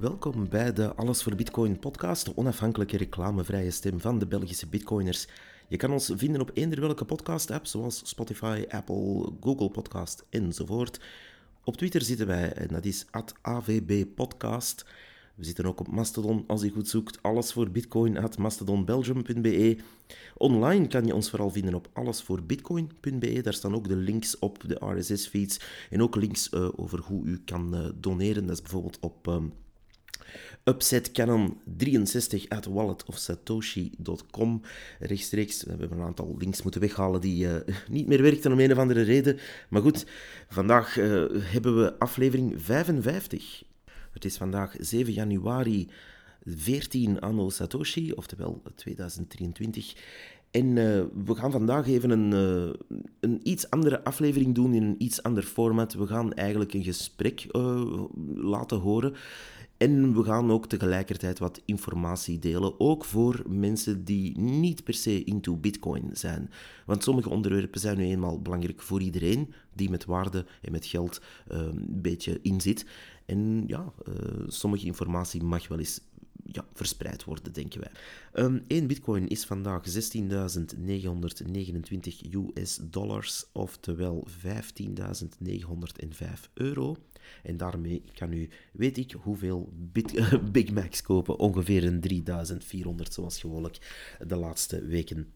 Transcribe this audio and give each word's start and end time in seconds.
Welkom 0.00 0.48
bij 0.48 0.72
de 0.72 0.94
Alles 0.94 1.22
voor 1.22 1.34
Bitcoin 1.34 1.78
podcast, 1.78 2.24
de 2.24 2.36
onafhankelijke 2.36 2.96
reclamevrije 2.96 3.70
stem 3.70 4.00
van 4.00 4.18
de 4.18 4.26
Belgische 4.26 4.66
Bitcoiners. 4.66 5.26
Je 5.68 5.76
kan 5.76 5.90
ons 5.90 6.12
vinden 6.16 6.40
op 6.40 6.50
eender 6.54 6.80
welke 6.80 7.04
podcast-app, 7.04 7.66
zoals 7.66 8.08
Spotify, 8.08 8.64
Apple, 8.68 9.32
Google 9.40 9.70
Podcast 9.70 10.24
enzovoort. 10.30 11.00
Op 11.64 11.76
Twitter 11.76 12.02
zitten 12.02 12.26
wij 12.26 12.52
en 12.52 12.68
dat 12.68 12.84
is 12.84 13.06
@avbpodcast. 13.40 14.86
We 15.34 15.44
zitten 15.44 15.66
ook 15.66 15.80
op 15.80 15.88
Mastodon 15.88 16.44
als 16.46 16.62
je 16.62 16.70
goed 16.70 16.88
zoekt. 16.88 17.22
Alles 17.22 17.52
voor 17.52 17.70
Bitcoin 17.70 18.18
at 18.18 18.38
mastodonbelgium.be. 18.38 19.76
Online 20.36 20.86
kan 20.86 21.06
je 21.06 21.14
ons 21.14 21.30
vooral 21.30 21.50
vinden 21.50 21.74
op 21.74 21.88
allesvoorbitcoin.be. 21.92 23.40
Daar 23.42 23.54
staan 23.54 23.74
ook 23.74 23.88
de 23.88 23.96
links 23.96 24.38
op 24.38 24.68
de 24.68 24.76
RSS-feeds 24.80 25.60
en 25.90 26.02
ook 26.02 26.16
links 26.16 26.52
uh, 26.52 26.68
over 26.76 26.98
hoe 26.98 27.24
u 27.24 27.40
kan 27.44 27.74
uh, 27.74 27.88
doneren. 27.94 28.46
Dat 28.46 28.56
is 28.56 28.62
bijvoorbeeld 28.62 28.98
op 29.00 29.26
um, 29.26 29.52
Upset 30.68 31.12
Canon 31.12 31.56
63 31.76 32.48
at 32.48 32.66
wallet 32.66 33.04
of 33.04 33.18
satoshi.com 33.18 34.60
rechtstreeks. 34.98 35.62
We 35.62 35.70
hebben 35.70 35.98
een 35.98 36.04
aantal 36.04 36.34
links 36.38 36.62
moeten 36.62 36.80
weghalen 36.80 37.20
die 37.20 37.44
uh, 37.44 37.54
niet 37.88 38.06
meer 38.06 38.22
werkten 38.22 38.52
om 38.52 38.60
een 38.60 38.72
of 38.72 38.78
andere 38.78 39.02
reden. 39.02 39.38
Maar 39.68 39.82
goed, 39.82 40.06
vandaag 40.48 40.96
uh, 40.96 41.24
hebben 41.30 41.76
we 41.76 41.98
aflevering 41.98 42.54
55. 42.62 43.62
Het 44.12 44.24
is 44.24 44.36
vandaag 44.36 44.74
7 44.78 45.12
januari 45.12 45.88
14 46.44 47.20
anno 47.20 47.50
Satoshi, 47.50 48.12
oftewel 48.12 48.62
2023. 48.74 49.94
En 50.50 50.66
uh, 50.66 51.02
we 51.24 51.34
gaan 51.34 51.50
vandaag 51.50 51.86
even 51.86 52.10
een, 52.10 52.32
een 53.20 53.40
iets 53.42 53.70
andere 53.70 54.04
aflevering 54.04 54.54
doen 54.54 54.74
in 54.74 54.82
een 54.82 55.02
iets 55.02 55.22
ander 55.22 55.42
format. 55.42 55.94
We 55.94 56.06
gaan 56.06 56.32
eigenlijk 56.32 56.72
een 56.74 56.84
gesprek 56.84 57.46
laten 58.34 58.78
horen. 58.78 59.14
En 59.78 60.14
we 60.14 60.24
gaan 60.24 60.50
ook 60.50 60.66
tegelijkertijd 60.66 61.38
wat 61.38 61.62
informatie 61.64 62.38
delen, 62.38 62.80
ook 62.80 63.04
voor 63.04 63.42
mensen 63.48 64.04
die 64.04 64.38
niet 64.38 64.84
per 64.84 64.94
se 64.94 65.24
into 65.24 65.56
Bitcoin 65.56 66.10
zijn. 66.12 66.50
Want 66.86 67.02
sommige 67.02 67.28
onderwerpen 67.28 67.80
zijn 67.80 67.96
nu 67.96 68.04
eenmaal 68.04 68.42
belangrijk 68.42 68.82
voor 68.82 69.02
iedereen 69.02 69.52
die 69.74 69.90
met 69.90 70.04
waarde 70.04 70.46
en 70.62 70.72
met 70.72 70.86
geld 70.86 71.20
een 71.46 71.86
beetje 71.88 72.38
inzit. 72.42 72.86
En 73.26 73.64
ja, 73.66 73.92
sommige 74.46 74.86
informatie 74.86 75.42
mag 75.42 75.68
wel 75.68 75.78
eens 75.78 76.00
ja, 76.52 76.64
verspreid 76.74 77.24
worden, 77.24 77.52
denken 77.52 77.80
wij. 77.80 77.90
Um, 78.44 78.62
1 78.66 78.86
bitcoin 78.86 79.28
is 79.28 79.44
vandaag 79.44 79.82
16.929 79.88 79.94
US 82.30 82.80
dollars, 82.82 83.44
oftewel 83.52 84.26
15.905 84.30 84.36
euro. 86.54 86.96
En 87.42 87.56
daarmee 87.56 88.02
kan 88.14 88.32
u, 88.32 88.48
weet 88.72 88.96
ik 88.96 89.12
hoeveel 89.12 89.72
Big 90.52 90.70
Macs 90.70 91.02
kopen, 91.02 91.38
ongeveer 91.38 91.84
een 91.84 92.00
3400 92.00 93.12
zoals 93.12 93.40
gewoonlijk 93.40 93.78
de 94.26 94.36
laatste 94.36 94.84
weken. 94.84 95.32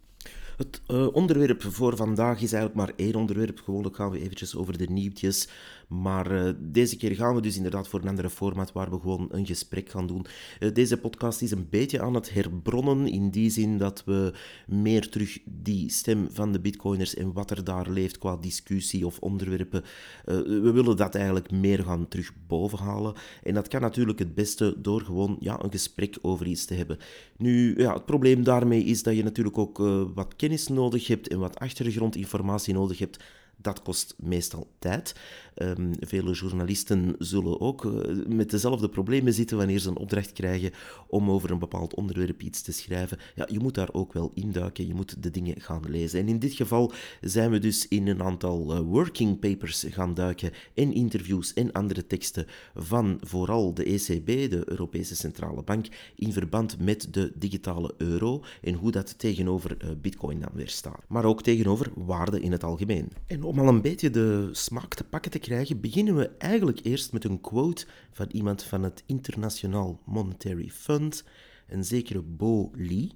Het 0.57 0.81
uh, 0.91 1.15
onderwerp 1.15 1.63
voor 1.63 1.97
vandaag 1.97 2.43
is 2.43 2.53
eigenlijk 2.53 2.75
maar 2.75 2.93
één 2.97 3.15
onderwerp. 3.15 3.61
Gewoonlijk 3.61 3.97
gaan 3.97 4.11
we 4.11 4.21
eventjes 4.21 4.57
over 4.57 4.79
de 4.79 4.87
nieuwtjes. 4.91 5.49
Maar 5.89 6.33
uh, 6.33 6.53
deze 6.59 6.97
keer 6.97 7.15
gaan 7.15 7.35
we 7.35 7.41
dus 7.41 7.57
inderdaad 7.57 7.89
voor 7.89 8.01
een 8.01 8.09
andere 8.09 8.31
format 8.31 8.73
waar 8.73 8.91
we 8.91 9.01
gewoon 9.01 9.29
een 9.31 9.47
gesprek 9.47 9.89
gaan 9.89 10.07
doen. 10.07 10.27
Uh, 10.61 10.73
deze 10.73 10.97
podcast 10.97 11.43
is 11.43 11.51
een 11.51 11.67
beetje 11.71 12.03
aan 12.03 12.15
het 12.15 12.33
herbronnen 12.33 13.09
in 13.09 13.31
die 13.31 13.51
zin 13.51 13.79
dat 13.79 14.05
we 14.05 14.33
meer 14.67 15.09
terug 15.09 15.39
die 15.45 15.91
stem 15.91 16.29
van 16.31 16.53
de 16.53 16.61
bitcoiners 16.61 17.15
en 17.15 17.33
wat 17.33 17.51
er 17.51 17.65
daar 17.65 17.91
leeft 17.91 18.19
qua 18.19 18.37
discussie 18.37 19.07
of 19.07 19.19
onderwerpen, 19.19 19.85
we 20.25 20.71
willen 20.73 20.97
dat 20.97 21.15
eigenlijk 21.15 21.51
meer 21.51 21.85
gaan 21.85 22.09
terug 22.09 22.33
bovenhalen. 22.47 23.15
En 23.43 23.55
dat 23.55 23.69
kan 23.69 23.81
natuurlijk 23.81 24.19
het 24.19 24.35
beste 24.35 24.75
door 24.79 25.01
gewoon 25.01 25.37
ja, 25.41 25.63
een 25.63 25.71
gesprek 25.71 26.19
over 26.23 26.47
iets 26.47 26.65
te 26.65 26.75
hebben. 26.75 26.99
Nu, 27.37 27.75
ja, 27.77 27.93
het 27.93 28.07
probleem 28.07 28.45
daarmee 28.45 28.85
is 28.85 29.03
dat 29.03 29.17
je 29.17 29.23
natuurlijk 29.23 29.59
ook 29.59 29.79
wat 30.15 30.37
kennis 30.43 30.69
nodig 30.69 31.07
hebt 31.07 31.29
en 31.29 31.39
wat 31.39 31.59
achtergrondinformatie 31.59 32.75
nodig 32.75 32.99
hebt 32.99 33.23
dat 33.63 33.83
kost 33.83 34.15
meestal 34.19 34.67
tijd. 34.79 35.15
Um, 35.57 35.91
vele 36.01 36.33
journalisten 36.33 37.15
zullen 37.19 37.61
ook 37.61 37.85
uh, 37.85 38.27
met 38.27 38.51
dezelfde 38.51 38.89
problemen 38.89 39.33
zitten 39.33 39.57
wanneer 39.57 39.79
ze 39.79 39.89
een 39.89 39.97
opdracht 39.97 40.33
krijgen 40.33 40.71
om 41.07 41.31
over 41.31 41.51
een 41.51 41.59
bepaald 41.59 41.95
onderwerp 41.95 42.43
iets 42.43 42.63
te 42.63 42.73
schrijven. 42.73 43.19
Ja, 43.35 43.49
je 43.51 43.59
moet 43.59 43.75
daar 43.75 43.93
ook 43.93 44.13
wel 44.13 44.31
induiken, 44.35 44.87
je 44.87 44.95
moet 44.95 45.23
de 45.23 45.31
dingen 45.31 45.61
gaan 45.61 45.83
lezen. 45.89 46.21
En 46.21 46.29
in 46.29 46.39
dit 46.39 46.53
geval 46.53 46.93
zijn 47.21 47.51
we 47.51 47.59
dus 47.59 47.89
in 47.89 48.09
een 48.09 48.23
aantal 48.23 48.75
uh, 48.75 48.81
working 48.81 49.39
papers 49.39 49.85
gaan 49.89 50.15
duiken 50.15 50.53
en 50.75 50.93
interviews 50.93 51.53
en 51.55 51.73
andere 51.73 52.07
teksten 52.07 52.47
van 52.75 53.19
vooral 53.21 53.75
de 53.75 53.85
ECB, 53.85 54.27
de 54.27 54.63
Europese 54.65 55.17
Centrale 55.17 55.63
Bank, 55.63 55.87
in 56.15 56.33
verband 56.33 56.79
met 56.79 57.09
de 57.11 57.33
digitale 57.35 57.95
euro 57.97 58.45
en 58.63 58.75
hoe 58.75 58.91
dat 58.91 59.19
tegenover 59.19 59.77
uh, 59.85 59.91
bitcoin 60.01 60.41
dan 60.41 60.51
weer 60.53 60.69
staat. 60.69 61.03
Maar 61.09 61.25
ook 61.25 61.43
tegenover 61.43 61.91
waarde 61.95 62.41
in 62.41 62.53
het 62.53 62.65
algemeen. 62.65 63.09
En 63.27 63.43
om 63.53 63.59
al 63.59 63.69
een 63.69 63.83
beetje 63.83 64.11
de 64.11 64.49
smaak 64.53 64.95
te 64.95 65.05
pakken 65.05 65.31
te 65.31 65.39
krijgen, 65.39 65.81
beginnen 65.81 66.17
we 66.17 66.31
eigenlijk 66.39 66.81
eerst 66.83 67.13
met 67.13 67.25
een 67.25 67.41
quote 67.41 67.87
van 68.13 68.27
iemand 68.31 68.63
van 68.63 68.83
het 68.83 69.03
Internationaal 69.07 70.01
Monetary 70.05 70.69
Fund, 70.69 71.25
een 71.69 71.85
zekere 71.85 72.23
Bo 72.23 72.71
Lee. 72.75 73.11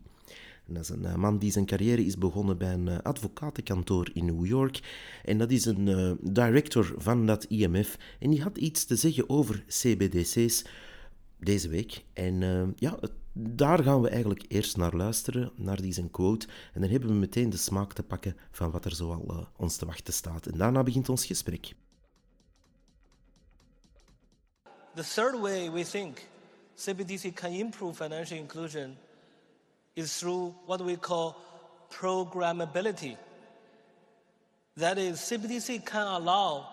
dat 0.67 0.83
is 0.83 0.89
een 0.89 1.05
eh, 1.05 1.15
man 1.15 1.39
die 1.39 1.51
zijn 1.51 1.67
carrière 1.67 2.05
is 2.05 2.19
begonnen 2.19 2.59
bij 2.59 2.73
een 2.73 2.89
eh, 2.89 2.99
advocatenkantoor 2.99 4.11
in 4.13 4.25
New 4.25 4.47
York. 4.47 4.81
En 5.25 5.39
dat 5.39 5.51
is 5.51 5.65
een 5.65 5.87
uh, 5.87 6.13
director 6.21 6.95
van 6.97 7.27
dat 7.27 7.45
IMF. 7.45 7.99
En 8.19 8.31
die 8.31 8.43
had 8.43 8.59
iets 8.59 8.85
te 8.85 8.97
zeggen 8.97 9.29
over 9.29 9.65
CBDC's 9.69 10.65
deze 11.39 11.69
week. 11.69 12.05
En 12.13 12.41
ja, 12.77 12.97
het 13.01 13.13
daar 13.39 13.83
gaan 13.83 14.01
we 14.01 14.09
eigenlijk 14.09 14.45
eerst 14.49 14.77
naar 14.77 14.95
luisteren, 14.95 15.53
naar 15.55 15.81
die 15.81 15.93
zijn 15.93 16.11
quote. 16.11 16.47
En 16.73 16.81
dan 16.81 16.91
hebben 16.91 17.09
we 17.09 17.15
meteen 17.15 17.51
de 17.51 17.57
smaak 17.57 17.93
te 17.93 18.03
pakken 18.03 18.37
van 18.51 18.71
wat 18.71 18.85
er 18.85 18.95
zoal 18.95 19.25
uh, 19.31 19.39
ons 19.57 19.77
te 19.77 19.87
wachten 19.87 20.15
staat. 20.15 20.47
En 20.47 20.59
daarna 20.59 20.83
begint 20.83 21.09
ons 21.09 21.27
gesprek. 21.27 21.73
The 24.95 25.05
third 25.15 25.41
way 25.41 25.71
we 25.71 25.85
think 25.85 26.29
CBDC 26.75 27.35
can 27.35 27.51
improve 27.51 27.95
financial 27.95 28.39
inclusion 28.39 28.97
is 29.93 30.19
through 30.19 30.55
what 30.67 30.81
we 30.81 30.99
call 30.99 31.35
programmability. 31.89 33.17
That 34.75 34.97
is, 34.97 35.33
CBDC 35.33 35.85
can 35.85 36.07
allow 36.07 36.65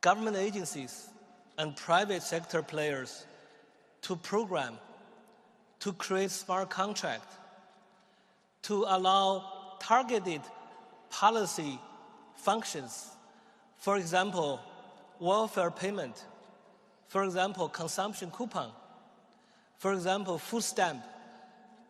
government 0.00 0.36
agencies 0.36 1.08
and 1.54 1.74
private 1.74 2.22
sector 2.22 2.62
players 2.62 3.26
to 4.04 4.16
program, 4.16 4.78
to 5.80 5.92
create 5.94 6.30
smart 6.30 6.68
contract, 6.68 7.26
to 8.62 8.84
allow 8.88 9.44
targeted 9.80 10.42
policy 11.10 11.78
functions. 12.36 13.08
For 13.78 13.96
example, 13.96 14.60
welfare 15.18 15.70
payment. 15.70 16.24
For 17.08 17.24
example, 17.24 17.68
consumption 17.68 18.30
coupon. 18.30 18.70
For 19.78 19.92
example, 19.94 20.38
food 20.38 20.62
stamp. 20.62 21.02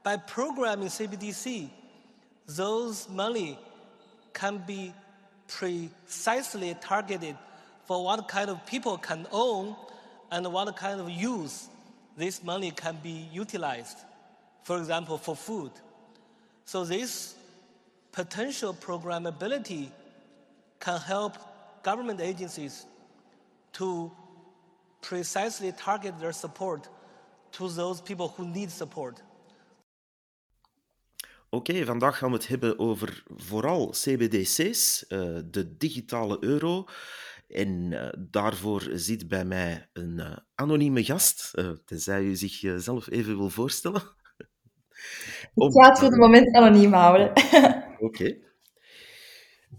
By 0.05 0.17
programming 0.17 0.89
CBDC, 0.89 1.69
those 2.47 3.09
money 3.09 3.59
can 4.33 4.63
be 4.67 4.93
precisely 5.49 6.77
targeted 6.81 7.37
for 7.87 8.05
what 8.05 8.29
kind 8.29 8.51
of 8.51 8.65
people 8.67 8.99
can 8.99 9.27
own 9.33 9.75
and 10.31 10.53
what 10.53 10.77
kind 10.77 11.01
of 11.01 11.11
use 11.11 11.69
this 12.17 12.43
money 12.43 12.71
can 12.71 12.97
be 13.03 13.29
utilized, 13.33 13.99
for 14.63 14.79
example, 14.79 15.19
for 15.19 15.37
food. 15.37 15.71
So 16.65 16.85
this 16.85 17.35
potential 18.13 18.75
programmability 18.75 19.91
can 20.79 21.01
help 21.01 21.33
government 21.83 22.21
agencies 22.21 22.87
to 23.73 24.11
precisely 25.01 25.73
target 25.73 26.19
their 26.21 26.33
support 26.33 26.89
to 27.53 27.69
those 27.69 28.01
people 28.01 28.29
who 28.37 28.47
need 28.47 28.71
support. 28.71 29.23
Oké, 31.51 31.71
okay, 31.71 31.85
vandaag 31.85 32.19
gaan 32.19 32.31
we 32.31 32.37
het 32.37 32.49
hebben 32.49 32.79
over 32.79 33.23
vooral 33.37 33.91
CBDC's, 33.91 35.05
uh, 35.09 35.39
de 35.51 35.77
digitale 35.77 36.37
euro. 36.41 36.85
En 37.55 37.93
uh, 37.93 38.09
daarvoor 38.19 38.89
zit 38.93 39.29
bij 39.29 39.45
mij 39.45 39.89
een 39.93 40.19
uh, 40.19 40.37
anonieme 40.55 41.05
gast, 41.05 41.53
uh, 41.55 41.71
tenzij 41.85 42.23
u 42.23 42.35
zichzelf 42.37 43.11
even 43.11 43.37
wil 43.37 43.51
voorstellen. 43.51 44.03
Ik 45.55 45.73
ga 45.73 45.89
het 45.89 45.99
voor 45.99 46.09
het 46.09 46.19
moment 46.19 46.55
anoniem 46.55 46.93
houden. 46.93 47.31
Oké. 47.31 47.95
Okay. 47.99 48.44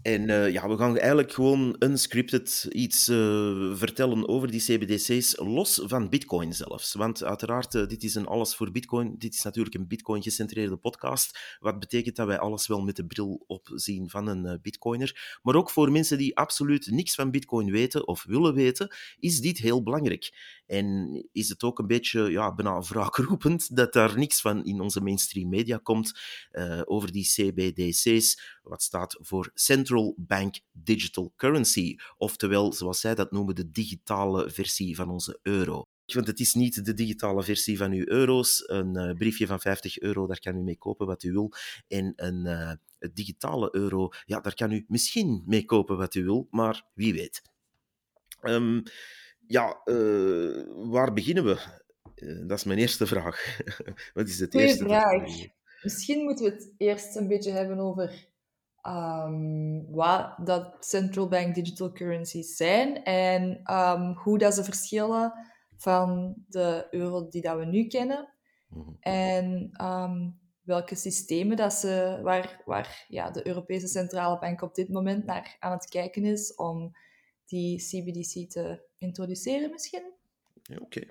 En 0.06 0.28
uh, 0.28 0.52
ja, 0.52 0.68
we 0.68 0.76
gaan 0.76 0.98
eigenlijk 0.98 1.32
gewoon 1.32 1.76
unscripted 1.78 2.66
iets 2.70 3.08
uh, 3.08 3.76
vertellen 3.76 4.28
over 4.28 4.50
die 4.50 4.60
CBDC's, 4.60 5.36
los 5.36 5.80
van 5.84 6.08
Bitcoin 6.08 6.52
zelfs. 6.52 6.94
Want 6.94 7.24
uiteraard, 7.24 7.74
uh, 7.74 7.86
dit 7.86 8.02
is 8.02 8.14
een 8.14 8.26
alles 8.26 8.54
voor 8.54 8.70
Bitcoin. 8.70 9.14
Dit 9.18 9.34
is 9.34 9.42
natuurlijk 9.42 9.74
een 9.74 9.86
Bitcoin-gecentreerde 9.86 10.76
podcast. 10.76 11.38
Wat 11.58 11.78
betekent 11.78 12.16
dat 12.16 12.26
wij 12.26 12.38
alles 12.38 12.66
wel 12.66 12.82
met 12.82 12.96
de 12.96 13.06
bril 13.06 13.44
opzien 13.46 14.10
van 14.10 14.26
een 14.26 14.58
Bitcoiner. 14.62 15.38
Maar 15.42 15.54
ook 15.54 15.70
voor 15.70 15.92
mensen 15.92 16.18
die 16.18 16.36
absoluut 16.36 16.90
niks 16.90 17.14
van 17.14 17.30
Bitcoin 17.30 17.70
weten 17.70 18.06
of 18.06 18.24
willen 18.24 18.54
weten, 18.54 18.94
is 19.18 19.40
dit 19.40 19.58
heel 19.58 19.82
belangrijk. 19.82 20.32
En 20.66 21.28
is 21.32 21.48
het 21.48 21.62
ook 21.62 21.78
een 21.78 21.86
beetje 21.86 22.30
ja, 22.30 22.54
bijna 22.54 22.80
wraakroepend 22.80 23.76
dat 23.76 23.92
daar 23.92 24.18
niks 24.18 24.40
van 24.40 24.64
in 24.64 24.80
onze 24.80 25.00
mainstream 25.00 25.48
media 25.48 25.76
komt 25.82 26.20
uh, 26.52 26.82
over 26.84 27.12
die 27.12 27.24
CBDC's, 27.24 28.58
wat 28.62 28.82
staat 28.82 29.18
voor 29.20 29.50
Central 29.54 30.14
Bank 30.16 30.60
Digital 30.72 31.32
Currency, 31.36 31.96
oftewel, 32.16 32.72
zoals 32.72 33.00
zij 33.00 33.14
dat 33.14 33.30
noemen, 33.30 33.54
de 33.54 33.70
digitale 33.70 34.50
versie 34.50 34.96
van 34.96 35.10
onze 35.10 35.38
euro. 35.42 35.84
Want 36.06 36.26
het 36.26 36.40
is 36.40 36.54
niet 36.54 36.84
de 36.84 36.94
digitale 36.94 37.42
versie 37.42 37.76
van 37.76 37.92
uw 37.92 38.04
euro's. 38.06 38.62
Een 38.66 38.96
uh, 38.96 39.16
briefje 39.16 39.46
van 39.46 39.60
50 39.60 39.98
euro, 39.98 40.26
daar 40.26 40.40
kan 40.40 40.56
u 40.56 40.62
mee 40.62 40.78
kopen 40.78 41.06
wat 41.06 41.22
u 41.22 41.32
wil. 41.32 41.52
En 41.88 42.12
een 42.16 42.46
uh, 42.46 42.72
digitale 43.12 43.68
euro, 43.72 44.08
ja, 44.24 44.40
daar 44.40 44.54
kan 44.54 44.72
u 44.72 44.84
misschien 44.88 45.42
mee 45.46 45.64
kopen 45.64 45.96
wat 45.96 46.14
u 46.14 46.24
wil, 46.24 46.48
maar 46.50 46.86
wie 46.94 47.12
weet. 47.12 47.42
Um, 48.42 48.82
ja, 49.46 49.80
uh, 49.84 50.62
waar 50.90 51.12
beginnen 51.12 51.44
we? 51.44 51.84
dat 52.46 52.58
is 52.58 52.64
mijn 52.64 52.78
eerste 52.78 53.06
vraag. 53.06 53.58
wat 54.14 54.28
is 54.28 54.38
het 54.40 54.50
Goeie 54.50 54.66
eerste? 54.66 54.84
vraag. 54.84 55.22
Misschien 55.82 56.24
moeten 56.24 56.44
we 56.44 56.50
het 56.50 56.74
eerst 56.76 57.16
een 57.16 57.28
beetje 57.28 57.50
hebben 57.50 57.78
over 57.78 58.28
um, 58.82 59.90
wat 59.90 60.34
dat 60.44 60.76
central 60.80 61.28
bank 61.28 61.54
digital 61.54 61.92
currencies 61.92 62.56
zijn 62.56 63.04
en 63.04 63.72
um, 63.74 64.12
hoe 64.12 64.38
dat 64.38 64.54
ze 64.54 64.64
verschillen 64.64 65.32
van 65.76 66.34
de 66.48 66.86
euro 66.90 67.28
die 67.28 67.42
dat 67.42 67.58
we 67.58 67.64
nu 67.64 67.86
kennen. 67.86 68.28
Mhm. 68.68 68.90
En 69.00 69.70
um, 69.82 70.40
welke 70.62 70.94
systemen 70.94 71.56
dat 71.56 71.72
ze, 71.72 72.20
waar, 72.22 72.62
waar 72.64 73.04
ja, 73.08 73.30
de 73.30 73.46
Europese 73.46 73.88
Centrale 73.88 74.38
Bank 74.38 74.62
op 74.62 74.74
dit 74.74 74.88
moment 74.88 75.24
naar 75.24 75.56
aan 75.58 75.72
het 75.72 75.88
kijken 75.88 76.24
is 76.24 76.54
om 76.54 76.96
die 77.44 77.78
CBDC 77.78 78.50
te 78.50 78.85
introduceren 78.98 79.70
misschien? 79.70 80.12
Ja, 80.62 80.76
Oké. 80.80 81.02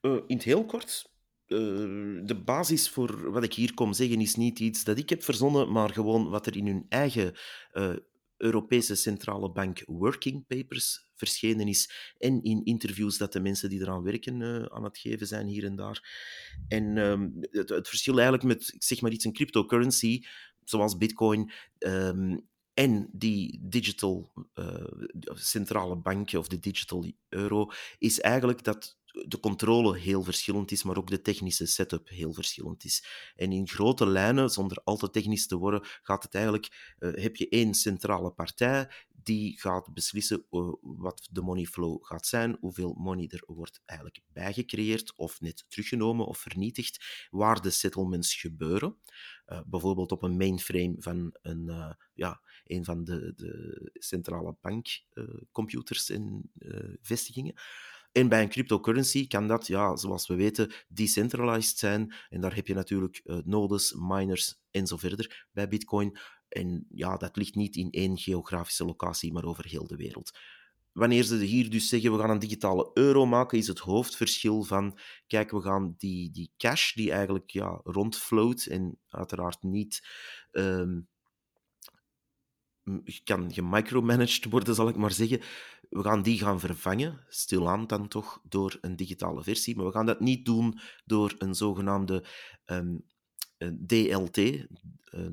Uh, 0.00 0.20
in 0.26 0.36
het 0.36 0.44
heel 0.44 0.64
kort, 0.64 1.10
uh, 1.46 1.58
de 2.26 2.42
basis 2.44 2.88
voor 2.88 3.30
wat 3.30 3.42
ik 3.42 3.54
hier 3.54 3.74
kom 3.74 3.92
zeggen 3.92 4.20
is 4.20 4.34
niet 4.34 4.58
iets 4.58 4.84
dat 4.84 4.98
ik 4.98 5.08
heb 5.08 5.22
verzonnen, 5.22 5.72
maar 5.72 5.90
gewoon 5.90 6.30
wat 6.30 6.46
er 6.46 6.56
in 6.56 6.66
hun 6.66 6.86
eigen 6.88 7.34
uh, 7.72 7.96
Europese 8.36 8.94
Centrale 8.94 9.52
Bank 9.52 9.82
Working 9.86 10.46
Papers 10.46 11.10
verschenen 11.14 11.68
is 11.68 12.14
en 12.18 12.42
in 12.42 12.64
interviews 12.64 13.18
dat 13.18 13.32
de 13.32 13.40
mensen 13.40 13.68
die 13.68 13.80
eraan 13.80 14.02
werken 14.02 14.70
aan 14.72 14.84
het 14.84 14.98
geven 14.98 15.26
zijn 15.26 15.46
hier 15.46 15.64
en 15.64 15.76
daar. 15.76 16.00
En 16.68 16.96
um, 16.96 17.34
het, 17.50 17.88
verschil 17.88 18.14
eigenlijk 18.14 18.44
met, 18.44 18.74
zeg 18.78 19.00
maar 19.00 19.10
iets, 19.10 19.24
een 19.24 19.32
cryptocurrency, 19.32 20.22
zoals 20.64 20.96
bitcoin, 20.96 21.52
um, 21.78 22.46
en 22.74 23.08
die 23.12 23.60
digital 23.62 24.32
uh, 24.54 24.74
centrale 25.34 25.96
bank 25.96 26.32
of 26.32 26.48
de 26.48 26.58
digital 26.58 27.12
euro, 27.28 27.70
is 27.98 28.20
eigenlijk 28.20 28.64
dat 28.64 29.00
de 29.12 29.40
controle 29.40 29.98
heel 29.98 30.22
verschillend 30.22 30.70
is, 30.70 30.82
maar 30.82 30.96
ook 30.96 31.10
de 31.10 31.20
technische 31.20 31.66
setup 31.66 32.08
heel 32.08 32.32
verschillend 32.32 32.84
is. 32.84 33.04
En 33.36 33.52
in 33.52 33.68
grote 33.68 34.06
lijnen, 34.06 34.50
zonder 34.50 34.78
al 34.84 34.96
te 34.96 35.10
technisch 35.10 35.46
te 35.46 35.56
worden, 35.56 35.80
gaat 36.02 36.22
het 36.22 36.34
eigenlijk, 36.34 36.94
uh, 36.98 37.22
heb 37.22 37.36
je 37.36 37.48
één 37.48 37.74
centrale 37.74 38.30
partij 38.30 38.90
die 39.22 39.60
gaat 39.60 39.94
beslissen 39.94 40.46
uh, 40.50 40.72
wat 40.80 41.28
de 41.30 41.42
money 41.42 41.64
flow 41.64 42.04
gaat 42.04 42.26
zijn, 42.26 42.56
hoeveel 42.60 42.94
money 42.98 43.28
er 43.28 43.42
wordt 43.46 43.80
eigenlijk 43.84 44.20
bijgecreëerd 44.26 45.16
of 45.16 45.40
net 45.40 45.64
teruggenomen 45.68 46.26
of 46.26 46.38
vernietigd, 46.38 47.26
waar 47.30 47.60
de 47.60 47.70
settlements 47.70 48.34
gebeuren. 48.34 48.96
Uh, 49.46 49.60
bijvoorbeeld 49.66 50.12
op 50.12 50.22
een 50.22 50.36
mainframe 50.36 50.94
van 50.98 51.36
een, 51.42 51.66
uh, 51.68 51.92
ja, 52.14 52.42
een 52.64 52.84
van 52.84 53.04
de, 53.04 53.32
de 53.36 53.90
centrale 53.92 54.56
bankcomputers 54.60 56.10
en 56.10 56.50
vestigingen. 57.00 57.54
En 58.12 58.28
bij 58.28 58.42
een 58.42 58.48
cryptocurrency 58.48 59.26
kan 59.26 59.48
dat, 59.48 59.66
ja, 59.66 59.96
zoals 59.96 60.26
we 60.26 60.34
weten, 60.34 60.72
decentralized 60.88 61.78
zijn. 61.78 62.14
En 62.28 62.40
daar 62.40 62.54
heb 62.54 62.66
je 62.66 62.74
natuurlijk 62.74 63.22
nodes, 63.44 63.94
miners 63.98 64.60
en 64.70 64.86
zo 64.86 64.96
verder 64.96 65.46
bij 65.52 65.68
Bitcoin. 65.68 66.18
En 66.52 66.86
ja, 66.90 67.16
dat 67.16 67.36
ligt 67.36 67.54
niet 67.54 67.76
in 67.76 67.90
één 67.90 68.18
geografische 68.18 68.84
locatie, 68.84 69.32
maar 69.32 69.44
over 69.44 69.66
heel 69.66 69.86
de 69.86 69.96
wereld. 69.96 70.38
Wanneer 70.92 71.24
ze 71.24 71.36
hier 71.36 71.70
dus 71.70 71.88
zeggen, 71.88 72.12
we 72.12 72.18
gaan 72.18 72.30
een 72.30 72.38
digitale 72.38 72.90
euro 72.94 73.26
maken, 73.26 73.58
is 73.58 73.66
het 73.66 73.78
hoofdverschil 73.78 74.62
van, 74.62 74.98
kijk, 75.26 75.50
we 75.50 75.60
gaan 75.60 75.94
die, 75.98 76.30
die 76.30 76.52
cash 76.56 76.92
die 76.92 77.12
eigenlijk 77.12 77.50
ja, 77.50 77.80
rondfloat 77.84 78.64
en 78.64 78.98
uiteraard 79.08 79.62
niet 79.62 80.06
um, 80.50 81.08
kan 83.24 83.52
gemicromanaged 83.52 84.44
worden, 84.44 84.74
zal 84.74 84.88
ik 84.88 84.96
maar 84.96 85.12
zeggen. 85.12 85.40
We 85.88 86.02
gaan 86.02 86.22
die 86.22 86.38
gaan 86.38 86.60
vervangen, 86.60 87.24
stilaan 87.28 87.86
dan 87.86 88.08
toch, 88.08 88.40
door 88.48 88.78
een 88.80 88.96
digitale 88.96 89.42
versie. 89.42 89.76
Maar 89.76 89.86
we 89.86 89.92
gaan 89.92 90.06
dat 90.06 90.20
niet 90.20 90.44
doen 90.44 90.78
door 91.04 91.34
een 91.38 91.54
zogenaamde 91.54 92.24
um, 92.66 93.04
DLT, 93.86 94.38
uh, 94.38 94.64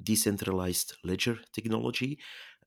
Decentralized 0.04 0.98
Ledger 1.02 1.48
Technology, 1.52 2.18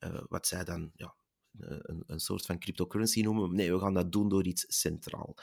uh, 0.01 0.21
wat 0.29 0.47
zij 0.47 0.65
dan 0.65 0.91
ja, 0.95 1.15
een, 1.59 2.03
een, 2.07 2.21
soort 2.21 2.47
van 2.47 2.59
cryptocurrency 2.59 3.23
noemen. 3.23 3.55
Nee, 3.55 3.73
we 3.73 3.79
gaan 3.79 3.95
dat 3.95 4.13
doen 4.13 4.29
door 4.29 4.47
iets 4.47 4.65
centraal. 4.69 5.35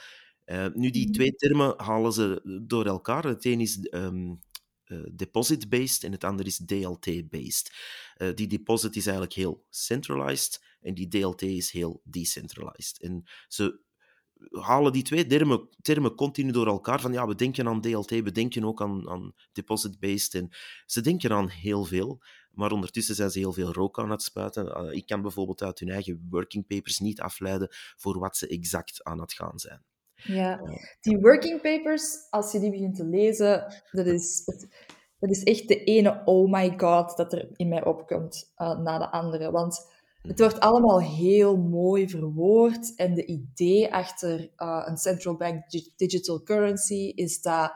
Nu, 0.74 0.90
die 0.90 1.04
mhm. 1.04 1.14
twee 1.14 1.36
termen 1.36 1.74
halen 1.78 2.14
ze 2.14 2.62
door 2.66 2.86
elkaar. 2.86 3.24
Het 3.24 3.46
een 3.46 3.62
is 3.62 3.88
um, 3.92 4.40
uh, 4.90 5.04
deposit-based 5.12 6.04
en 6.04 6.12
het 6.12 6.24
andere 6.24 6.50
is 6.50 6.62
DLT-based. 6.66 7.72
Uh, 8.18 8.34
die 8.36 8.48
deposit 8.48 8.96
is 8.96 9.06
eigenlijk 9.06 9.36
heel 9.36 9.66
centralized 9.70 10.64
en 10.82 10.94
die 10.94 11.08
DLT 11.08 11.42
is 11.42 11.72
heel 11.72 12.02
decentralized. 12.04 13.00
En 13.02 13.24
ze 13.48 13.80
halen 14.52 14.92
die 14.92 15.04
twee 15.04 15.26
termen, 15.26 15.68
termen 15.82 16.16
continu 16.16 16.52
door 16.52 16.68
elkaar. 16.68 17.02
Van 17.02 17.12
ja, 17.12 17.28
we 17.28 17.36
denken 17.36 17.68
aan 17.68 17.82
DLT, 17.82 18.10
we 18.10 18.32
denken 18.32 18.66
ook 18.66 18.82
aan, 18.82 19.10
aan 19.10 19.34
deposit-based. 19.52 20.34
En 20.34 20.50
ze 20.86 21.02
denken 21.02 21.32
aan 21.32 21.50
heel 21.50 21.84
veel, 21.84 22.22
maar 22.52 22.72
ondertussen 22.72 23.16
zijn 23.16 23.30
ze 23.30 23.40
heel 23.40 23.54
veel 23.54 23.74
rook 23.74 24.00
aan 24.00 24.12
het 24.12 24.22
spuiten. 24.22 24.66
Uh, 24.66 24.94
ik 24.94 25.06
kan 25.06 25.22
bijvoorbeeld 25.22 25.64
uit 25.64 25.80
hun 25.80 25.90
eigen 25.90 26.28
working 26.30 26.68
papers 26.68 27.00
niet 27.00 27.22
afleiden 27.22 27.68
voor 27.98 28.20
wat 28.20 28.38
ze 28.38 28.48
exact 28.48 29.04
aan 29.04 29.20
het 29.20 29.34
gaan 29.34 29.60
zijn. 29.60 29.84
Ja, 30.24 30.62
die 31.02 31.18
working 31.18 31.62
papers, 31.62 32.28
als 32.30 32.52
je 32.52 32.60
die 32.60 32.72
begint 32.72 32.96
te 32.96 33.06
lezen, 33.06 33.74
dat 33.92 34.06
is, 34.06 34.46
dat 35.20 35.30
is 35.30 35.44
echt 35.44 35.68
de 35.68 35.84
ene 35.84 36.22
oh 36.26 36.52
my 36.52 36.74
god 36.78 37.18
dat 37.18 37.34
er 37.34 37.50
in 37.56 37.68
mij 37.68 37.86
opkomt 37.86 38.54
uh, 38.58 38.80
na 38.80 38.98
de 38.98 39.12
andere. 39.12 39.52
Want 39.52 39.99
het 40.22 40.40
wordt 40.40 40.60
allemaal 40.60 41.02
heel 41.02 41.58
mooi 41.58 42.10
verwoord 42.10 42.96
en 42.96 43.14
de 43.14 43.26
idee 43.26 43.94
achter 43.94 44.40
uh, 44.58 44.84
een 44.86 44.98
central 44.98 45.36
bank 45.36 45.64
digital 45.96 46.44
currency 46.44 47.12
is 47.16 47.42
dat 47.42 47.72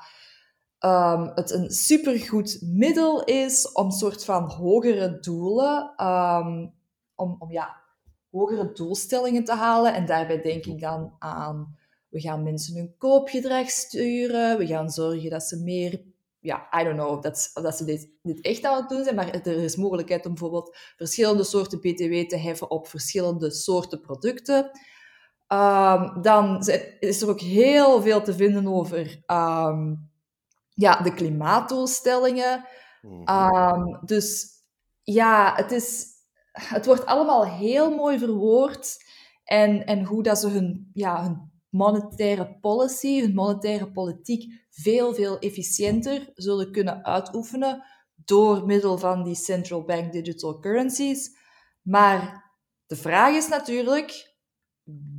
um, 0.80 1.32
het 1.36 1.52
een 1.52 1.70
supergoed 1.70 2.60
middel 2.62 3.24
is 3.24 3.72
om 3.72 3.92
soort 3.92 4.26
van 4.26 4.44
hogere 4.44 5.20
doelen, 5.20 5.94
um, 6.08 6.74
om, 7.16 7.36
om 7.40 7.52
ja, 7.52 7.82
hogere 8.30 8.72
doelstellingen 8.72 9.44
te 9.44 9.54
halen. 9.54 9.94
En 9.94 10.06
daarbij 10.06 10.42
denk 10.42 10.66
ik 10.66 10.80
dan 10.80 11.16
aan 11.20 11.82
we 12.14 12.22
gaan 12.22 12.44
mensen 12.44 12.76
hun 12.76 12.96
koopgedrag 12.98 13.70
sturen. 13.70 14.58
We 14.58 14.68
gaan 14.68 14.90
zorgen 14.90 15.30
dat 15.30 15.44
ze 15.44 15.64
meer... 15.64 16.02
Ja, 16.44 16.68
I 16.82 16.84
don't 16.84 16.96
know 16.96 17.12
of 17.12 17.20
dat, 17.20 17.52
of 17.54 17.64
dat 17.64 17.78
ze 17.78 17.86
dit, 17.86 18.10
dit 18.22 18.42
echt 18.42 18.64
aan 18.64 18.76
het 18.76 18.90
doen 18.90 19.04
zijn, 19.04 19.16
maar 19.16 19.30
er 19.30 19.64
is 19.64 19.76
mogelijkheid 19.76 20.26
om 20.26 20.32
bijvoorbeeld 20.32 20.78
verschillende 20.96 21.44
soorten 21.44 21.80
btw 21.80 22.30
te 22.30 22.38
heffen 22.38 22.72
op 22.72 22.88
verschillende 22.88 23.52
soorten 23.52 24.02
producten. 24.02 24.72
Um, 25.48 26.22
dan 26.22 26.68
is 27.00 27.22
er 27.22 27.30
ook 27.30 27.40
heel 27.40 28.02
veel 28.02 28.22
te 28.22 28.34
vinden 28.34 28.68
over 28.68 29.24
um, 29.28 30.12
ja, 30.70 31.02
de 31.02 31.14
klimaatdoelstellingen. 31.14 32.66
Um, 33.26 34.00
dus 34.06 34.48
ja, 35.04 35.54
het, 35.56 35.72
is, 35.72 36.08
het 36.52 36.86
wordt 36.86 37.06
allemaal 37.06 37.46
heel 37.46 37.96
mooi 37.96 38.20
verwoord. 38.20 38.98
En, 39.44 39.86
en 39.86 40.06
hoe 40.06 40.24
dat 40.24 40.40
ze 40.40 40.48
hun, 40.48 40.90
ja, 40.94 41.24
hun 41.24 41.53
monetaire 41.74 42.58
policy, 42.62 43.22
hun 43.22 43.34
monetaire 43.34 43.92
politiek 43.92 44.66
veel, 44.70 45.14
veel 45.14 45.40
efficiënter 45.40 46.32
zullen 46.34 46.72
kunnen 46.72 47.06
uitoefenen 47.06 47.84
door 48.16 48.66
middel 48.66 48.98
van 48.98 49.24
die 49.24 49.36
central 49.36 49.84
bank 49.84 50.12
digital 50.12 50.60
currencies. 50.60 51.38
Maar 51.82 52.52
de 52.86 52.96
vraag 52.96 53.36
is 53.36 53.48
natuurlijk, 53.48 54.36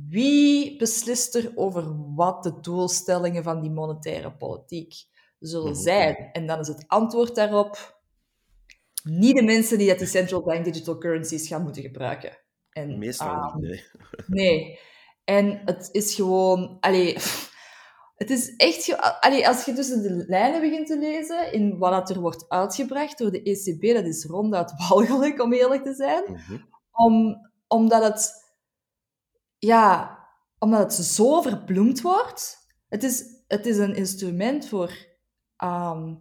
wie 0.07 0.77
beslist 0.77 1.35
er 1.35 1.51
over 1.55 2.13
wat 2.15 2.43
de 2.43 2.59
doelstellingen 2.59 3.43
van 3.43 3.61
die 3.61 3.71
monetaire 3.71 4.35
politiek 4.35 4.93
zullen 5.39 5.71
mhm. 5.71 5.81
zijn? 5.81 6.29
En 6.31 6.47
dan 6.47 6.59
is 6.59 6.67
het 6.67 6.83
antwoord 6.87 7.35
daarop 7.35 8.03
niet 9.03 9.35
de 9.35 9.43
mensen 9.43 9.77
die 9.77 9.87
dat 9.87 9.99
die 9.99 10.07
central 10.07 10.43
bank 10.43 10.65
digital 10.65 10.97
currencies 10.97 11.47
gaan 11.47 11.63
moeten 11.63 11.81
gebruiken. 11.81 12.37
En, 12.69 12.97
Meestal 12.97 13.53
niet, 13.55 13.69
nee. 13.69 13.83
Nee. 14.27 14.79
En 15.25 15.61
het 15.65 15.89
is 15.91 16.15
gewoon... 16.15 16.77
Allee, 16.79 17.17
het 18.15 18.29
is 18.29 18.55
echt... 18.55 18.97
Allee, 19.19 19.47
als 19.47 19.65
je 19.65 19.73
tussen 19.73 20.01
de 20.01 20.25
lijnen 20.27 20.61
begint 20.61 20.87
te 20.87 20.97
lezen 20.97 21.53
in 21.53 21.77
wat 21.77 22.09
er 22.09 22.19
wordt 22.19 22.49
uitgebracht 22.49 23.17
door 23.17 23.31
de 23.31 23.41
ECB, 23.41 23.93
dat 23.93 24.05
is 24.05 24.25
ronduit 24.25 24.73
walgelijk, 24.89 25.41
om 25.41 25.53
eerlijk 25.53 25.83
te 25.83 25.93
zijn. 25.93 26.23
Mhm. 26.27 26.57
Om, 26.91 27.37
omdat 27.67 28.03
het... 28.03 28.43
Ja, 29.57 30.19
omdat 30.59 30.79
het 30.79 31.05
zo 31.05 31.41
verbloemd 31.41 32.01
wordt. 32.01 32.57
Het 32.87 33.03
is, 33.03 33.25
het 33.47 33.65
is 33.65 33.77
een 33.77 33.95
instrument 33.95 34.67
voor... 34.67 34.91
ehm, 35.55 36.15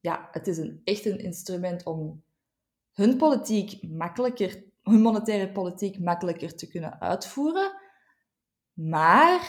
ja, 0.00 0.28
het 0.30 0.46
is 0.46 0.58
een, 0.58 0.80
echt 0.84 1.04
een 1.04 1.18
instrument 1.18 1.84
om 1.84 2.22
hun 2.92 3.16
politiek 3.16 3.82
makkelijker, 3.82 4.64
hun 4.82 5.00
monetaire 5.00 5.52
politiek 5.52 5.98
makkelijker 5.98 6.54
te 6.54 6.68
kunnen 6.68 7.00
uitvoeren. 7.00 7.79
Maar 8.88 9.40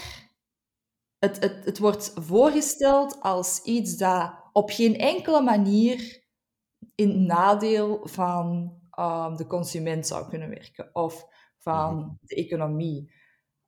het, 1.19 1.39
het, 1.39 1.65
het 1.65 1.77
wordt 1.79 2.11
voorgesteld 2.15 3.21
als 3.21 3.61
iets 3.63 3.97
dat 3.97 4.33
op 4.51 4.69
geen 4.69 4.97
enkele 4.97 5.41
manier 5.41 6.23
in 6.95 7.25
nadeel 7.25 8.07
van 8.07 8.73
ehm, 8.91 9.35
de 9.35 9.47
consument 9.47 10.07
zou 10.07 10.29
kunnen 10.29 10.49
werken 10.49 10.95
of 10.95 11.25
van 11.57 11.95
Mhm. 11.95 12.09
de 12.21 12.35
economie. 12.35 13.11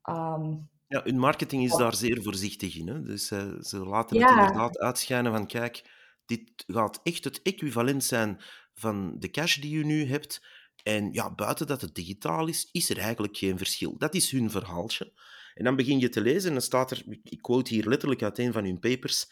Ehm, 0.01 0.55
Ja, 0.87 1.01
hun 1.03 1.19
marketing 1.19 1.63
is 1.63 1.75
daar 1.75 1.95
zeer 1.95 2.23
voorzichtig 2.23 2.75
in. 2.77 2.87
Hè? 2.87 3.01
Dus 3.01 3.31
eh, 3.31 3.59
ze 3.59 3.77
laten 3.77 4.21
het 4.21 4.29
inderdaad 4.29 4.77
uitschijnen 4.79 5.31
van, 5.31 5.47
kijk, 5.47 5.91
dit 6.25 6.63
gaat 6.67 6.99
echt 7.03 7.23
het 7.23 7.41
equivalent 7.41 8.03
zijn 8.03 8.41
van 8.73 9.15
de 9.19 9.29
cash 9.29 9.57
die 9.57 9.77
je 9.77 9.85
nu 9.85 10.05
hebt. 10.05 10.45
En 10.83 11.11
ja, 11.13 11.33
buiten 11.33 11.67
dat 11.67 11.81
het 11.81 11.95
digitaal 11.95 12.47
is, 12.47 12.69
is 12.71 12.89
er 12.89 12.97
eigenlijk 12.97 13.37
geen 13.37 13.57
verschil. 13.57 13.97
Dat 13.97 14.13
is 14.15 14.31
hun 14.31 14.51
verhaaltje. 14.51 15.13
En 15.53 15.63
dan 15.63 15.75
begin 15.75 15.99
je 15.99 16.09
te 16.09 16.21
lezen 16.21 16.47
en 16.47 16.53
dan 16.53 16.61
staat 16.61 16.91
er, 16.91 17.03
ik- 17.23 17.41
quote 17.41 17.73
hier 17.73 17.87
letterlijk 17.87 18.23
uit 18.23 18.37
een 18.39 18.53
van 18.53 18.63
hun 18.65 18.79
papers, 18.79 19.25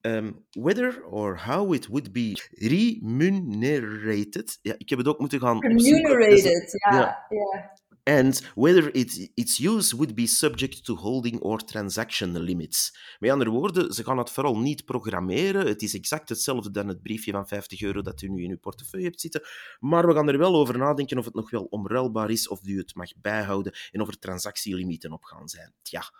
um, 0.00 0.46
whether 0.50 1.04
or 1.04 1.44
how 1.44 1.74
it 1.74 1.86
would 1.86 2.12
be 2.12 2.32
remunerated. 2.52 4.58
Ja, 4.62 4.74
ik 4.78 4.88
heb 4.88 4.98
het 4.98 5.08
ook 5.08 5.18
moeten 5.18 5.40
gaan 5.40 5.60
remunerated, 5.62 6.72
ja. 6.90 6.96
Ja. 6.96 7.26
ja. 7.28 7.76
And 8.08 8.52
whether 8.54 8.94
it, 8.94 9.30
its 9.34 9.58
use 9.58 9.96
would 9.96 10.14
be 10.14 10.26
subject 10.26 10.84
to 10.84 10.96
holding 10.96 11.40
or 11.40 11.64
transaction 11.64 12.38
limits. 12.38 12.98
Met 13.18 13.30
andere 13.30 13.50
woorden, 13.50 13.92
ze 13.92 14.04
gaan 14.04 14.18
het 14.18 14.30
vooral 14.30 14.58
niet 14.58 14.84
programmeren. 14.84 15.66
Het 15.66 15.82
is 15.82 15.94
exact 15.94 16.28
hetzelfde 16.28 16.70
dan 16.70 16.88
het 16.88 17.02
briefje 17.02 17.32
van 17.32 17.48
50 17.48 17.82
euro 17.82 18.02
dat 18.02 18.22
u 18.22 18.28
nu 18.28 18.42
in 18.42 18.50
uw 18.50 18.58
portefeuille 18.58 19.06
hebt 19.06 19.20
zitten. 19.20 19.42
Maar 19.78 20.06
we 20.06 20.14
gaan 20.14 20.28
er 20.28 20.38
wel 20.38 20.54
over 20.54 20.78
nadenken 20.78 21.18
of 21.18 21.24
het 21.24 21.34
nog 21.34 21.50
wel 21.50 21.64
omruilbaar 21.64 22.30
is, 22.30 22.48
of 22.48 22.60
u 22.62 22.78
het 22.78 22.94
mag 22.94 23.10
bijhouden 23.16 23.72
en 23.90 24.00
of 24.00 24.08
er 24.08 24.18
transactielimieten 24.18 25.12
op 25.12 25.24
gaan 25.24 25.48
zijn. 25.48 25.74
Tja, 25.82 26.12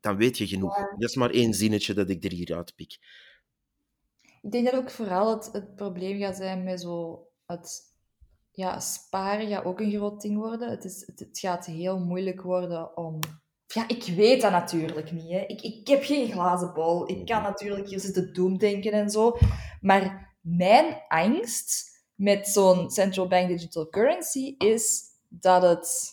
dan 0.00 0.16
weet 0.16 0.38
je 0.38 0.46
genoeg. 0.46 0.76
Ja. 0.76 0.94
Dat 0.98 1.08
is 1.08 1.16
maar 1.16 1.30
één 1.30 1.54
zinnetje 1.54 1.94
dat 1.94 2.10
ik 2.10 2.24
er 2.24 2.32
hier 2.32 2.54
uitpik. 2.54 2.98
Ik 4.42 4.52
denk 4.52 4.64
dat 4.64 4.74
ook 4.74 4.90
vooral 4.90 5.30
het, 5.36 5.48
het 5.52 5.74
probleem 5.74 6.18
gaat 6.18 6.36
zijn 6.36 6.64
met 6.64 6.80
zo 6.80 7.26
het 7.46 7.93
ja, 8.54 8.80
sparen 8.80 9.48
gaat 9.48 9.64
ook 9.64 9.80
een 9.80 9.92
groot 9.92 10.20
ding 10.20 10.36
worden. 10.36 10.70
Het, 10.70 10.84
is, 10.84 11.06
het, 11.06 11.18
het 11.18 11.38
gaat 11.38 11.66
heel 11.66 11.98
moeilijk 11.98 12.42
worden 12.42 12.96
om... 12.96 13.18
Ja, 13.66 13.88
ik 13.88 14.02
weet 14.02 14.40
dat 14.40 14.50
natuurlijk 14.50 15.12
niet. 15.12 15.30
Hè. 15.30 15.38
Ik, 15.38 15.60
ik 15.62 15.88
heb 15.88 16.02
geen 16.02 16.32
glazen 16.32 16.72
bol. 16.74 17.08
Ik 17.08 17.26
kan 17.26 17.42
natuurlijk 17.42 17.88
hier 17.88 18.00
zitten 18.00 18.32
doemdenken 18.32 18.92
en 18.92 19.10
zo. 19.10 19.36
Maar 19.80 20.34
mijn 20.40 21.02
angst 21.08 22.02
met 22.14 22.48
zo'n 22.48 22.90
central 22.90 23.28
bank 23.28 23.48
digital 23.48 23.88
currency 23.88 24.54
is 24.58 25.02
dat 25.28 25.62
het 25.62 26.12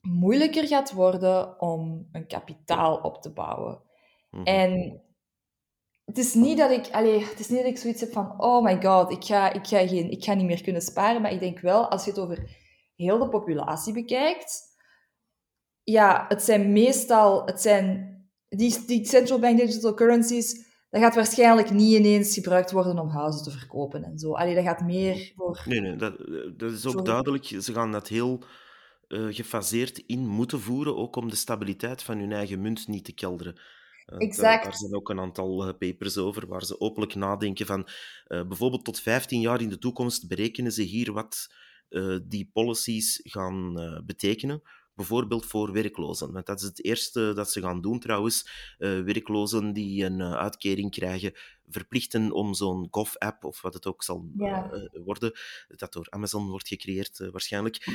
moeilijker 0.00 0.66
gaat 0.66 0.92
worden 0.92 1.60
om 1.60 2.08
een 2.12 2.26
kapitaal 2.26 2.96
op 2.96 3.22
te 3.22 3.32
bouwen. 3.32 3.80
Mhm. 4.30 4.42
En 4.42 5.00
het 6.06 6.18
is 6.18 6.34
niet 6.34 6.58
dat 6.58 6.70
ik, 6.70 6.88
allee, 6.90 7.24
het 7.24 7.38
is 7.38 7.48
niet 7.48 7.58
dat 7.58 7.68
ik 7.68 7.78
zoiets 7.78 8.00
heb 8.00 8.12
van, 8.12 8.40
oh 8.40 8.64
my 8.64 8.82
god, 8.82 9.10
ik 9.10 9.24
ga, 9.24 9.52
ik, 9.52 9.66
ga 9.66 9.86
geen, 9.86 10.10
ik 10.10 10.24
ga 10.24 10.34
niet 10.34 10.46
meer 10.46 10.62
kunnen 10.62 10.82
sparen. 10.82 11.22
Maar 11.22 11.32
ik 11.32 11.40
denk 11.40 11.60
wel, 11.60 11.90
als 11.90 12.04
je 12.04 12.10
het 12.10 12.18
over 12.18 12.50
heel 12.96 13.18
de 13.18 13.28
populatie 13.28 13.92
bekijkt, 13.92 14.62
ja, 15.82 16.24
het 16.28 16.42
zijn 16.42 16.72
meestal, 16.72 17.46
het 17.46 17.60
zijn 17.60 18.14
die, 18.48 18.84
die 18.86 19.06
central 19.06 19.38
bank 19.38 19.58
digital 19.58 19.94
currencies, 19.94 20.64
dat 20.90 21.00
gaat 21.00 21.14
waarschijnlijk 21.14 21.70
niet 21.70 21.98
ineens 21.98 22.34
gebruikt 22.34 22.70
worden 22.70 22.98
om 22.98 23.08
huizen 23.08 23.42
te 23.42 23.50
verkopen 23.50 24.04
en 24.04 24.18
zo. 24.18 24.32
Allee, 24.32 24.54
dat 24.54 24.64
gaat 24.64 24.80
meer 24.80 25.32
voor... 25.36 25.62
Nee, 25.64 25.80
nee, 25.80 25.96
dat, 25.96 26.18
dat 26.56 26.72
is 26.72 26.86
ook 26.86 27.04
duidelijk. 27.04 27.44
Ze 27.44 27.72
gaan 27.72 27.92
dat 27.92 28.08
heel 28.08 28.44
eh, 29.08 29.26
gefaseerd 29.30 29.98
in 29.98 30.26
moeten 30.26 30.60
voeren, 30.60 30.96
ook 30.96 31.16
om 31.16 31.28
de 31.28 31.36
stabiliteit 31.36 32.02
van 32.02 32.18
hun 32.18 32.32
eigen 32.32 32.60
munt 32.60 32.88
niet 32.88 33.04
te 33.04 33.14
kelderen. 33.14 33.60
Eh, 34.06 34.18
daar- 34.18 34.20
Exact. 34.28 34.64
Daar, 34.64 34.74
zijn 34.76 34.94
ook 34.94 35.08
een 35.08 35.20
aantal 35.20 35.66
eh, 35.68 35.78
papers 35.78 36.16
over, 36.18 36.46
waar 36.46 36.64
ze 36.64 36.80
openlijk 36.80 37.14
nadenken 37.14 37.66
van 37.66 37.88
eh, 38.26 38.46
bijvoorbeeld 38.46 38.84
tot 38.84 39.00
15 39.00 39.40
jaar 39.40 39.60
in 39.60 39.68
de 39.68 39.78
toekomst 39.78 40.28
berekenen 40.28 40.72
ze 40.72 40.82
hier 40.82 41.12
wat 41.12 41.54
die 42.22 42.50
policies 42.52 43.20
gaan 43.22 43.74
betekenen. 44.06 44.62
Bijvoorbeeld 44.96 45.46
voor 45.46 45.72
werklozen. 45.72 46.32
Want 46.32 46.46
dat 46.46 46.60
is 46.60 46.66
het 46.66 46.84
eerste 46.84 47.32
dat 47.34 47.50
ze 47.50 47.60
gaan 47.60 47.80
doen 47.80 47.98
trouwens. 47.98 48.48
Eh, 48.78 49.00
werklozen 49.00 49.72
die 49.72 50.04
een 50.04 50.20
eh, 50.20 50.32
uitkering 50.34 50.90
krijgen, 50.90 51.32
verplichten 51.68 52.30
om 52.32 52.54
zo'n 52.54 52.88
Gov-app, 52.90 53.44
of 53.44 53.60
wat 53.62 53.74
het 53.74 53.86
ook 53.86 54.02
zal 54.02 54.28
Ja. 54.36 54.70
eh, 54.70 55.00
worden, 55.04 55.32
dat 55.76 55.92
door 55.92 56.06
Amazon 56.10 56.48
wordt 56.48 56.68
gecreëerd 56.68 57.18
waarschijnlijk, 57.30 57.86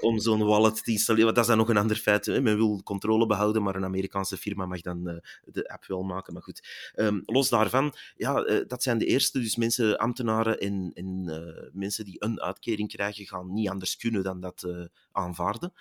om 0.00 0.18
zo'n 0.18 0.44
wallet 0.44 0.84
te 0.84 0.90
installeren. 0.90 1.24
Want 1.24 1.36
dat 1.36 1.44
is 1.44 1.50
dan 1.50 1.60
nog 1.60 1.68
een 1.68 1.82
ander 1.82 1.96
feit. 1.96 2.26
Hè. 2.26 2.40
Men 2.40 2.56
wil 2.56 2.82
controle 2.82 3.26
behouden, 3.26 3.62
maar 3.62 3.74
een 3.76 3.84
Amerikaanse 3.84 4.36
firma 4.36 4.66
mag 4.66 4.80
dan 4.80 5.22
de 5.44 5.68
app 5.68 5.84
wel 5.86 6.02
maken. 6.02 6.32
Maar 6.32 6.42
goed, 6.42 6.66
Ehm, 6.94 7.20
los 7.24 7.48
daarvan, 7.48 7.94
ja, 8.16 8.42
dat 8.66 8.82
zijn 8.82 8.98
de 8.98 9.06
eerste. 9.06 9.40
Dus 9.40 9.56
mensen, 9.56 9.98
ambtenaren 9.98 10.58
en, 10.58 10.90
en 10.94 11.24
mensen 11.72 12.04
die 12.04 12.16
een 12.18 12.40
uitkering 12.40 12.88
krijgen, 12.88 13.26
gaan 13.26 13.52
niet 13.52 13.68
anders 13.68 13.96
kunnen 13.96 14.22
dan 14.22 14.40
dat 14.40 14.66
aanvaarden. 15.12 15.72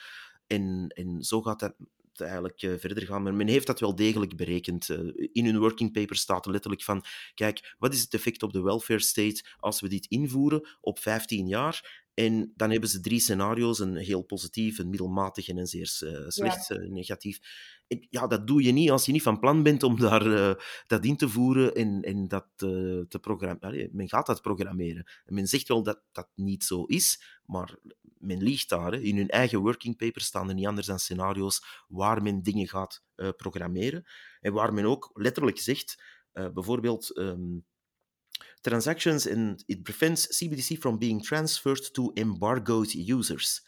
En, 0.48 0.88
en 0.88 1.24
zo 1.24 1.42
gaat 1.42 1.60
dat 1.60 1.74
eigenlijk 2.22 2.62
eh, 2.62 2.74
verder 2.78 3.06
gaan. 3.06 3.24
Maar 3.24 3.34
men 3.34 3.48
heeft 3.48 3.68
dat 3.68 3.80
wel 3.80 3.96
degelijk 3.96 4.36
berekend. 4.36 4.90
Eh, 4.90 5.00
in 5.32 5.46
hun 5.46 5.60
working 5.60 5.92
paper 5.92 6.16
staat 6.16 6.46
er 6.46 6.52
letterlijk 6.52 6.84
van, 6.84 7.04
kijk, 7.34 7.76
wat 7.78 7.94
is 7.94 8.02
het 8.02 8.14
effect 8.14 8.44
op 8.44 8.54
de 8.54 8.62
welfare 8.62 9.00
state 9.00 9.44
als 9.60 9.82
we 9.82 9.88
dit 9.88 10.06
invoeren 10.06 10.68
op 10.82 11.00
15 11.00 11.48
jaar? 11.48 12.06
En 12.14 12.54
dan 12.56 12.72
hebben 12.72 12.90
ze 12.90 13.00
drie 13.00 13.20
scenario's, 13.20 13.80
een 13.80 13.96
heel 13.96 14.22
positief, 14.22 14.78
een 14.78 14.90
middelmatig 14.90 15.48
en 15.48 15.58
een 15.58 15.68
zeer 15.68 15.98
eh, 16.00 16.28
slecht 16.28 16.70
negatief. 16.70 17.40
Ja, 18.10 18.28
dat 18.28 18.48
doe 18.48 18.64
je 18.64 18.72
niet 18.72 18.92
als 18.92 19.06
je 19.06 19.12
niet 19.12 19.22
van 19.22 19.40
plan 19.40 19.64
bent 19.64 19.84
om 19.84 20.00
daar, 20.00 20.34
eh, 20.34 20.64
dat 20.88 21.06
in 21.06 21.18
te 21.18 21.30
voeren 21.30 21.76
en, 21.76 22.02
en 22.02 22.28
dat 22.28 22.48
eh, 22.56 22.70
te 23.08 23.20
programmeren. 23.22 23.90
Men 23.92 24.10
gaat 24.10 24.26
dat 24.26 24.42
programmeren. 24.42 25.08
En 25.26 25.34
men 25.34 25.48
zegt 25.48 25.68
wel 25.68 25.84
dat 25.84 26.02
dat 26.12 26.30
niet 26.36 26.64
zo 26.64 26.84
is, 26.84 27.40
maar 27.46 27.76
men 28.02 28.44
liegt 28.44 28.70
daar. 28.70 28.94
In 28.94 29.18
hun 29.18 29.30
eigen 29.30 29.60
working 29.60 29.98
paper 29.98 30.22
staan 30.22 30.50
er 30.50 30.56
niet 30.56 30.68
anders 30.68 30.88
dan 30.88 31.00
scenario's 31.00 31.84
waar 31.88 32.22
men 32.22 32.44
dingen 32.44 32.68
gaat 32.68 33.04
eh, 33.16 33.30
programmeren. 33.38 34.06
En 34.40 34.54
waar 34.54 34.74
men 34.74 34.86
ook 34.86 35.10
letterlijk 35.14 35.60
zegt, 35.60 36.04
bijvoorbeeld... 36.32 37.18
ehm, 37.18 37.58
transactions 38.62 39.28
and 39.28 39.64
it 39.68 39.84
prevents 39.84 40.28
CBDC 40.28 40.80
from 40.80 40.98
being 40.98 41.24
transferred 41.24 41.94
to 41.94 42.12
embargoed 42.14 42.94
users. 42.94 43.62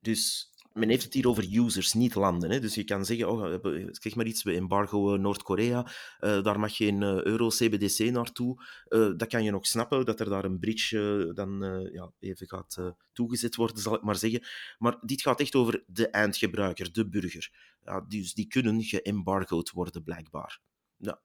Dus 0.00 0.50
men 0.74 0.88
heeft 0.88 1.04
het 1.04 1.14
hier 1.14 1.28
over 1.28 1.44
users, 1.58 1.92
niet 1.92 2.14
landen. 2.14 2.50
Hè? 2.50 2.60
Dus 2.60 2.74
je 2.74 2.84
kan 2.84 3.04
zeggen, 3.04 3.28
oh, 3.30 3.58
zeg 3.90 4.14
maar 4.14 4.26
iets, 4.26 4.42
we 4.42 4.54
embargo 4.54 5.16
Noord-Korea, 5.16 5.86
eh, 6.18 6.42
daar 6.42 6.58
mag 6.60 6.76
geen 6.76 7.02
eh, 7.02 7.22
euro 7.22 7.48
CBDC 7.48 7.98
naartoe. 8.10 8.62
Eh, 8.84 9.10
dat 9.16 9.28
kan 9.28 9.44
je 9.44 9.50
nog 9.50 9.66
snappen, 9.66 10.04
dat 10.04 10.20
er 10.20 10.28
daar 10.28 10.44
een 10.44 10.58
bridge 10.58 11.24
eh, 11.28 11.34
dan 11.34 11.64
eh, 11.64 11.92
ja, 11.92 12.10
even 12.20 12.46
gaat 12.48 12.76
eh, 12.78 12.88
toegezet 13.12 13.54
worden, 13.56 13.82
zal 13.82 13.94
ik 13.94 14.02
maar 14.02 14.16
zeggen. 14.16 14.46
Maar 14.78 14.96
dit 15.00 15.22
gaat 15.22 15.40
echt 15.40 15.54
over 15.54 15.84
de 15.86 16.08
eindgebruiker, 16.08 16.92
de 16.92 17.08
burger. 17.08 17.50
Ja, 17.84 18.00
dus 18.08 18.34
die 18.34 18.46
kunnen 18.46 18.82
geëmbargoed 18.82 19.70
worden, 19.70 20.02
blijkbaar. 20.02 20.60
Ja, 20.96 21.20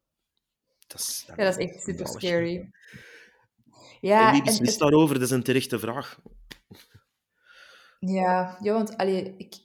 dat 0.87 0.99
is, 0.99 1.23
Ja, 1.27 1.35
dat 1.35 1.57
is 1.57 1.65
echt 1.69 1.83
super 1.83 2.07
scary. 2.07 2.69
Ja, 4.01 4.25
en 4.25 4.31
wie 4.31 4.39
en 4.39 4.45
beslist 4.45 4.71
het- 4.71 4.79
daarover? 4.79 5.13
Dat 5.15 5.23
is 5.23 5.29
een 5.31 5.43
terechte 5.43 5.79
vraag. 5.79 6.19
Ja, 7.99 8.57
ja 8.61 8.73
want 8.73 8.97
allee, 8.97 9.35
ik, 9.37 9.63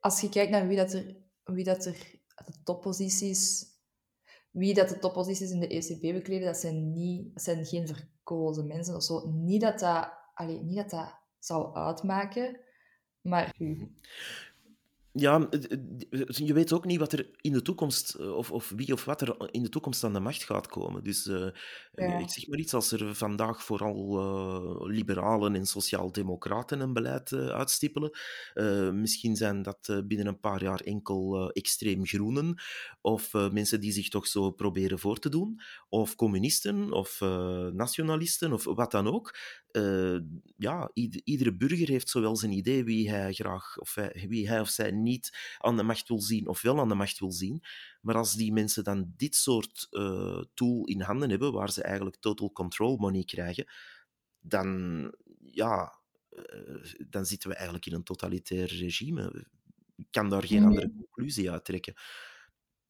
als 0.00 0.20
je 0.20 0.28
kijkt 0.28 0.50
naar 0.50 0.66
wie 0.66 0.76
dat 0.76 0.92
er, 0.92 1.16
wie 1.44 1.64
dat 1.64 1.84
er 1.84 2.20
de 2.44 2.62
topposities, 2.64 3.66
wie 4.50 4.74
dat 4.74 4.88
de 4.88 4.98
topposities 4.98 5.50
in 5.50 5.60
de 5.60 5.68
ECB 5.68 6.00
bekleden, 6.00 6.46
dat 6.46 6.56
zijn, 6.56 6.92
niet, 6.92 7.34
dat 7.34 7.42
zijn 7.42 7.66
geen 7.66 7.86
verkozen 7.86 8.66
mensen 8.66 8.96
of 8.96 9.02
zo. 9.02 9.28
Niet 9.28 9.60
dat 9.60 9.78
dat, 9.78 10.12
allee, 10.34 10.62
niet 10.62 10.76
dat, 10.76 10.90
dat 10.90 11.18
zou 11.38 11.74
uitmaken, 11.74 12.60
maar 13.20 13.54
u. 13.58 13.94
Ja, 15.12 15.48
je 16.26 16.52
weet 16.52 16.72
ook 16.72 16.84
niet 16.84 16.98
wat 16.98 17.12
er 17.12 17.30
in 17.40 17.52
de 17.52 17.62
toekomst, 17.62 18.14
eh, 18.14 18.36
of, 18.36 18.50
of 18.50 18.72
wie 18.76 18.92
of 18.92 19.04
wat 19.04 19.20
er 19.20 19.36
in 19.50 19.62
de 19.62 19.68
toekomst 19.68 20.04
aan 20.04 20.12
de 20.12 20.20
macht 20.20 20.44
gaat 20.44 20.66
komen. 20.66 21.04
Dus 21.04 21.26
uh, 21.26 21.46
ik 21.94 22.30
zeg 22.30 22.46
maar 22.48 22.58
iets, 22.58 22.74
als 22.74 22.92
er 22.92 23.14
vandaag 23.14 23.64
vooral 23.64 24.18
uh, 24.18 24.94
liberalen 24.94 25.54
en 25.54 25.66
sociaal-democraten 25.66 26.80
een 26.80 26.92
beleid 26.92 27.32
uitstippelen, 27.32 28.10
misschien 28.92 29.36
zijn 29.36 29.62
dat 29.62 30.02
binnen 30.04 30.26
een 30.26 30.40
paar 30.40 30.62
jaar 30.62 30.80
enkel 30.80 31.50
extreem 31.52 32.06
groenen, 32.06 32.62
of 33.00 33.32
mensen 33.32 33.80
die 33.80 33.92
zich 33.92 34.08
toch 34.08 34.26
zo 34.26 34.50
proberen 34.50 34.98
voor 34.98 35.18
te 35.18 35.28
doen, 35.28 35.60
of 35.88 36.14
communisten, 36.14 36.92
of 36.92 37.20
nationalisten, 37.72 38.52
of 38.52 38.64
wat 38.64 38.90
dan 38.90 39.06
ook. 39.06 39.36
ja, 40.56 40.90
iedere 41.24 41.56
burger 41.56 41.88
heeft 41.88 42.08
zowel 42.08 42.36
zijn 42.36 42.52
idee 42.52 42.84
wie 42.84 43.10
hij 43.10 43.32
graag, 43.32 43.78
of 43.78 43.94
hij, 43.94 44.26
wie 44.28 44.48
hij 44.48 44.60
of 44.60 44.68
zij 44.68 44.90
niet 45.02 45.56
aan 45.58 45.76
de 45.76 45.82
macht 45.82 46.08
wil 46.08 46.20
zien 46.20 46.48
of 46.48 46.62
wel 46.62 46.80
aan 46.80 46.88
de 46.88 46.94
macht 46.94 47.18
wil 47.18 47.32
zien. 47.32 47.62
Maar 48.00 48.16
als 48.16 48.34
die 48.34 48.52
mensen 48.52 48.84
dan 48.84 49.12
dit 49.16 49.34
soort 49.34 49.86
uh, 49.90 50.42
tool 50.54 50.84
in 50.84 51.00
handen 51.00 51.30
hebben, 51.30 51.52
waar 51.52 51.70
ze 51.70 51.82
eigenlijk 51.82 52.16
total 52.16 52.52
control 52.52 52.96
money 52.96 53.24
krijgen, 53.24 53.66
dan, 54.40 55.14
ja, 55.40 55.98
uh, 56.30 56.92
dan 57.08 57.26
zitten 57.26 57.48
we 57.48 57.54
eigenlijk 57.54 57.86
in 57.86 57.94
een 57.94 58.02
totalitair 58.02 58.66
regime. 58.66 59.46
Ik 59.96 60.06
kan 60.10 60.28
daar 60.28 60.44
geen 60.44 60.64
andere 60.64 60.92
conclusie 60.96 61.50
uit 61.50 61.64
trekken. 61.64 61.94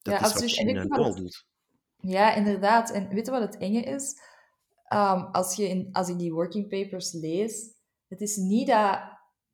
Dat 0.01 0.19
ja, 0.19 0.25
is 0.25 0.33
wat 0.33 0.43
China 0.43 0.83
nu 0.83 0.89
al 0.89 1.15
doet. 1.15 1.45
Ja, 1.97 2.33
inderdaad. 2.35 2.91
En 2.91 3.07
weet 3.07 3.25
je 3.25 3.31
wat 3.31 3.41
het 3.41 3.57
enge 3.57 3.81
is? 3.81 4.21
Um, 4.93 5.23
als, 5.23 5.55
je 5.55 5.69
in, 5.69 5.89
als 5.91 6.09
ik 6.09 6.17
die 6.17 6.33
working 6.33 6.69
papers 6.69 7.13
lees, 7.13 7.73
het 8.07 8.21
is 8.21 8.35
niet 8.35 8.67
dat 8.67 8.99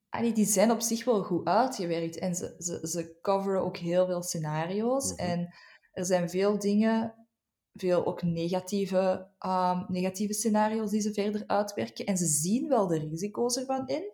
die 0.10 0.46
zijn 0.46 0.72
op 0.72 0.82
zich 0.82 1.06
wel 1.06 1.24
goed 1.24 1.48
uitgewerkt. 1.48 2.18
En 2.18 2.36
ze, 2.36 2.56
ze, 2.58 2.88
ze 2.88 3.18
coveren 3.22 3.62
ook 3.62 3.78
heel 3.78 4.06
veel 4.06 4.24
scenario's. 4.24 5.12
Mhm. 5.12 5.22
En 5.22 5.54
er 5.92 6.06
zijn 6.06 6.30
veel 6.30 6.60
dingen, 6.60 7.28
veel 7.74 8.06
ook 8.06 8.22
negatieve, 8.22 9.28
um, 9.46 9.86
negatieve 9.88 10.34
scenario's 10.34 10.92
die 10.92 11.02
ze 11.02 11.14
verder 11.14 11.44
uitwerken. 11.48 12.06
En 12.06 12.18
ze 12.18 12.26
zien 12.26 12.68
wel 12.68 12.88
de 12.88 12.98
risico's 13.00 13.58
ervan 13.58 13.88
in. 13.88 14.12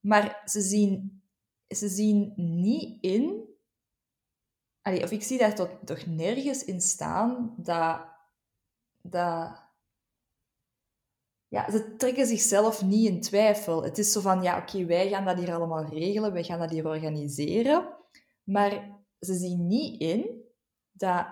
Maar 0.00 0.42
ze 0.44 0.60
zien, 0.60 1.22
ze 1.68 1.88
zien 1.88 2.32
niet 2.36 3.02
in... 3.02 3.52
Allee, 4.82 5.02
of 5.02 5.10
ik 5.10 5.22
zie 5.22 5.38
daar 5.38 5.54
toch, 5.54 5.78
toch 5.84 6.06
nergens 6.06 6.64
in 6.64 6.80
staan 6.80 7.54
dat... 7.56 8.00
dat 9.02 9.63
ja, 11.54 11.70
ze 11.70 11.96
trekken 11.96 12.26
zichzelf 12.26 12.82
niet 12.82 13.08
in 13.08 13.20
twijfel. 13.20 13.82
Het 13.82 13.98
is 13.98 14.12
zo 14.12 14.20
van, 14.20 14.42
ja, 14.42 14.58
oké, 14.58 14.84
wij 14.84 15.08
gaan 15.08 15.24
dat 15.24 15.38
hier 15.38 15.54
allemaal 15.54 15.84
regelen, 15.84 16.32
wij 16.32 16.44
gaan 16.44 16.58
dat 16.58 16.70
hier 16.70 16.86
organiseren. 16.86 17.88
Maar 18.44 19.02
ze 19.20 19.34
zien 19.34 19.66
niet 19.66 20.00
in 20.00 20.42
dat 20.92 21.26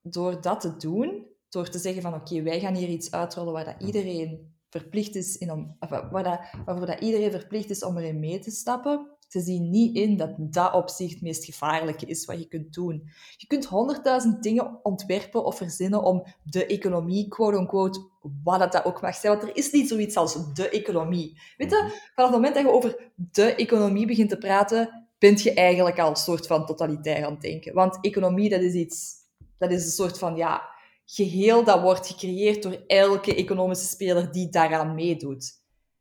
door 0.00 0.40
dat 0.40 0.60
te 0.60 0.76
doen, 0.76 1.26
door 1.48 1.68
te 1.68 1.78
zeggen 1.78 2.02
van, 2.02 2.14
oké, 2.14 2.42
wij 2.42 2.60
gaan 2.60 2.74
hier 2.74 2.88
iets 2.88 3.10
uitrollen 3.10 3.52
waar 3.52 3.64
dat 3.64 3.82
iedereen 3.86 4.56
verplicht 4.68 5.14
is 5.14 5.36
in 5.36 5.52
om, 5.52 5.76
of 5.80 5.88
waar 5.88 6.22
dat, 6.22 6.40
waarvoor 6.64 6.86
dat 6.86 7.00
iedereen 7.00 7.30
verplicht 7.30 7.70
is 7.70 7.84
om 7.84 7.98
erin 7.98 8.20
mee 8.20 8.38
te 8.38 8.50
stappen, 8.50 9.11
ze 9.32 9.40
zien 9.40 9.70
niet 9.70 9.96
in 9.96 10.16
dat 10.16 10.34
dat 10.38 10.74
op 10.74 10.88
zich 10.88 11.10
het 11.10 11.22
meest 11.22 11.44
gevaarlijke 11.44 12.06
is 12.06 12.24
wat 12.24 12.38
je 12.38 12.48
kunt 12.48 12.74
doen. 12.74 13.10
Je 13.36 13.46
kunt 13.46 13.64
honderdduizend 13.64 14.42
dingen 14.42 14.78
ontwerpen 14.82 15.44
of 15.44 15.56
verzinnen 15.56 16.02
om 16.02 16.26
de 16.42 16.66
economie, 16.66 17.28
quote-unquote, 17.28 18.08
wat 18.44 18.58
dat, 18.58 18.72
dat 18.72 18.84
ook 18.84 19.02
mag 19.02 19.14
zijn. 19.14 19.36
Want 19.36 19.48
er 19.48 19.56
is 19.56 19.70
niet 19.70 19.88
zoiets 19.88 20.16
als 20.16 20.54
de 20.54 20.68
economie. 20.68 21.40
Weet 21.56 21.70
je, 21.70 21.76
mhm. 21.76 21.88
vanaf 22.14 22.30
het 22.30 22.40
moment 22.40 22.54
dat 22.54 22.64
je 22.64 22.70
over 22.70 23.10
de 23.14 23.54
economie 23.54 24.06
begint 24.06 24.28
te 24.28 24.38
praten, 24.38 25.08
ben 25.18 25.42
je 25.42 25.54
eigenlijk 25.54 25.98
al 25.98 26.10
een 26.10 26.16
soort 26.16 26.46
van 26.46 26.66
totalitair 26.66 27.24
aan 27.24 27.32
het 27.32 27.40
denken. 27.40 27.74
Want 27.74 27.98
economie, 28.00 28.48
dat 28.48 28.60
is 28.60 28.74
iets... 28.74 29.20
Dat 29.58 29.70
is 29.70 29.84
een 29.84 29.90
soort 29.90 30.18
van, 30.18 30.36
ja, 30.36 30.62
geheel 31.04 31.64
dat 31.64 31.80
wordt 31.80 32.06
gecreëerd 32.06 32.62
door 32.62 32.82
elke 32.86 33.34
economische 33.34 33.86
speler 33.86 34.32
die 34.32 34.48
daaraan 34.48 34.94
meedoet. 34.94 35.60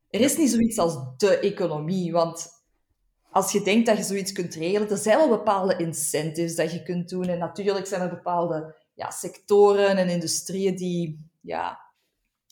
Er 0.10 0.20
is 0.20 0.38
niet 0.38 0.50
zoiets 0.50 0.78
als 0.78 0.98
de 1.18 1.40
economie, 1.40 2.12
want 2.12 2.61
als 3.32 3.52
je 3.52 3.62
denkt 3.62 3.86
dat 3.86 3.98
je 3.98 4.04
zoiets 4.04 4.32
kunt 4.32 4.56
regelen, 4.56 4.90
er 4.90 4.98
zijn 4.98 5.18
wel 5.18 5.30
bepaalde 5.30 5.78
incentives 5.78 6.56
dat 6.56 6.72
je 6.72 6.84
kunt 6.84 7.10
doen. 7.10 7.26
En 7.26 7.38
natuurlijk 7.38 7.88
zijn 7.88 8.02
er 8.02 8.10
bepaalde 8.10 8.76
ja, 8.94 9.10
sectoren 9.10 9.98
en 9.98 10.10
industrieën 10.10 10.76
die, 10.76 11.30
ja, 11.42 11.80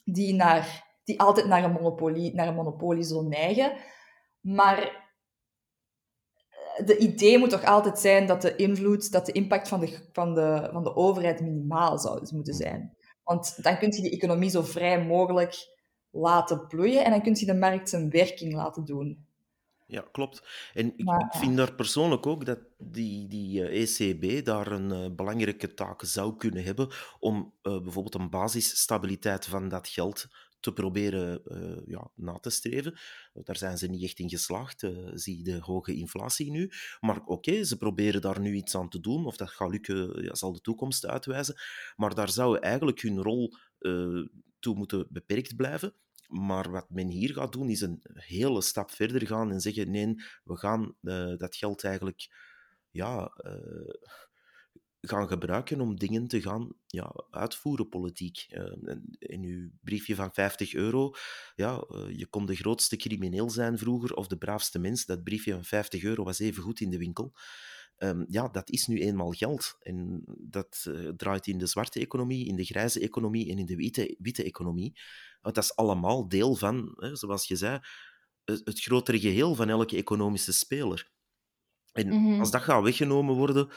die, 0.04 0.34
naar, 0.34 0.86
die 1.04 1.20
altijd 1.20 1.48
naar 1.48 1.64
een, 1.64 1.72
monopolie, 1.72 2.36
naar 2.36 2.48
een 2.48 2.56
monopolie 2.56 3.04
zullen 3.04 3.30
neigen. 3.30 3.74
Maar 4.42 4.78
eh, 6.50 6.86
de 6.86 6.98
idee 6.98 7.38
moet 7.38 7.50
toch 7.50 7.66
altijd 7.66 8.00
zijn 8.00 8.28
dat 8.28 8.42
de 8.42 8.56
invloed, 8.56 9.12
dat 9.12 9.26
de 9.26 9.32
impact 9.32 9.68
van 9.68 9.80
de, 9.80 10.10
van 10.12 10.34
de, 10.34 10.70
van 10.72 10.84
de 10.84 10.96
overheid 10.96 11.42
minimaal 11.42 11.98
zou 11.98 12.28
moeten 12.34 12.54
zijn. 12.54 12.98
Want 13.24 13.64
dan 13.64 13.78
kun 13.78 13.92
je 13.92 14.02
die 14.02 14.12
economie 14.12 14.50
zo 14.50 14.62
vrij 14.62 15.06
mogelijk 15.06 15.78
laten 16.10 16.68
bloeien 16.68 17.06
en 17.06 17.12
dan 17.12 17.22
kun 17.22 17.36
je 17.36 17.46
de 17.46 17.56
markt 17.56 17.90
zijn 17.90 18.10
werking 18.10 18.54
laten 18.54 18.86
doen 18.86 19.28
ja, 19.90 20.08
klopt. 20.12 20.44
En 20.74 20.94
ik, 20.98 21.08
vind 21.30 21.58
daar 21.58 21.76
persoonlijk 21.76 22.26
ook 22.26 22.46
dat 22.46 22.60
die, 22.78 23.28
die 23.28 23.64
ECB 23.64 24.24
eh, 24.24 24.38
e 24.38 24.42
daar 24.42 24.72
een 24.72 24.92
uh, 24.92 25.16
belangrijke 25.16 25.74
taak 25.74 26.04
zou 26.04 26.36
kunnen 26.36 26.64
hebben 26.64 26.90
om 27.20 27.54
uh, 27.64 27.82
bijvoorbeeld 27.82 28.16
een 28.16 28.30
basisstabiliteit 28.30 29.46
van 29.46 29.70
dat 29.70 29.88
geld 29.88 30.28
te 30.60 30.74
proberen 30.74 31.42
uh, 31.46 31.86
ja, 31.86 32.12
na 32.16 32.34
te 32.34 32.50
streven. 32.50 33.00
Daar 33.34 33.58
zijn 33.58 33.78
ze 33.78 33.88
niet 33.88 34.04
echt 34.04 34.20
in 34.20 34.30
geslaagd, 34.30 34.88
zie 35.14 35.44
de 35.44 35.58
hoge 35.60 35.96
inflatie 35.96 36.52
nu. 36.52 36.72
Maar 37.00 37.22
oké, 37.26 37.64
ze 37.64 37.78
proberen 37.78 38.22
daar 38.22 38.40
nu 38.40 38.56
iets 38.56 38.76
aan 38.76 38.90
te 38.90 39.00
doen. 39.00 39.26
Of 39.26 39.38
dat 39.38 39.50
gaat 39.50 39.70
lukken, 39.70 40.24
ja, 40.24 40.36
zal 40.36 40.54
de 40.54 40.62
toekomst 40.62 41.06
uitwijzen. 41.06 41.56
Maar 41.96 42.16
daar 42.16 42.30
zou 42.30 42.60
eigenlijk 42.60 43.02
hun 43.02 43.22
rol 43.22 43.54
toe 44.60 44.76
moeten 44.76 45.08
beperkt 45.10 45.56
blijven. 45.56 45.94
Maar 46.30 46.72
wat 46.72 46.90
men 46.90 47.08
hier 47.08 47.34
gaat 47.34 47.52
doen, 47.52 47.70
is 47.70 47.82
een 47.82 48.00
hele 48.14 48.62
stap 48.62 48.92
verder 48.92 49.28
gaan 49.28 49.52
en 49.52 49.60
zeggen: 49.60 49.92
nee, 49.92 50.16
we 50.44 50.58
gaan 50.58 50.96
uh, 51.02 51.38
dat 51.38 51.56
geld 51.56 51.84
eigenlijk 51.84 52.28
ja, 52.90 53.32
uh, 53.46 53.94
gaan 55.02 55.28
gebruiken 55.28 55.82
om 55.82 55.96
dingen 55.96 56.28
te 56.28 56.42
gaan 56.42 56.74
ja, 56.86 57.14
uitvoeren, 57.30 57.90
politiek. 57.90 58.46
Uh, 58.50 58.96
in 59.20 59.44
uw 59.44 59.70
briefje 59.82 60.16
van 60.16 60.34
50 60.34 60.74
euro, 60.74 61.14
ja, 61.56 61.84
je 62.10 62.28
kon 62.30 62.46
de 62.46 62.56
grootste 62.56 62.96
crimineel 62.96 63.50
zijn 63.50 63.78
vroeger 63.78 64.14
of 64.14 64.28
de 64.28 64.38
braafste 64.38 64.80
mens. 64.80 65.06
Dat 65.06 65.24
briefje 65.24 65.52
van 65.52 65.64
50 65.64 66.04
euro 66.04 66.24
was 66.24 66.40
even 66.40 66.64
goed 66.64 66.80
in 66.80 66.90
de 66.90 66.98
winkel. 66.98 67.34
Um, 68.02 68.26
ja, 68.30 68.48
dat 68.48 68.70
is 68.70 68.88
nu 68.88 69.02
eenmaal 69.02 69.32
geld. 69.32 69.78
En 69.80 70.24
dat 70.38 70.86
uh, 70.88 71.10
draait 71.10 71.48
in 71.48 71.58
de 71.58 71.66
zwarte 71.66 72.00
economie, 72.00 72.48
in 72.48 72.56
de 72.56 72.64
grijze 72.64 73.00
economie 73.00 73.52
en 73.52 73.58
in 73.58 73.66
de 73.66 73.76
witte, 73.76 74.16
witte 74.20 74.44
economie. 74.44 75.00
Want 75.42 75.56
dat 75.56 75.64
is 75.64 75.76
allemaal 75.76 76.28
deel 76.28 76.56
van, 76.56 76.94
hè, 76.96 77.16
zoals 77.16 77.48
je 77.48 77.56
zei, 77.56 77.80
het, 78.44 78.80
grotere 78.82 79.20
geheel 79.20 79.56
van 79.56 79.70
elke 79.70 79.98
economische 79.98 80.54
speler. 80.54 81.12
En 81.92 82.08
mhm. 82.08 82.40
als 82.40 82.52
dat 82.52 82.62
gaat 82.62 82.84
weggenomen 82.84 83.36
worden, 83.36 83.70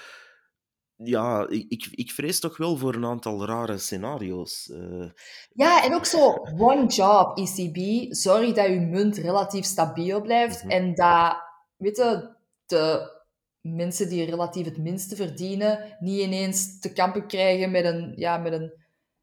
ja, 0.96 1.46
ik, 1.48 1.88
ik 1.90 2.10
vrees 2.10 2.40
toch 2.40 2.56
wel 2.56 2.76
voor 2.76 2.94
een 2.94 3.04
aantal 3.04 3.46
rare 3.46 3.78
scenario's. 3.78 4.68
Uh, 4.72 5.10
ja, 5.52 5.84
en 5.84 5.94
ook 5.94 6.06
zo, 6.06 6.32
one 6.58 6.86
job, 6.86 7.38
ECB. 7.38 8.06
Zorg 8.14 8.52
dat 8.52 8.66
je 8.66 8.80
munt 8.80 9.16
relatief 9.16 9.64
stabiel 9.64 10.20
blijft 10.20 10.62
mhm. 10.62 10.70
en 10.70 10.94
dat, 10.94 11.36
weet 11.76 11.96
je, 11.96 12.34
de 12.66 13.20
mensen 13.62 14.08
die 14.08 14.24
relatief 14.24 14.64
het 14.64 14.78
minste 14.78 15.16
verdienen, 15.16 15.96
niet 16.00 16.20
ineens 16.20 16.80
te 16.80 16.92
kampen 16.92 17.26
krijgen 17.26 17.70
met 17.70 17.84
een, 17.84 18.12
ja, 18.16 18.38
met 18.38 18.52
een, 18.52 18.72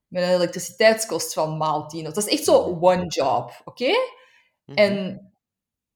met 0.07 0.23
een 0.23 0.29
elektriciteitskost 0.29 1.33
van 1.33 1.57
maal 1.57 1.87
10. 1.87 2.03
Dat 2.03 2.17
is 2.17 2.27
echt 2.27 2.43
zo 2.43 2.77
one 2.81 3.07
job, 3.07 3.61
oké? 3.65 3.91
Mhm. 4.65 4.77
En 4.77 5.23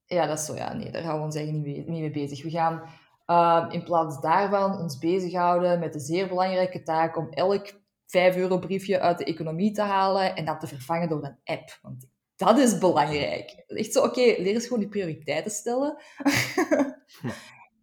ja, 0.06 0.26
dat 0.26 0.38
is 0.38 0.44
zo, 0.44 0.54
ja, 0.54 0.72
nee, 0.72 0.90
daar 0.90 1.02
gaan 1.02 1.18
we 1.18 1.24
ons 1.24 1.34
eigenlijk 1.34 1.66
niet 1.66 1.88
mee, 1.88 2.10
bezig. 2.10 2.42
We 2.42 2.50
gaan 2.50 2.82
uh, 3.26 3.66
in 3.70 3.84
plaats 3.84 4.20
daarvan 4.20 4.78
ons 4.78 4.98
bezighouden 4.98 5.78
met 5.78 5.92
de 5.92 6.00
zeer 6.00 6.28
belangrijke 6.28 6.82
taak 6.82 7.16
om 7.16 7.28
elk 7.30 7.82
5 8.06 8.36
euro 8.36 8.58
briefje 8.58 9.00
uit 9.00 9.18
de 9.18 9.24
economie 9.24 9.72
te 9.72 9.82
halen 9.82 10.36
en 10.36 10.44
dat 10.44 10.60
te 10.60 10.66
vervangen 10.66 11.08
door 11.08 11.24
een 11.24 11.38
app. 11.44 11.78
Want 11.82 12.06
dat 12.36 12.58
is 12.58 12.78
belangrijk. 12.78 13.64
Echt 13.66 13.92
zo, 13.92 14.02
oké, 14.02 14.20
leer 14.20 14.54
eens 14.54 14.64
gewoon 14.64 14.78
die 14.78 14.88
prioriteiten 14.88 15.50
stellen. 15.50 15.96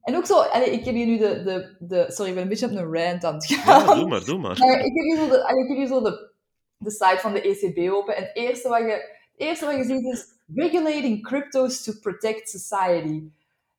En 0.01 0.15
ook 0.15 0.25
zo, 0.25 0.39
allee, 0.39 0.71
ik 0.71 0.85
heb 0.85 0.95
hier 0.95 1.05
nu 1.05 1.17
de, 1.17 1.43
de, 1.43 1.75
de... 1.79 2.05
Sorry, 2.07 2.29
ik 2.29 2.33
ben 2.33 2.43
een 2.43 2.49
beetje 2.49 2.65
op 2.65 2.71
een 2.71 2.93
rant 2.93 3.23
aan 3.23 3.33
het 3.33 3.45
gaan. 3.45 3.85
Ja, 3.85 3.95
doe 3.95 4.07
maar, 4.07 4.23
doe 4.23 4.39
maar. 4.39 4.57
maar 4.57 4.79
ik 4.79 4.93
heb 4.93 5.03
hier 5.03 5.17
zo, 5.17 5.29
de, 5.29 5.47
allee, 5.47 5.63
ik 5.63 5.67
heb 5.67 5.77
hier 5.77 5.87
zo 5.87 6.01
de, 6.01 6.31
de 6.77 6.91
site 6.91 7.17
van 7.19 7.33
de 7.33 7.41
ECB 7.41 7.91
open. 7.91 8.15
En 8.15 8.23
het 8.23 8.35
eerste 8.35 8.69
wat 8.69 8.79
je, 8.79 8.91
het 8.91 9.09
eerste 9.37 9.65
wat 9.65 9.75
je 9.75 9.83
ziet 9.83 10.05
is... 10.05 10.25
Regulating 10.55 11.23
cryptos 11.23 11.83
to 11.83 11.93
protect 12.01 12.49
society. 12.49 13.23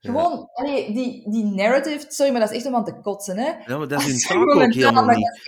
Gewoon, 0.00 0.48
allee, 0.52 0.92
die, 0.92 1.30
die 1.30 1.44
narrative... 1.44 2.04
Sorry, 2.08 2.32
maar 2.32 2.40
dat 2.40 2.50
is 2.50 2.56
echt 2.56 2.66
om 2.66 2.74
aan 2.74 2.85
te 2.85 3.00
kotsen, 3.00 3.37
hè. 3.37 3.50
Ja, 3.66 3.78
maar 3.78 3.88
dat 3.88 4.02
is 4.02 4.22
taak 4.26 4.37
ook 4.38 4.72
helemaal 4.72 5.04
niet. 5.04 5.40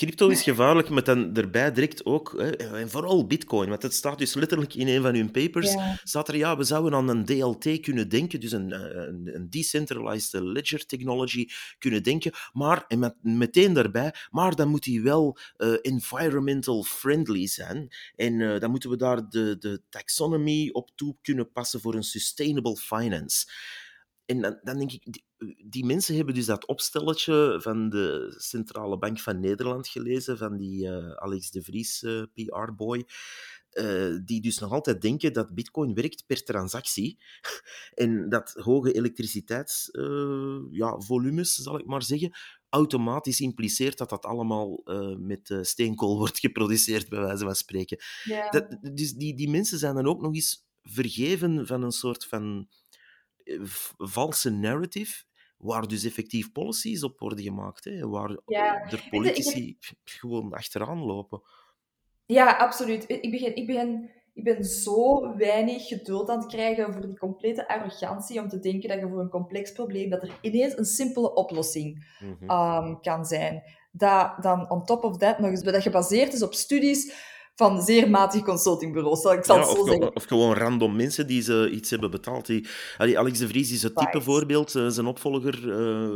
Crypto 0.00 0.28
is 0.28 0.42
gevaarlijk, 0.42 0.88
met 0.88 1.04
dan 1.04 1.36
erbij 1.36 1.72
direct 1.72 2.04
ook, 2.04 2.34
hè, 2.36 2.50
en 2.56 2.90
vooral 2.90 3.26
bitcoin, 3.26 3.68
want 3.68 3.82
het 3.82 3.94
staat 3.94 4.18
dus 4.18 4.34
letterlijk 4.34 4.74
in 4.74 4.88
een 4.88 5.02
van 5.02 5.14
hun 5.14 5.30
papers, 5.30 5.72
Ja. 5.72 5.98
staat 6.04 6.28
er, 6.28 6.36
ja, 6.36 6.56
we 6.56 6.64
zouden 6.64 6.94
aan 6.94 7.08
een 7.08 7.24
DLT 7.24 7.80
kunnen 7.80 8.08
denken, 8.08 8.40
dus 8.40 8.52
een, 8.52 8.72
eh, 8.72 8.80
een, 8.80 9.30
een 9.34 9.50
Decentralized 9.50 10.40
Ledger 10.42 10.86
Technology 10.86 11.48
kunnen 11.78 12.02
denken, 12.02 12.32
maar, 12.52 12.84
en 12.88 12.98
met, 12.98 13.14
meteen 13.22 13.72
daarbij, 13.72 14.14
maar 14.30 14.54
dan 14.54 14.68
moet 14.68 14.82
die 14.82 15.02
wel 15.02 15.38
eh, 15.56 15.72
environmental 15.82 16.82
friendly 16.82 17.46
zijn, 17.46 17.88
en 18.16 18.40
eh, 18.40 18.60
dan 18.60 18.70
moeten 18.70 18.90
we 18.90 18.96
daar 18.96 19.28
de, 19.28 19.56
de 19.58 19.82
taxonomy 19.88 20.68
op 20.72 20.90
toe 20.94 21.16
kunnen 21.22 21.52
passen 21.52 21.80
voor 21.80 21.94
een 21.94 22.02
sustainable 22.02 22.76
finance. 22.76 23.46
En 24.26 24.40
dan, 24.40 24.58
dan 24.62 24.78
denk 24.78 24.92
ik, 24.92 25.22
die, 25.64 25.84
mensen 25.84 26.16
hebben 26.16 26.34
dus 26.34 26.46
dat 26.46 26.66
opstelletje 26.66 27.58
van 27.62 27.88
de 27.88 28.34
Centrale 28.36 28.98
Bank 28.98 29.20
van 29.20 29.40
Nederland 29.40 29.88
gelezen, 29.88 30.38
van 30.38 30.56
die 30.56 30.88
eh, 30.88 31.10
Alex 31.10 31.50
de 31.50 31.62
Vries, 31.62 32.02
eh, 32.02 32.22
PR-boy, 32.34 33.04
eh, 33.70 34.14
die 34.24 34.40
dus 34.40 34.58
nog 34.58 34.72
altijd 34.72 35.02
denken 35.02 35.32
dat 35.32 35.54
bitcoin 35.54 35.94
werkt 35.94 36.26
per 36.26 36.44
transactie 36.44 37.18
en 37.94 38.28
dat 38.28 38.52
hoge 38.52 38.92
elektriciteitsvolumes, 38.92 40.68
ja, 40.70 40.98
volumes, 40.98 41.54
zal 41.54 41.78
ik 41.78 41.86
maar 41.86 42.02
zeggen, 42.02 42.32
automatisch 42.68 43.40
impliceert 43.40 43.98
dat 43.98 44.10
dat 44.10 44.24
allemaal 44.24 44.82
met 45.18 45.58
steenkool 45.60 46.16
wordt 46.22 46.38
geproduceerd, 46.38 47.08
bij 47.08 47.20
wijze 47.20 47.44
van 47.44 47.54
spreken. 47.54 47.98
Dat, 48.50 48.78
dus 48.94 49.12
die, 49.12 49.36
die 49.36 49.50
mensen 49.50 49.78
zijn 49.78 49.94
dan 49.94 50.06
ook 50.06 50.20
nog 50.20 50.34
eens 50.34 50.66
vergeven 50.82 51.66
van 51.66 51.82
een 51.82 51.92
soort 51.92 52.26
van 52.26 52.68
valse 53.98 54.50
narrative, 54.50 55.24
waar 55.60 55.88
dus 55.88 56.04
effectief 56.04 56.52
policies 56.52 57.02
op 57.04 57.18
worden 57.20 57.44
gemaakt, 57.44 57.84
hè, 57.84 58.08
waar 58.08 58.36
Ja, 58.46 58.90
ik 58.90 59.06
politici 59.10 59.76
gewoon 60.04 60.52
achteraan 60.52 60.98
lopen. 61.04 61.42
Ja, 62.26 62.56
absoluut. 62.56 63.04
Ik 63.08 63.30
ben, 63.30 63.56
ik, 63.56 63.66
ben, 63.66 64.10
ik 64.34 64.44
ben 64.44 64.64
zo 64.64 65.36
weinig 65.36 65.86
geduld 65.86 66.28
aan 66.28 66.38
het 66.38 66.48
krijgen 66.48 66.92
voor 66.92 67.06
die 67.06 67.18
complete 67.18 67.68
arrogantie 67.68 68.40
om 68.40 68.48
te 68.48 68.58
denken 68.58 68.88
dat 68.88 69.00
je 69.00 69.08
voor 69.08 69.20
een 69.20 69.28
complex 69.28 69.72
probleem, 69.72 70.10
dat 70.10 70.22
er 70.22 70.38
ineens 70.40 70.78
een 70.78 70.84
simpele 70.84 71.34
oplossing 71.34 72.18
Mhm. 72.20 72.50
um, 72.50 73.00
kan 73.00 73.24
zijn. 73.24 73.62
Dat 73.92 74.42
dan 74.42 74.70
on 74.70 74.84
top 74.84 75.04
of 75.04 75.16
that 75.16 75.38
nog 75.38 75.50
eens 75.50 75.62
dat 75.62 75.82
gebaseerd 75.82 76.32
is 76.32 76.42
op 76.42 76.54
studies 76.54 77.12
van 77.60 77.82
zeer 77.82 78.10
matige 78.10 78.44
consultingbureaus, 78.44 79.24
ik 79.24 79.44
zal 79.44 79.56
Ja, 79.56 79.60
het 79.62 79.70
of, 79.70 79.76
zo 79.76 79.82
ge- 79.84 79.90
zeggen. 79.90 80.16
of 80.16 80.24
gewoon 80.24 80.54
random 80.54 80.96
mensen 80.96 81.26
die 81.26 81.42
ze 81.42 81.70
iets 81.72 81.90
hebben 81.90 82.10
betaald. 82.10 82.46
Die, 82.46 82.66
Alex 82.98 83.38
de 83.38 83.48
Vries 83.48 83.72
is 83.72 83.82
het 83.82 83.96
type 83.96 84.10
Right. 84.10 84.24
voorbeeld. 84.24 84.74
eh, 84.74 84.86
zijn 84.88 85.06
opvolger, 85.06 85.72
eh, 85.72 86.08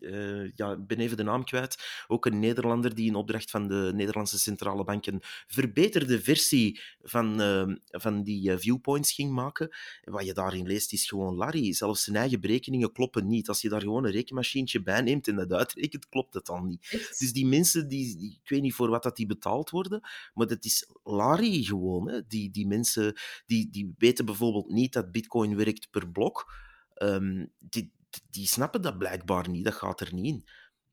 eh, 0.00 0.50
ja, 0.56 0.72
ik 0.72 0.86
ben 0.86 0.98
even 0.98 1.16
de 1.16 1.22
naam 1.22 1.44
kwijt. 1.44 2.04
Ook 2.06 2.26
een 2.26 2.38
Nederlander 2.38 2.94
die 2.94 3.06
in 3.06 3.14
opdracht 3.14 3.50
van 3.50 3.68
de 3.68 3.90
Nederlandse 3.94 4.38
Centrale 4.38 4.84
Bank 4.84 5.06
een 5.06 5.22
verbeterde 5.46 6.20
versie 6.20 6.80
van, 7.02 7.40
eh, 7.40 7.66
van 7.90 8.22
die 8.22 8.50
eh, 8.52 8.58
viewpoints 8.58 9.12
ging 9.12 9.32
maken. 9.32 9.76
En 10.02 10.12
wat 10.12 10.26
je 10.26 10.32
daarin 10.34 10.66
leest 10.66 10.92
is 10.92 11.06
gewoon 11.08 11.34
Larry. 11.34 11.72
Zelfs 11.72 12.04
zijn 12.04 12.16
eigen 12.16 12.40
berekeningen 12.40 12.92
kloppen 12.92 13.26
niet. 13.26 13.48
Als 13.48 13.60
je 13.60 13.68
daar 13.68 13.80
gewoon 13.80 14.04
een 14.04 14.10
rekenmachientje 14.10 14.82
bij 14.82 15.00
neemt 15.00 15.28
en 15.28 15.36
dat 15.36 15.52
uitrekent, 15.52 16.08
klopt 16.08 16.34
het 16.34 16.46
dan 16.46 16.66
niet. 16.66 16.88
Echt. 16.90 17.18
Dus 17.18 17.32
die 17.32 17.46
mensen, 17.46 17.88
die, 17.88 18.16
die- 18.16 18.40
ik 18.42 18.48
weet 18.48 18.62
niet 18.62 18.74
voor 18.74 18.88
wat 18.90 19.02
dat 19.02 19.16
die 19.16 19.26
betaald 19.26 19.70
worden, 19.70 20.00
maar 20.34 20.46
dat 20.46 20.64
is 20.64 20.88
Larry 21.04 21.62
gewoon. 21.62 22.08
Hè. 22.10 22.26
Die, 22.26 22.50
die 22.50 22.66
mensen 22.66 23.14
die, 23.46 23.70
die 23.70 23.94
weten 23.98 24.24
bijvoorbeeld 24.24 24.68
niet 24.70 24.92
dat 24.92 25.12
Bitcoin 25.12 25.56
werkt 25.56 25.90
per 25.90 26.08
blok. 26.10 26.52
Ehm, 26.94 27.46
die, 27.58 27.92
die 28.30 28.46
snappen 28.46 28.82
dat 28.82 28.98
blijkbaar 28.98 29.48
niet. 29.48 29.64
Dat 29.64 29.74
gaat 29.74 30.00
er 30.00 30.14
niet 30.14 30.26
in. 30.26 30.48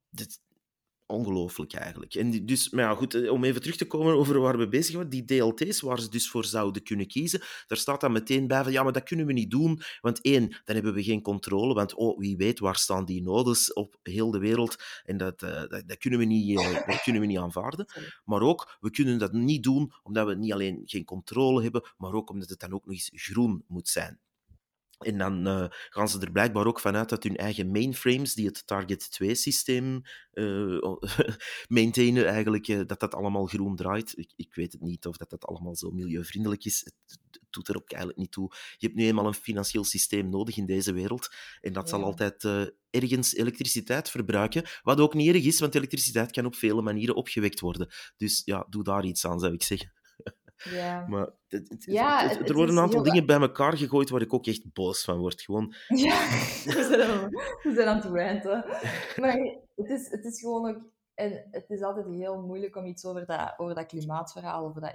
Dit, 0.10 0.40
ongelooflijk 1.08 1.74
eigenlijk. 1.74 2.14
En 2.14 2.46
dus, 2.46 2.70
maar 2.70 2.84
ja, 2.84 2.96
goed, 2.96 3.14
eh, 3.14 3.32
om 3.32 3.44
even 3.44 3.62
terug 3.62 3.78
te 3.78 3.88
komen 3.88 4.16
over 4.16 4.40
waar 4.40 4.58
we 4.58 4.68
bezig 4.68 4.96
waren, 4.96 5.10
die 5.10 5.26
DLT's 5.26 5.82
waar 5.82 6.00
ze 6.00 6.10
dus 6.10 6.30
voor 6.30 6.46
zouden 6.46 6.84
kunnen 6.84 7.08
kiezen, 7.08 7.42
daar 7.68 7.78
staat 7.78 8.02
dan 8.02 8.12
meteen 8.12 8.48
bij 8.48 8.64
van 8.64 8.72
ja, 8.72 8.84
maar 8.84 8.92
dat 8.92 9.04
kunnen 9.04 9.26
we 9.26 9.34
niet 9.34 9.52
doen, 9.52 9.82
want 10.02 10.22
één, 10.22 10.50
dan 10.64 10.76
hebben 10.76 10.94
we 10.94 11.04
geen 11.04 11.22
controle, 11.22 11.74
want 11.74 11.94
oh, 11.94 12.20
wie 12.20 12.38
weet 12.38 12.60
waar 12.60 12.76
staan 12.76 13.06
die 13.06 13.22
nodes 13.22 13.74
op 13.74 14.00
heel 14.04 14.32
de 14.32 14.40
wereld 14.40 14.76
en 15.04 15.18
dat, 15.18 15.42
eh, 15.42 15.62
dat, 15.68 15.84
dat, 15.88 15.98
kunnen 15.98 16.20
we 16.20 16.26
niet, 16.26 16.60
eh, 16.60 16.88
dat 16.88 17.02
kunnen 17.02 17.22
we 17.22 17.28
niet 17.28 17.38
aanvaarden. 17.38 17.86
Maar 18.24 18.42
ook, 18.42 18.78
we 18.80 18.92
kunnen 18.92 19.20
dat 19.20 19.34
niet 19.34 19.64
doen 19.64 19.94
omdat 20.04 20.28
we 20.28 20.36
niet 20.36 20.54
alleen 20.54 20.82
geen 20.86 21.06
controle 21.06 21.62
hebben, 21.62 21.90
maar 21.98 22.14
ook 22.14 22.30
omdat 22.30 22.50
het 22.50 22.60
dan 22.60 22.74
ook 22.74 22.86
nog 22.86 22.94
eens 22.94 23.12
groen 23.14 23.64
moet 23.68 23.88
zijn. 23.88 24.20
En 25.00 25.18
dan 25.18 25.48
eh, 25.48 25.66
gaan 25.70 26.10
ze 26.10 26.20
er 26.20 26.32
blijkbaar 26.32 26.66
ook 26.66 26.80
vanuit 26.80 27.10
dat 27.10 27.24
hun 27.24 27.36
eigen 27.36 27.72
mainframes, 27.72 28.34
die 28.34 28.46
het 28.46 28.68
Target 28.68 29.20
2-systeem 29.24 30.02
eh 30.32 30.94
maintainen, 31.68 32.26
eigenlijk, 32.26 32.68
eh, 32.68 32.82
dat 32.86 33.00
dat 33.00 33.16
allemaal 33.16 33.46
groen 33.46 33.76
draait. 33.76 34.18
Ik, 34.18 34.34
ik 34.36 34.56
weet 34.56 34.72
het 34.72 34.82
niet 34.82 35.06
of 35.06 35.18
dat, 35.18 35.30
dat 35.30 35.46
allemaal 35.46 35.76
zo 35.76 35.92
milieuvriendelijk 35.92 36.66
is. 36.66 36.80
Het, 36.84 37.20
het 37.32 37.42
doet 37.50 37.68
er 37.68 37.76
ook 37.76 37.92
eigenlijk 37.92 38.22
niet 38.22 38.32
toe. 38.32 38.52
Je 38.78 38.86
hebt 38.88 39.00
nu 39.00 39.06
eenmaal 39.06 39.28
een 39.28 39.34
financieel 39.34 39.84
systeem 39.84 40.30
nodig 40.30 40.58
in 40.58 40.66
deze 40.66 40.94
wereld. 40.94 41.36
En 41.62 41.74
dat 41.74 41.90
zal 41.90 42.04
altijd 42.04 42.44
ergens 42.90 43.36
elektriciteit 43.36 44.10
verbruiken. 44.10 44.64
Wat 44.82 45.00
ook 45.00 45.14
niet 45.14 45.36
erg 45.36 45.44
is, 45.44 45.60
want 45.60 45.76
elektriciteit 45.76 46.32
kan 46.32 46.46
op 46.46 46.56
vele 46.56 46.82
manieren 46.82 47.16
opgewekt 47.16 47.60
worden. 47.60 47.94
Dus 48.18 48.42
ja, 48.46 48.66
doe 48.70 48.84
daar 48.84 49.06
iets 49.06 49.26
aan, 49.26 49.40
zou 49.40 49.54
ik 49.54 49.64
zeggen. 49.64 49.95
Maar 51.08 51.30
het- 51.48 51.70
het- 51.70 51.84
Ja, 51.84 52.22
het- 52.28 52.38
het- 52.38 52.50
er 52.50 52.56
worden 52.56 52.76
een 52.76 52.82
aantal 52.82 53.04
heel- 53.04 53.12
dingen 53.12 53.26
bij 53.26 53.40
elkaar 53.40 53.78
gegooid 53.78 54.10
waar 54.10 54.22
ik 54.22 54.34
ook 54.34 54.46
echt 54.46 54.74
boos 54.74 55.04
van 55.04 55.18
word. 55.18 55.42
Gewoon, 55.42 55.74
Ja, 55.88 56.20
we 56.66 56.86
zijn, 56.90 57.02
aan- 57.02 57.30
we 57.64 57.72
zijn 57.76 57.88
aan 57.88 57.96
het 57.96 58.06
ranten. 58.06 58.66
Maar 59.22 59.38
het 59.76 59.90
is, 59.90 60.10
het 60.10 60.26
is 60.26 60.40
gewoon 60.40 60.70
ook... 60.76 60.94
En 61.14 61.48
het 61.52 61.70
is 61.70 61.82
altijd 61.82 62.06
heel 62.06 62.42
moeilijk 62.42 62.76
om 62.76 62.86
iets 62.86 63.06
over 63.06 63.26
dat, 63.26 63.54
over 63.58 63.76
dat 63.76 63.86
klimaatverhaal, 63.86 64.66
over 64.66 64.82
dat, 64.82 64.94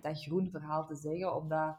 dat 0.00 0.22
groen 0.22 0.50
verhaal 0.50 0.86
te 0.86 0.96
zeggen, 0.96 1.34
omdat... 1.36 1.76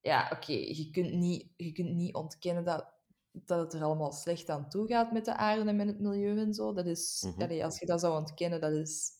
Ja, 0.00 0.30
oké, 0.32 0.52
je, 0.52 0.88
kunt 0.92 1.12
niet, 1.12 1.48
je 1.56 1.72
kunt 1.72 1.94
niet 1.94 2.14
ontkennen 2.14 2.64
dat, 2.64 2.86
dat 3.32 3.58
het 3.58 3.72
er 3.72 3.82
allemaal 3.82 4.12
slecht 4.12 4.48
aan 4.48 4.68
toe 4.68 4.86
gaat 4.86 5.12
met 5.12 5.24
de 5.24 5.36
aarde 5.36 5.68
en 5.68 5.76
met 5.76 5.86
het 5.86 6.00
milieu 6.00 6.38
en 6.38 6.54
zo. 6.54 6.72
Dat 6.72 6.86
is... 6.86 7.24
Mhm. 7.26 7.42
allee, 7.42 7.64
als 7.64 7.78
je 7.78 7.86
dat 7.86 8.00
zou 8.00 8.18
ontkennen, 8.18 8.60
dat 8.60 8.72
is... 8.72 9.10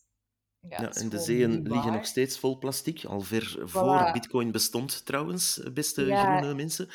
Ja, 0.69 0.91
en 0.91 1.09
de 1.09 1.19
zeeën 1.19 1.61
liggen 1.61 1.93
nog 1.93 2.05
steeds 2.05 2.39
vol 2.39 2.57
plastic. 2.57 3.05
Al 3.05 3.21
ver 3.21 3.61
voor 3.63 4.09
bitcoin 4.13 4.51
bestond, 4.51 5.05
trouwens, 5.05 5.61
beste 5.73 6.05
Ja. 6.05 6.37
groene 6.37 6.53
mensen. 6.55 6.89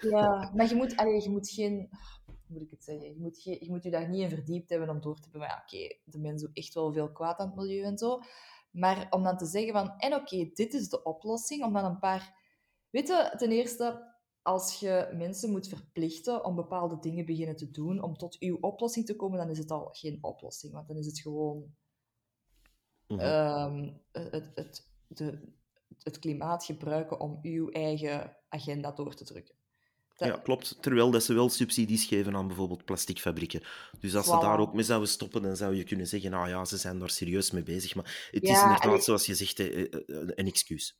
Ja, 0.00 0.50
maar 0.56 0.68
je 0.68 0.74
moet, 0.74 0.96
allee, 0.96 1.22
je 1.22 1.30
moet 1.30 1.48
geen... 1.48 1.88
Hoe 2.26 2.34
moet 2.46 2.62
ik 2.62 2.70
het 2.70 2.84
zeggen? 2.84 3.08
Je 3.08 3.20
moet, 3.20 3.38
geen, 3.38 3.56
je 3.60 3.70
moet 3.70 3.82
je 3.82 3.90
daar 3.90 4.08
niet 4.08 4.20
in 4.22 4.28
verdiept 4.28 4.70
hebben 4.70 4.88
om 4.88 5.00
door 5.00 5.14
te 5.14 5.22
hebben. 5.22 5.40
Maar 5.40 5.48
ja, 5.48 5.62
oké, 5.62 5.96
de 6.04 6.18
mensen 6.18 6.46
doen 6.46 6.54
echt 6.54 6.74
wel 6.74 6.92
veel 6.92 7.12
kwaad 7.12 7.38
aan 7.38 7.46
het 7.46 7.56
milieu 7.56 7.82
en 7.82 7.98
zo. 7.98 8.20
Maar 8.70 9.06
om 9.10 9.22
dan 9.22 9.36
te 9.36 9.46
zeggen 9.46 9.72
van... 9.72 9.94
En 9.98 10.14
oké, 10.14 10.50
dit 10.52 10.74
is 10.74 10.88
de 10.88 11.02
oplossing. 11.02 11.64
Om 11.64 11.72
dan 11.72 11.84
een 11.84 11.98
paar... 11.98 12.34
Weet 12.90 13.08
je, 13.08 13.34
ten 13.36 13.50
eerste... 13.50 14.12
Als 14.42 14.80
je 14.80 15.12
mensen 15.16 15.50
moet 15.50 15.68
verplichten 15.68 16.44
om 16.44 16.54
bepaalde 16.54 16.98
dingen 17.00 17.24
beginnen 17.26 17.56
te 17.56 17.70
doen 17.70 18.02
om 18.02 18.16
tot 18.16 18.36
uw 18.38 18.56
oplossing 18.60 19.06
te 19.06 19.16
komen, 19.16 19.38
dan 19.38 19.50
is 19.50 19.58
het 19.58 19.70
al 19.70 19.88
geen 19.92 20.18
oplossing. 20.20 20.72
Want 20.72 20.88
dan 20.88 20.96
is 20.96 21.06
het 21.06 21.20
gewoon 21.20 21.74
Mhm. 23.14 23.24
ehm, 23.24 23.92
het, 24.12 24.50
het, 24.54 24.88
de, 25.08 25.38
het 26.02 26.18
klimaat 26.18 26.64
gebruiken 26.64 27.20
om 27.20 27.38
uw 27.42 27.68
eigen 27.70 28.36
agenda 28.48 28.92
door 28.92 29.14
te 29.14 29.24
drukken. 29.24 29.54
Dat- 30.16 30.28
Ja, 30.28 30.36
klopt. 30.36 30.82
Terwijl 30.82 31.10
dat 31.10 31.22
ze 31.22 31.34
wel 31.34 31.48
subsidies 31.48 32.04
geven 32.04 32.36
aan 32.36 32.46
bijvoorbeeld 32.46 32.84
plasticfabrieken. 32.84 33.62
Dus 34.00 34.14
als 34.16 34.26
ze 34.26 34.38
daar 34.40 34.58
ook 34.58 34.74
mee 34.74 34.84
zouden 34.84 35.08
stoppen, 35.08 35.42
dan 35.42 35.56
zou 35.56 35.74
je 35.74 35.84
kunnen 35.84 36.06
zeggen, 36.06 36.30
nou 36.30 36.48
ja, 36.48 36.64
ze 36.64 36.76
zijn 36.76 36.98
daar 36.98 37.10
serieus 37.10 37.50
mee 37.50 37.62
bezig. 37.62 37.94
Maar 37.94 38.28
het 38.30 38.42
is 38.42 38.48
inderdaad, 38.62 39.04
zoals 39.04 39.26
je 39.26 39.34
zegt, 39.34 39.58
eh, 39.58 39.66
eh, 39.80 39.82
eh, 39.92 39.92
een 40.06 40.46
excuus. 40.46 40.98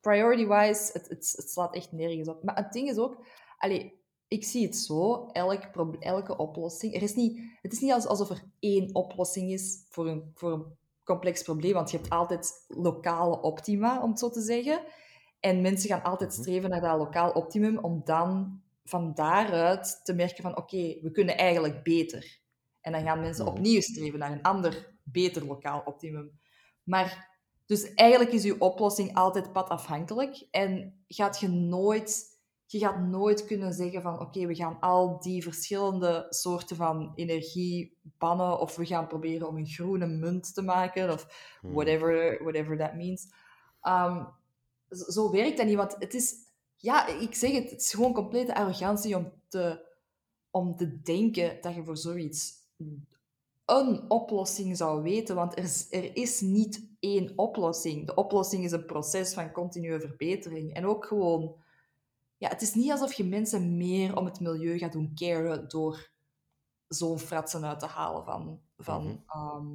priority-wise, 0.00 0.90
het, 0.92 1.08
het, 1.08 1.32
het 1.36 1.50
slaat 1.50 1.74
echt 1.74 1.92
nergens 1.92 2.28
op. 2.28 2.42
Maar 2.42 2.56
het 2.56 2.72
ding 2.72 2.88
is 2.88 2.96
ook, 2.96 3.24
allee, 3.58 3.98
ik 4.28 4.44
zie 4.44 4.66
het 4.66 4.76
zo, 4.76 5.26
elk 5.26 5.62
elke 6.00 6.36
oplossing. 6.36 6.94
Er 6.94 7.02
is 7.02 7.14
niet, 7.14 7.40
het 7.62 7.72
is 7.72 7.78
niet 7.80 7.92
als- 7.92 8.06
alsof 8.06 8.30
er 8.30 8.42
één 8.58 8.94
oplossing 8.94 9.50
is 9.52 9.84
voor 9.88 10.08
een, 10.08 10.30
voor 10.34 10.52
een 10.52 10.78
complex 11.10 11.42
probleem, 11.42 11.72
want 11.72 11.90
je 11.90 11.96
hebt 11.96 12.10
altijd 12.10 12.64
lokale 12.68 13.40
optima, 13.40 14.02
om 14.02 14.10
het 14.10 14.18
zo 14.18 14.30
te 14.30 14.40
zeggen. 14.40 14.82
En 15.40 15.60
mensen 15.60 15.88
gaan 15.88 16.02
altijd 16.02 16.30
Mhm. 16.30 16.40
streven 16.40 16.70
naar 16.70 16.80
dat 16.80 16.98
lokaal 16.98 17.30
optimum, 17.30 17.78
om 17.78 18.00
dan 18.04 18.60
van 18.84 19.14
daaruit 19.14 20.00
te 20.04 20.14
merken 20.14 20.42
van, 20.42 20.56
oké, 20.56 20.98
we 21.02 21.10
kunnen 21.12 21.36
eigenlijk 21.36 21.82
beter. 21.82 22.38
En 22.80 22.92
dan 22.92 23.02
gaan 23.02 23.20
mensen 23.20 23.44
Mhm. 23.44 23.54
opnieuw 23.54 23.80
streven 23.80 24.18
naar 24.18 24.32
een 24.32 24.42
ander, 24.42 24.94
beter 25.02 25.46
lokaal 25.46 25.82
optimum. 25.84 26.38
Maar 26.82 27.28
dus 27.66 27.94
eigenlijk 27.94 28.32
is 28.32 28.42
je 28.42 28.60
oplossing 28.60 29.14
altijd 29.14 29.52
padafhankelijk 29.52 30.46
en 30.50 31.02
gaat 31.08 31.40
je 31.40 31.48
nooit, 31.48 32.29
je 32.72 32.78
gaat 32.78 33.00
nooit 33.00 33.44
kunnen 33.44 33.72
zeggen 33.72 34.02
van 34.02 34.20
oké, 34.20 34.46
we 34.46 34.54
gaan 34.54 34.80
al 34.80 35.20
die 35.20 35.42
verschillende 35.42 36.26
soorten 36.28 36.76
van 36.76 37.12
energie 37.14 37.98
bannen 38.18 38.60
of 38.60 38.76
we 38.76 38.86
gaan 38.86 39.06
proberen 39.06 39.48
om 39.48 39.56
een 39.56 39.66
groene 39.66 40.06
munt 40.06 40.54
te 40.54 40.62
maken 40.62 41.12
of 41.12 41.56
Hmm. 41.60 41.72
whatever, 41.72 42.42
whatever 42.42 42.76
that 42.78 42.94
means. 42.94 43.28
Um, 43.82 44.28
zo, 44.90 45.10
zo 45.10 45.30
werkt 45.30 45.56
dat 45.56 45.66
niet, 45.66 45.76
want 45.76 45.96
het 45.98 46.14
is, 46.14 46.34
ja, 46.76 47.06
ik 47.06 47.34
zeg 47.34 47.52
het, 47.52 47.70
het 47.70 47.80
is 47.80 47.94
gewoon 47.94 48.12
complete 48.12 48.54
arrogantie 48.54 49.16
om 49.16 49.32
te, 49.48 49.86
om 50.50 50.76
te 50.76 51.00
denken 51.02 51.58
dat 51.60 51.74
je 51.74 51.84
voor 51.84 51.96
zoiets 51.96 52.54
een 53.64 54.10
oplossing 54.10 54.76
zou 54.76 55.02
weten, 55.02 55.34
want 55.34 55.56
er 55.56 55.64
is, 55.64 55.86
er 55.90 56.16
is 56.16 56.40
niet 56.40 56.88
één 57.00 57.32
oplossing. 57.36 58.06
De 58.06 58.14
oplossing 58.14 58.64
is 58.64 58.72
een 58.72 58.86
proces 58.86 59.34
van 59.34 59.52
continue 59.52 60.00
verbetering. 60.00 60.74
En 60.74 60.86
ook 60.86 61.04
gewoon, 61.04 61.54
ja, 62.40 62.48
het 62.48 62.62
is 62.62 62.74
niet 62.74 62.90
alsof 62.90 63.12
je 63.12 63.24
mensen 63.24 63.76
meer 63.76 64.16
om 64.16 64.24
het 64.24 64.40
milieu 64.40 64.78
gaat 64.78 64.92
doen 64.92 65.12
caren 65.14 65.68
door 65.68 66.10
zo'n 66.88 67.18
fratsen 67.18 67.64
uit 67.64 67.78
te 67.80 67.86
halen 67.86 68.24
van, 68.24 68.60
van, 68.78 69.04
Mhm. 69.04 69.16
ehm, 69.26 69.66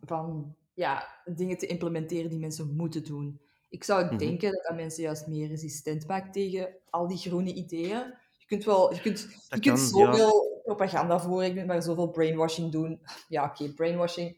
van 0.00 0.54
ja, 0.74 1.06
dingen 1.24 1.58
te 1.58 1.66
implementeren 1.66 2.30
die 2.30 2.38
mensen 2.38 2.76
moeten 2.76 3.04
doen. 3.04 3.40
Ik 3.68 3.84
zou 3.84 4.04
Mhm. 4.04 4.16
denken 4.16 4.52
dat 4.52 4.64
dat 4.68 4.76
mensen 4.76 5.02
juist 5.02 5.26
meer 5.26 5.48
resistent 5.48 6.06
maakt 6.06 6.32
tegen 6.32 6.74
al 6.90 7.08
die 7.08 7.16
groene 7.18 7.54
ideeën. 7.54 8.14
Je 8.38 8.46
kunt 8.46 8.64
wel, 8.64 8.94
je 8.94 9.00
kunt, 9.00 9.28
je 9.50 9.60
kunt 9.60 9.78
zoveel 9.78 10.60
propaganda 10.64 11.20
voeren, 11.20 11.48
je 11.48 11.54
kunt 11.54 11.66
maar 11.66 11.82
zoveel 11.82 12.10
brainwashing 12.10 12.72
doen. 12.72 13.00
Ja, 13.28 13.44
oké, 13.44 13.72
brainwashing. 13.74 14.36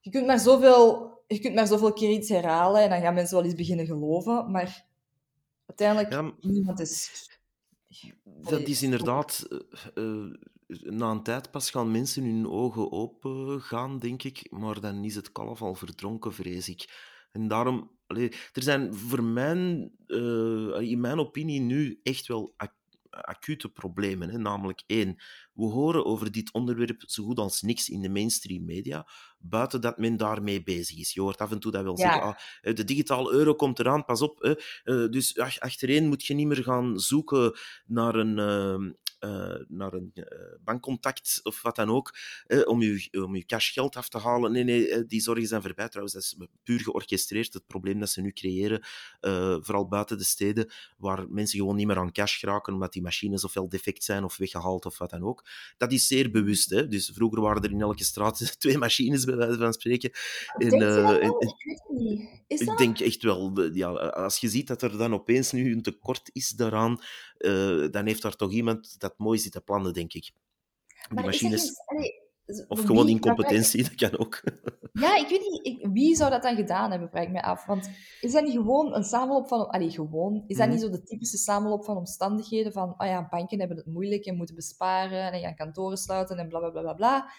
Je 0.00 0.10
kunt, 0.10 0.26
maar 0.26 0.38
zoveel, 0.38 1.12
je 1.26 1.38
kunt 1.40 1.54
maar 1.54 1.66
zoveel 1.66 1.92
keer 1.92 2.10
iets 2.10 2.28
herhalen 2.28 2.82
en 2.82 2.90
dan 2.90 3.00
gaan 3.00 3.14
mensen 3.14 3.36
wel 3.36 3.44
eens 3.44 3.54
beginnen 3.54 3.86
geloven, 3.86 4.50
maar 4.50 4.86
uiteindelijk, 5.66 6.12
Ja, 6.12 6.32
niemand 6.40 6.80
is... 6.80 7.28
Dat 8.24 8.60
is 8.60 8.82
inderdaad, 8.82 9.46
eh, 9.48 9.86
eh, 9.94 10.34
na 10.82 11.10
een 11.10 11.22
tijd 11.22 11.50
pas 11.50 11.70
gaan 11.70 11.90
mensen 11.90 12.24
hun 12.24 12.48
ogen 12.48 12.92
open 12.92 13.60
gaan, 13.60 13.98
denk 13.98 14.22
ik, 14.22 14.50
maar 14.50 14.80
dan 14.80 15.04
is 15.04 15.14
het 15.14 15.32
kalf 15.32 15.62
al 15.62 15.74
verdronken, 15.74 16.32
vrees 16.32 16.68
ik. 16.68 17.12
En 17.32 17.48
daarom, 17.48 17.90
allee, 18.06 18.28
er 18.52 18.62
zijn 18.62 18.94
voor 18.94 19.22
mijn, 19.22 19.92
eh, 20.06 20.80
in 20.80 21.00
mijn 21.00 21.18
opinie 21.18 21.60
nu 21.60 22.00
echt 22.02 22.26
wel 22.26 22.54
ac- 22.56 22.72
acute 23.10 23.68
problemen. 23.68 24.30
Hè? 24.30 24.38
Namelijk 24.38 24.82
één, 24.86 25.16
we 25.54 25.64
horen 25.64 26.04
over 26.04 26.32
dit 26.32 26.52
onderwerp 26.52 27.02
zo 27.06 27.24
goed 27.24 27.38
als 27.38 27.62
niks 27.62 27.88
in 27.88 28.00
de 28.00 28.08
mainstream 28.08 28.64
media, 28.64 29.06
buiten 29.38 29.80
dat 29.80 29.98
men 29.98 30.16
daarmee 30.16 30.62
bezig 30.62 30.98
is. 30.98 31.12
Je 31.12 31.20
hoort 31.20 31.38
af 31.38 31.50
en 31.50 31.58
toe 31.58 31.72
dat 31.72 31.82
wel 31.82 31.98
Ja. 31.98 32.02
zeggen, 32.04 32.22
ah, 32.22 32.34
eh, 32.62 32.74
de 32.74 32.84
digitale 32.84 33.32
euro 33.32 33.54
komt 33.54 33.78
eraan, 33.78 34.04
pas 34.04 34.22
op. 34.22 34.38
Hè? 34.42 34.54
Eh, 34.84 35.10
dus 35.10 35.38
ach- 35.38 35.58
achtereen 35.60 36.06
moet 36.08 36.24
je 36.24 36.34
niet 36.34 36.46
meer 36.46 36.62
gaan 36.62 36.98
zoeken 37.00 37.58
naar 37.86 38.14
een, 38.14 38.38
eh, 38.38 39.54
naar 39.68 39.92
een 39.92 40.12
bankcontact 40.64 41.40
of 41.42 41.62
wat 41.62 41.76
dan 41.76 41.90
ook, 41.90 42.14
eh, 42.46 42.66
om, 42.68 42.82
je, 42.82 43.08
om 43.24 43.36
je 43.36 43.44
cashgeld 43.44 43.96
af 43.96 44.08
te 44.08 44.18
halen. 44.18 44.52
Nee, 44.52 44.64
nee, 44.64 45.06
die 45.06 45.20
zorgen 45.20 45.46
zijn 45.46 45.62
voorbij. 45.62 45.88
Trouwens, 45.88 46.14
dat 46.14 46.22
is 46.22 46.36
puur 46.62 46.80
georchestreerd. 46.80 47.52
Het 47.54 47.66
probleem 47.66 48.00
dat 48.00 48.10
ze 48.10 48.20
nu 48.20 48.32
creëren, 48.32 48.84
vooral 49.60 49.88
buiten 49.88 50.18
de 50.18 50.24
steden, 50.24 50.72
waar 50.98 51.28
mensen 51.28 51.58
gewoon 51.58 51.76
niet 51.76 51.86
meer 51.86 51.98
aan 51.98 52.12
cash 52.12 52.38
geraken, 52.38 52.72
omdat 52.72 52.92
die 52.92 53.02
machines 53.02 53.44
ofwel 53.44 53.68
defect 53.68 54.04
zijn 54.04 54.24
of 54.24 54.36
weggehaald 54.36 54.84
of 54.86 54.98
wat 54.98 55.10
dan 55.10 55.22
ook. 55.22 55.43
Dat 55.76 55.92
is 55.92 56.06
zeer 56.06 56.30
bewust. 56.30 56.70
Hè? 56.70 56.88
Dus 56.88 57.10
vroeger 57.14 57.40
waren 57.40 57.62
er 57.62 57.70
in 57.70 57.80
elke 57.80 58.04
straat 58.04 58.54
twee 58.58 58.78
machines, 58.78 59.24
bij 59.24 59.36
wijze 59.36 59.58
van 59.58 59.72
spreken. 59.72 60.10
En, 60.58 60.68
Denk 60.68 60.82
eh, 60.82 60.94
wel? 60.94 61.18
en- 61.18 61.20
en- 61.20 61.48
Ik 61.48 61.64
weet 61.64 61.80
het 61.88 61.98
niet. 61.98 62.42
Is 62.46 62.60
ik 62.60 62.66
dat? 62.66 62.78
denk 62.78 62.98
echt 63.00 63.22
wel, 63.22 63.62
ja, 63.74 63.88
als 63.96 64.38
je 64.38 64.48
ziet 64.48 64.66
dat 64.66 64.82
er 64.82 64.98
dan 64.98 65.14
opeens 65.14 65.52
nu 65.52 65.72
een 65.72 65.82
tekort 65.82 66.30
is 66.32 66.48
daaraan, 66.48 67.00
eh, 67.36 67.86
dan 67.90 68.06
heeft 68.06 68.22
daar 68.22 68.36
toch 68.36 68.52
iemand 68.52 69.00
dat 69.00 69.18
mooi 69.18 69.38
zitten 69.38 69.64
plannen, 69.64 69.92
denk 69.92 70.12
ik. 70.12 70.30
Die 71.08 71.14
Maar 71.14 71.28
is 71.34 71.42
er 71.42 71.50
z- 72.46 72.64
of 72.68 72.78
wie- 72.78 72.86
gewoon 72.86 73.06
dat 73.06 73.14
incompetentie, 73.14 73.82
dat 73.82 73.94
kan 74.10 74.18
ook. 74.18 74.40
Ja, 75.00 75.16
ik 75.16 75.28
weet 75.28 75.40
niet. 75.50 75.66
Ik, 75.66 75.88
wie 75.92 76.16
zou 76.16 76.30
dat 76.30 76.42
dan 76.42 76.56
gedaan 76.56 76.90
hebben, 76.90 77.08
vraag 77.08 77.22
ik 77.22 77.30
me 77.30 77.42
af. 77.42 77.66
Want 77.66 77.90
is 78.20 78.32
dat 78.32 78.44
niet 78.44 78.52
gewoon 78.52 78.94
een 78.94 79.04
samenloop 79.04 79.48
van... 79.48 79.68
Allee, 79.68 79.90
gewoon. 79.90 80.44
Is 80.46 80.56
dat 80.56 80.68
niet 80.68 80.76
Mhm. 80.80 80.84
zo 80.86 80.90
de 80.92 81.02
typische 81.02 81.36
samenloop 81.36 81.84
van 81.84 81.96
omstandigheden 81.96 82.72
van... 82.72 82.94
Oh 82.98 83.06
ja, 83.06 83.26
banken 83.30 83.58
hebben 83.58 83.76
het 83.76 83.86
moeilijk 83.86 84.24
en 84.26 84.36
moeten 84.36 84.54
besparen 84.54 85.32
en 85.32 85.40
gaan 85.40 85.54
kantoren 85.54 85.96
sluiten 85.96 86.38
en 86.38 86.48
bla, 86.48 86.58
bla, 86.58 86.70
bla, 86.70 86.80
bla, 86.80 86.92
bla. 86.92 87.30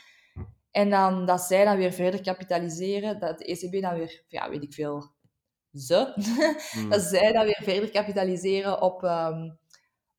En 0.71 0.89
dan 0.89 1.25
dat 1.25 1.41
zij 1.41 1.65
dan 1.65 1.77
weer 1.77 1.91
verder 1.91 2.21
kapitaliseren, 2.21 3.19
dat 3.19 3.37
de 3.37 3.45
ECB 3.45 3.81
dan 3.81 3.95
weer... 3.95 4.23
Ja, 4.27 4.49
weet 4.49 4.63
ik 4.63 4.73
veel... 4.73 5.13
Ze. 5.73 6.13
Hmm. 6.71 6.89
dat 6.89 7.01
zij 7.01 7.31
dan 7.31 7.45
weer 7.45 7.61
verder 7.63 7.91
kapitaliseren 7.91 8.81
op... 8.81 9.03
ehm, 9.03 9.49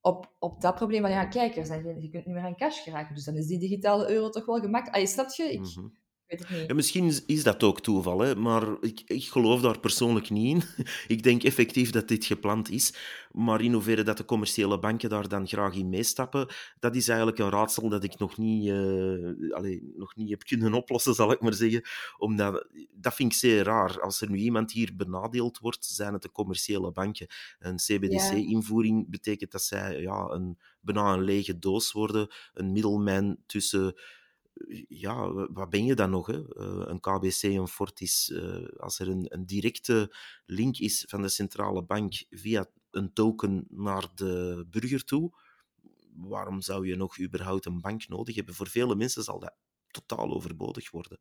op, 0.07 0.33
op 0.39 0.61
dat 0.61 0.75
probleem 0.75 1.01
van, 1.01 1.11
ja, 1.11 1.27
kijk, 1.27 1.57
er 1.57 1.67
zijn 1.67 1.83
geen, 1.83 2.03
je 2.03 2.09
kunt 2.11 2.27
niet 2.27 2.35
meer 2.35 2.45
aan 2.45 2.57
cash 2.57 2.83
geraken, 2.83 3.15
dus 3.15 3.25
dan 3.25 3.35
is 3.35 3.47
die 3.47 3.59
digitale 3.59 4.11
euro 4.11 4.29
toch 4.29 4.47
wel 4.47 4.61
gemakkelijk. 4.61 5.03
Ah, 5.03 5.07
snap 5.07 5.31
je? 5.31 5.53
Ik 5.53 5.61
Mhm. 5.61 5.87
Weet 6.27 6.39
het 6.39 6.51
niet. 6.51 6.69
Ja, 6.69 6.75
misschien 6.75 7.13
is- 7.27 7.43
dat 7.43 7.63
ook 7.63 7.81
toeval, 7.81 8.21
hè? 8.21 8.37
maar 8.37 8.67
ik, 8.81 9.03
ik 9.07 9.25
geloof 9.25 9.61
daar 9.61 9.81
persoonlijk 9.81 10.31
niet 10.31 10.55
in. 10.55 10.85
Ik 11.17 11.23
denk 11.23 11.43
effectief 11.43 11.91
dat 11.91 12.09
dit 12.09 12.25
gepland 12.25 12.71
is. 12.71 12.95
Maar 13.33 13.61
in 13.61 13.73
hoeverre 13.73 14.03
dat 14.03 14.17
de 14.17 14.25
commerciële 14.25 14.79
banken 14.79 15.09
daar 15.09 15.29
dan 15.29 15.47
graag 15.49 15.75
in 15.75 15.89
meestappen, 15.89 16.47
dat 16.81 16.97
is 16.97 17.09
eigenlijk 17.09 17.39
een 17.39 17.51
raadsel 17.51 17.89
dat 17.89 18.05
ik 18.05 18.19
nog 18.19 18.37
niet, 18.37 18.69
eh, 18.69 19.57
allee, 19.57 19.93
nog 19.97 20.17
niet 20.17 20.31
heb 20.31 20.43
kunnen 20.45 20.73
oplossen, 20.75 21.15
zal 21.15 21.33
ik 21.33 21.41
maar 21.41 21.55
zeggen. 21.55 21.83
Omdat, 22.19 22.67
dat 22.93 23.15
vind 23.15 23.33
ik 23.33 23.39
zeer 23.39 23.65
raar. 23.65 24.01
Als 24.01 24.21
er 24.21 24.31
nu 24.31 24.37
iemand 24.39 24.73
hier 24.73 24.97
benadeeld 24.97 25.59
wordt, 25.59 25.85
zijn 25.85 26.13
het 26.13 26.23
de 26.23 26.33
commerciële 26.33 26.93
banken. 26.93 27.27
Een 27.59 27.77
CBDC-invoering 27.77 29.11
betekent 29.11 29.51
dat 29.53 29.63
zij 29.63 30.01
ja, 30.01 30.29
een, 30.31 30.59
bijna 30.81 31.13
een 31.13 31.25
lege 31.25 31.59
doos 31.59 31.93
worden, 31.93 32.29
een 32.55 32.73
middelman 32.73 33.37
tussen 33.47 33.95
ja, 34.89 35.33
wat 35.33 35.71
ben 35.71 35.85
je 35.85 35.95
dan 35.95 36.11
nog? 36.11 36.27
Hè? 36.27 36.55
Eh, 36.55 36.83
een 36.89 37.01
KBC, 37.01 37.43
een 37.43 37.69
Fortis, 37.69 38.31
eh, 38.31 38.69
als 38.79 38.99
er 38.99 39.09
een, 39.09 39.27
een 39.29 39.47
directe 39.47 40.17
link 40.47 40.77
is 40.77 41.05
van 41.09 41.23
de 41.23 41.29
centrale 41.29 41.83
bank 41.83 42.25
via 42.31 42.67
een 42.91 43.13
token 43.13 43.67
naar 43.69 44.09
de 44.15 44.67
burger 44.71 45.05
toe, 45.05 45.33
waarom 46.15 46.61
zou 46.61 46.87
je 46.87 46.97
nog 46.97 47.21
überhaupt 47.21 47.67
een 47.67 47.81
bank 47.81 48.09
nodig 48.09 48.35
hebben? 48.35 48.55
Voor 48.55 48.69
vele 48.69 48.95
mensen 48.95 49.23
zal 49.23 49.39
dat 49.39 49.55
totaal 49.91 50.35
overbodig 50.35 50.91
worden. 50.91 51.19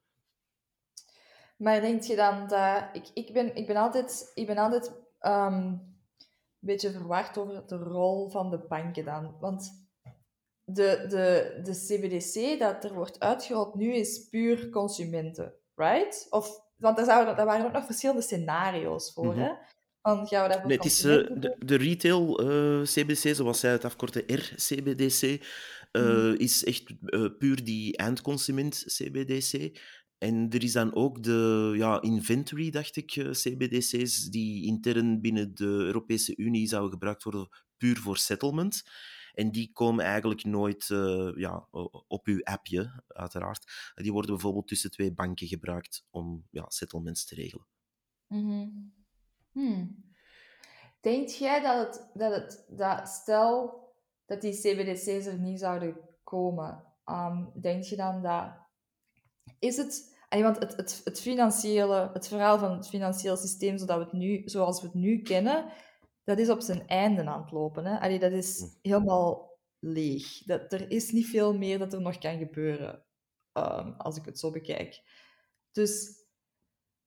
Maar 1.58 1.82
denk 1.82 2.04
je 2.04 2.16
dan 2.16 2.48
dat... 2.48 2.90
Ik, 2.94 3.10
ik, 3.14 3.34
ben, 3.34 3.56
ik 3.56 3.68
ben 3.68 3.76
altijd, 3.76 4.32
ik 4.34 4.46
ben 4.48 4.58
altijd 4.58 4.92
ehm, 5.20 5.54
een 5.54 5.96
beetje 6.60 6.92
verward 6.92 7.38
over 7.38 7.68
de 7.68 7.78
rol 7.78 8.30
van 8.30 8.50
de 8.50 8.58
banken 8.58 9.06
dan. 9.06 9.38
Want 9.40 9.85
de, 10.66 11.06
de, 11.08 11.60
de 11.64 11.72
CBDC 11.72 12.60
dat 12.60 12.84
er 12.84 12.94
wordt 12.94 13.20
uitgerold 13.20 13.76
nu 13.76 13.94
is 13.94 14.28
puur 14.30 14.70
consumenten, 14.70 15.54
right? 15.76 16.28
Of, 16.30 16.62
want 16.78 16.98
daar, 16.98 17.06
zouden, 17.06 17.36
daar 17.36 17.46
waren 17.46 17.66
ook 17.66 17.72
nog 17.74 17.86
verschillende 17.86 18.22
scenario's 18.22 19.14
voor, 19.14 19.26
Mhm. 19.34 19.40
hè? 19.40 19.52
Van, 20.02 20.28
gaan 20.28 20.44
we 20.44 20.50
dat 20.50 20.58
voor 20.60 20.68
Nee, 20.68 20.78
het 20.78 20.86
is 20.86 21.04
eh, 21.04 21.12
de, 21.12 21.56
de 21.60 21.76
retail 21.76 22.40
eh, 22.40 22.82
CBDC, 22.82 23.36
zoals 23.36 23.60
zij 23.60 23.72
het 23.72 23.86
afkorten, 23.86 24.24
RCBDC, 24.26 25.22
eh, 25.92 26.02
Mhm. 26.02 26.34
is 26.38 26.64
echt 26.64 26.84
puur 27.38 27.64
die 27.64 27.98
eindconsument 27.98 28.84
CBDC. 28.88 29.80
En 30.18 30.50
er 30.50 30.64
is 30.64 30.72
dan 30.72 30.96
ook 30.96 31.24
de 31.24 31.74
ja, 31.78 32.02
inventory, 32.02 32.70
dacht 32.70 32.96
ik, 32.96 33.12
CBDC's, 33.32 34.30
die 34.30 34.66
intern 34.66 35.22
binnen 35.22 35.56
de 35.56 35.66
Europese 35.66 36.36
Unie 36.38 36.68
zouden 36.68 36.92
gebruikt 36.92 37.24
worden, 37.24 37.50
puur 37.78 37.98
voor 37.98 38.18
settlement. 38.18 38.84
En 39.36 39.52
die 39.52 39.72
komen 39.74 40.06
eigenlijk 40.06 40.44
nooit 40.44 40.90
eh, 40.90 41.32
ja, 41.36 41.68
op 42.08 42.26
uw 42.26 42.44
appje, 42.44 43.04
uiteraard. 43.08 43.92
Die 43.96 44.12
worden 44.12 44.32
bijvoorbeeld 44.32 44.68
tussen 44.68 44.92
twee 44.92 45.14
banken 45.14 45.48
gebruikt 45.48 46.06
om 46.10 46.48
ja, 46.50 46.66
settlements 46.68 47.26
te 47.26 47.36
regelen. 47.36 47.68
Hmm. 49.52 50.04
Denk 51.02 51.28
jij 51.30 51.62
dat 51.62 51.88
het, 51.88 52.10
dat 52.14 52.36
het, 52.36 52.66
dat 52.70 53.08
stel 53.08 53.84
dat 54.26 54.42
die 54.42 54.54
CBDC's 54.54 55.26
er 55.26 55.40
niet 55.40 55.60
zouden 55.60 55.98
komen, 56.24 56.84
ehm, 57.04 57.46
denk 57.62 57.84
je 57.84 57.96
dan 57.96 58.22
dat, 58.22 58.54
is 59.60 59.78
het, 59.78 60.18
want 60.30 60.60
het, 60.60 60.76
het, 60.76 61.02
het 61.04 61.22
financiële, 61.22 62.10
het 62.14 62.28
verhaal 62.28 62.60
van 62.60 62.72
het 62.72 62.88
financiële 62.88 63.38
systeem 63.38 63.78
zodat 63.78 63.98
we 63.98 64.04
het 64.04 64.14
nu, 64.14 64.42
zoals 64.46 64.82
we 64.82 64.88
het 64.88 64.96
nu 64.96 65.22
kennen, 65.22 65.72
dat 66.26 66.40
is 66.40 66.50
op 66.50 66.62
zijn 66.62 66.88
einde 66.88 67.26
aan 67.26 67.42
het 67.42 67.52
lopen. 67.52 67.86
Hè? 67.86 68.00
Allee, 68.00 68.20
dat 68.20 68.32
is 68.32 68.60
Hm. 68.60 68.90
helemaal 68.90 69.60
leeg. 69.80 70.44
Dat, 70.44 70.74
er 70.74 70.92
is 70.92 71.12
niet 71.12 71.28
veel 71.28 71.58
meer 71.58 71.80
dat 71.80 71.94
er 71.94 72.02
nog 72.02 72.18
kan 72.18 72.38
gebeuren, 72.38 73.06
ehm, 73.52 73.92
als 73.98 74.18
ik 74.18 74.26
het 74.26 74.40
zo 74.40 74.52
bekijk. 74.52 75.02
Dus 75.72 76.24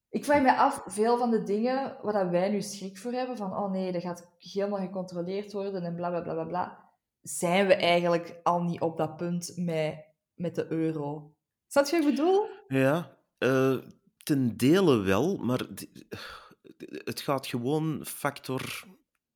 ik 0.08 0.24
vraag 0.24 0.42
me 0.42 0.56
af, 0.56 0.82
veel 0.86 1.18
van 1.18 1.30
de 1.30 1.42
dingen 1.42 1.96
waar 2.02 2.12
dat 2.12 2.30
wij 2.30 2.50
nu 2.50 2.62
schrik 2.62 2.98
voor 2.98 3.12
hebben, 3.12 3.36
van 3.36 3.56
oh 3.56 3.70
nee, 3.70 3.92
dat 3.92 4.02
gaat 4.02 4.34
helemaal 4.38 4.80
gecontroleerd 4.80 5.52
worden 5.52 5.82
en 5.82 5.94
bla 5.94 6.08
bla 6.08 6.20
bla 6.20 6.32
bla 6.32 6.44
bla, 6.44 6.90
zijn 7.20 7.66
we 7.66 7.74
eigenlijk 7.74 8.40
al 8.42 8.62
niet 8.62 8.80
op 8.80 8.96
dat 8.96 9.16
punt 9.16 9.52
met, 9.56 10.06
met 10.34 10.54
de 10.54 10.66
euro. 10.72 11.34
Snap 11.66 11.86
je 11.86 11.98
wat 11.98 12.08
ik 12.08 12.10
bedoel? 12.16 12.46
Ja, 12.68 13.18
eh, 13.38 13.76
ten 14.22 14.56
dele 14.56 15.00
wel, 15.00 15.36
maar 15.36 15.66
het 17.04 17.20
gaat 17.20 17.46
gewoon 17.46 18.00
factor 18.04 18.84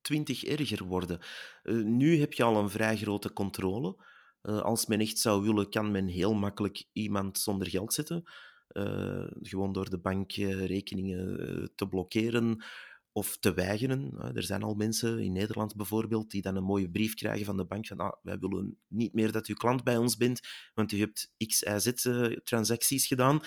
20 0.03 0.45
erger 0.45 0.85
worden. 0.85 1.19
Eh, 1.63 1.75
nu 1.75 2.21
heb 2.21 2.33
je 2.33 2.43
al 2.43 2.57
een 2.57 2.71
vrij 2.71 2.97
grote 2.97 3.33
controle. 3.33 3.97
Eh, 4.43 4.61
als 4.61 4.87
men 4.87 5.01
echt 5.01 5.19
zou 5.19 5.43
willen, 5.43 5.71
kan 5.71 5.91
men 5.91 6.07
heel 6.07 6.35
makkelijk 6.35 6.85
iemand 6.93 7.39
zonder 7.39 7.69
geld 7.69 7.93
zetten. 7.93 8.23
Eh, 8.69 9.27
gewoon 9.43 9.73
door 9.73 9.91
de 9.91 9.99
bankrekeningen 9.99 11.71
te 11.75 11.89
blokkeren. 11.89 12.65
Of 13.13 13.37
te 13.39 13.55
weigeren. 13.55 14.33
Er 14.35 14.43
zijn 14.43 14.63
al 14.63 14.75
mensen 14.75 15.19
in 15.19 15.33
Nederland 15.33 15.77
bijvoorbeeld 15.77 16.31
die 16.31 16.43
dan 16.43 16.57
een 16.57 16.65
mooie 16.65 16.91
brief 16.91 17.15
krijgen 17.15 17.45
van 17.45 17.57
de 17.57 17.65
bank 17.65 17.87
van 17.87 17.99
ah, 17.99 18.13
wij 18.23 18.39
willen 18.39 18.77
niet 18.89 19.15
meer 19.15 19.33
dat 19.33 19.47
uw 19.47 19.55
klant 19.55 19.85
bij 19.85 19.97
ons 19.97 20.17
bent, 20.17 20.41
want 20.75 20.93
u 20.93 20.99
hebt 20.99 21.33
x, 21.47 21.63
y, 21.63 21.79
z 21.79 21.87
eh, 21.87 22.25
transacties 22.45 23.07
gedaan. 23.07 23.41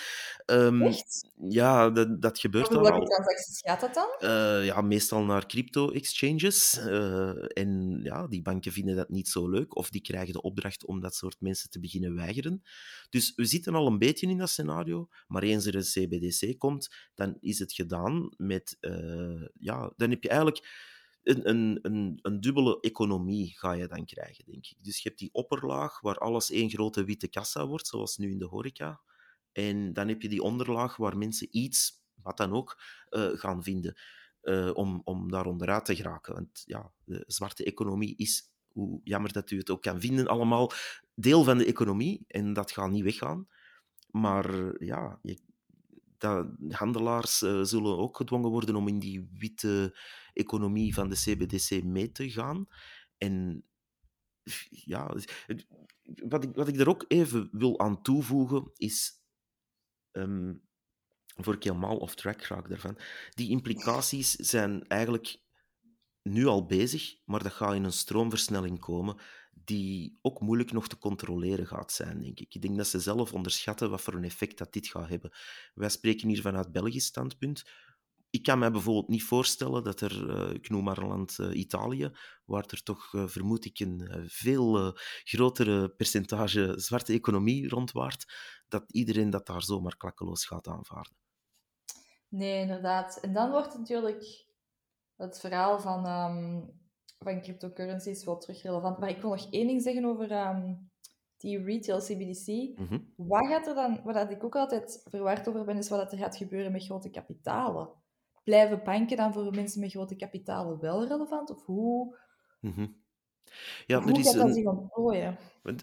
Um, 0.45 0.81
Echt? 0.81 1.31
Ja, 1.49 1.89
dat, 1.89 2.21
dat 2.21 2.39
gebeurt 2.39 2.67
al. 2.67 2.81
Welke 2.81 3.05
transacties 3.05 3.59
gaat 3.59 3.79
dat 3.79 3.93
dan? 3.93 4.29
Uh, 4.29 4.65
ja, 4.65 4.81
meestal 4.81 5.23
naar 5.23 5.45
crypto-exchanges. 5.45 6.77
Uh, 6.77 7.57
en 7.57 7.99
ja, 8.03 8.27
die 8.27 8.41
banken 8.41 8.71
vinden 8.71 8.95
dat 8.95 9.09
niet 9.09 9.27
zo 9.27 9.49
leuk, 9.49 9.75
of 9.75 9.89
die 9.89 10.01
krijgen 10.01 10.33
de 10.33 10.41
opdracht 10.41 10.85
om 10.85 11.01
dat 11.01 11.15
soort 11.15 11.41
mensen 11.41 11.69
te 11.69 11.79
beginnen 11.79 12.15
weigeren. 12.15 12.61
Dus 13.09 13.33
we 13.35 13.45
zitten 13.45 13.75
al 13.75 13.87
een 13.87 13.99
beetje 13.99 14.27
in 14.27 14.37
dat 14.37 14.49
scenario, 14.49 15.07
maar 15.27 15.43
eens 15.43 15.65
er 15.65 15.75
een 15.75 15.81
CBDC 15.81 16.57
komt, 16.57 16.95
dan 17.13 17.37
is 17.39 17.59
het 17.59 17.73
gedaan 17.73 18.33
met 18.37 18.77
ja, 19.59 19.93
dan 19.97 20.09
heb 20.09 20.23
je 20.23 20.29
eigenlijk 20.29 20.93
een, 21.23 21.49
een, 21.49 21.79
een, 21.81 22.19
een 22.21 22.41
dubbele 22.41 22.79
economie 22.79 23.57
ga 23.57 23.71
je 23.71 23.87
dan 23.87 24.05
krijgen, 24.05 24.45
denk 24.45 24.65
ik. 24.65 24.75
Dus 24.81 24.97
je 24.97 25.07
hebt 25.07 25.19
die 25.19 25.33
opperlaag 25.33 25.99
waar 25.99 26.17
alles 26.17 26.51
één 26.51 26.69
grote 26.69 27.03
witte 27.03 27.27
kassa 27.27 27.67
wordt, 27.67 27.87
zoals 27.87 28.17
nu 28.17 28.31
in 28.31 28.37
de 28.37 28.45
horeca. 28.45 29.01
En 29.51 29.93
dan 29.93 30.07
heb 30.07 30.21
je 30.21 30.29
die 30.29 30.41
onderlaag 30.41 30.95
waar 30.95 31.17
mensen 31.17 31.47
iets, 31.51 32.03
wat 32.21 32.37
dan 32.37 32.51
ook, 32.53 32.81
uh, 33.09 33.29
gaan 33.33 33.63
vinden 33.63 33.95
uh, 34.41 34.71
om, 34.73 35.01
om 35.03 35.31
daar 35.31 35.45
onderuit 35.45 35.85
te 35.85 35.95
geraken. 35.95 36.33
Want 36.33 36.63
ja, 36.65 36.91
de 37.03 37.23
zwarte 37.27 37.63
economie 37.63 38.15
is, 38.15 38.51
hoe 38.67 39.01
jammer 39.03 39.31
dat 39.31 39.51
u 39.51 39.57
het 39.57 39.69
ook 39.69 39.81
kan 39.81 39.99
vinden, 39.99 40.27
allemaal 40.27 40.71
deel 41.15 41.43
van 41.43 41.57
de 41.57 41.65
economie. 41.65 42.23
En 42.27 42.53
dat 42.53 42.71
gaat 42.71 42.91
niet 42.91 43.03
weggaan. 43.03 43.47
Maar 44.11 44.83
ja, 44.85 45.19
je, 45.21 45.39
handelaars 46.69 47.41
uh, 47.41 47.63
zullen 47.63 47.97
ook 47.97 48.17
gedwongen 48.17 48.49
worden 48.49 48.75
om 48.75 48.87
in 48.87 48.99
die 48.99 49.29
witte 49.33 49.97
economie 50.33 50.93
van 50.93 51.09
de 51.09 51.15
CBDC 51.15 51.83
mee 51.83 52.11
te 52.11 52.29
gaan. 52.29 52.67
En 53.17 53.65
ja, 54.69 55.15
wat 56.27 56.43
ik, 56.43 56.55
wat 56.55 56.67
ik 56.67 56.79
er 56.79 56.89
ook 56.89 57.05
even 57.07 57.49
wil 57.51 57.79
aan 57.79 58.01
toevoegen 58.01 58.71
is. 58.75 59.23
Um, 60.11 60.63
voor 61.35 61.53
ik 61.53 61.63
helemaal 61.63 61.97
off 61.97 62.15
track 62.15 62.41
raak 62.41 62.69
daarvan. 62.69 62.97
Die 63.33 63.49
implicaties 63.49 64.31
zijn 64.31 64.87
eigenlijk 64.87 65.37
nu 66.21 66.45
al 66.45 66.65
bezig, 66.65 67.15
maar 67.25 67.43
dat 67.43 67.51
gaat 67.51 67.73
in 67.73 67.83
een 67.83 67.93
stroomversnelling 67.93 68.79
komen 68.79 69.17
die 69.63 70.19
ook 70.21 70.41
moeilijk 70.41 70.71
nog 70.71 70.87
te 70.87 70.97
controleren 70.97 71.67
gaat 71.67 71.91
zijn, 71.91 72.21
denk 72.21 72.39
ik. 72.39 72.55
Ik 72.55 72.61
denk 72.61 72.77
dat 72.77 72.87
ze 72.87 72.99
zelf 72.99 73.33
onderschatten 73.33 73.89
wat 73.89 74.01
voor 74.01 74.13
een 74.13 74.23
effect 74.23 74.57
dat 74.57 74.73
dit 74.73 74.87
gaat 74.87 75.09
hebben. 75.09 75.31
Wij 75.73 75.89
spreken 75.89 76.27
hier 76.27 76.41
vanuit 76.41 76.71
Belgisch 76.71 77.05
standpunt. 77.05 77.69
Ik 78.29 78.43
kan 78.43 78.59
mij 78.59 78.71
bijvoorbeeld 78.71 79.07
niet 79.07 79.23
voorstellen 79.23 79.83
dat 79.83 80.01
er, 80.01 80.29
uh, 80.29 80.53
ik 80.53 80.69
noem 80.69 80.83
maar 80.83 80.97
een 80.97 81.07
land 81.07 81.37
uh, 81.39 81.59
Italië, 81.59 82.11
waar 82.45 82.65
er 82.67 82.83
toch, 82.83 83.13
uh, 83.13 83.27
vermoed 83.27 83.65
ik, 83.65 83.79
een 83.79 84.25
veel 84.27 84.97
grotere 85.23 85.89
percentage 85.89 86.73
zwarte 86.75 87.13
economie 87.13 87.69
rondwaart, 87.69 88.33
dat 88.67 88.83
iedereen 88.91 89.29
dat 89.29 89.45
daar 89.45 89.63
zomaar 89.63 89.97
klakkeloos 89.97 90.45
gaat 90.45 90.67
aanvaarden. 90.67 91.17
Nee, 92.27 92.61
inderdaad. 92.61 93.19
En 93.19 93.33
dan 93.33 93.51
wordt 93.51 93.77
natuurlijk 93.77 94.45
het 95.15 95.39
verhaal 95.39 95.79
van 95.79 96.05
um, 96.05 96.83
van 97.19 97.41
cryptocurrencies 97.41 98.25
wel 98.25 98.37
terug 98.37 98.61
relevant. 98.61 98.99
Maar 98.99 99.09
ik 99.09 99.21
wil 99.21 99.29
nog 99.29 99.47
één 99.51 99.67
ding 99.67 99.81
zeggen 99.81 100.05
over 100.05 100.31
ehm, 100.31 100.73
die 101.37 101.63
retail 101.63 101.99
CBDC. 101.99 102.79
Mhm. 102.79 102.99
Wat 103.15 103.47
gaat 103.47 103.67
er 103.67 103.75
dan, 103.75 104.01
wat 104.03 104.31
ik 104.31 104.43
ook 104.43 104.55
altijd 104.55 105.01
verward 105.09 105.47
over 105.47 105.65
ben, 105.65 105.77
is 105.77 105.89
wat 105.89 106.11
er 106.11 106.17
gaat 106.17 106.37
gebeuren 106.37 106.71
met 106.71 106.85
grote 106.85 107.09
kapitalen. 107.09 107.89
Blijven 108.43 108.83
banken 108.83 109.17
dan 109.17 109.33
voor 109.33 109.55
mensen 109.55 109.81
met 109.81 109.91
grote 109.91 110.15
kapitalen 110.15 110.79
wel 110.79 111.07
relevant? 111.07 111.49
Of 111.49 111.65
hoe, 111.65 112.17
mhm. 112.59 112.87
Ja, 113.85 114.01
er 114.01 114.17
is 114.17 114.25
gaat 114.25 114.35
dat 114.35 114.53
zich 114.53 114.65
ontplooien? 114.65 115.37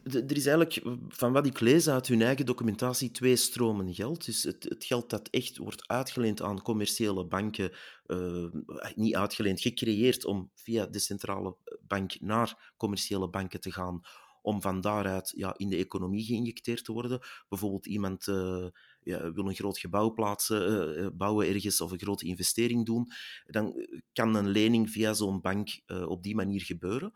Er 0.05 0.37
is 0.37 0.47
eigenlijk, 0.47 0.83
van 1.09 1.33
wat 1.33 1.47
ik 1.47 1.61
lees 1.61 1.89
uit 1.89 2.07
hun 2.07 2.23
eigen 2.23 2.47
documentatie, 2.47 3.11
twee 3.11 3.37
stromen 3.37 3.95
geld. 3.95 4.25
Dus 4.25 4.43
het, 4.43 4.65
het 4.65 4.85
geld 4.85 5.11
dat 5.11 5.29
echt 5.29 5.57
wordt 5.57 5.89
uitgeleend 5.89 6.43
aan 6.43 6.63
commerciële 6.63 7.27
banken, 7.27 7.73
uh, 8.07 8.47
niet 8.95 9.17
uitgeleend, 9.17 9.61
gecreëerd 9.61 10.25
om 10.25 10.51
via 10.55 10.87
de 10.87 10.99
centrale 10.99 11.57
bank 11.87 12.21
naar 12.21 12.73
commerciële 12.77 13.29
banken 13.29 13.61
te 13.61 13.73
gaan, 13.73 14.01
om 14.43 14.61
van 14.61 14.81
daaruit 14.81 15.33
ja, 15.37 15.55
in 15.57 15.69
de 15.69 15.77
economie 15.77 16.25
geïnjecteerd 16.25 16.85
te 16.85 16.93
worden. 16.93 17.21
Bijvoorbeeld 17.49 17.87
iemand 17.87 18.27
uh, 18.27 18.67
ja, 19.03 19.33
wil 19.33 19.49
een 19.49 19.55
groot 19.55 19.79
gebouw 19.79 20.13
plaatsen, 20.13 20.99
uh, 20.99 21.07
bouwen 21.13 21.49
ergens 21.49 21.81
of 21.81 21.91
een 21.91 22.01
grote 22.01 22.27
investering 22.27 22.87
doen. 22.87 23.11
Dan 23.47 23.87
kan 24.13 24.35
een 24.35 24.49
lening 24.49 24.91
via 24.91 25.13
zo'n 25.13 25.41
bank 25.41 25.81
op 25.87 26.23
die 26.23 26.35
manier 26.35 26.61
gebeuren. 26.61 27.13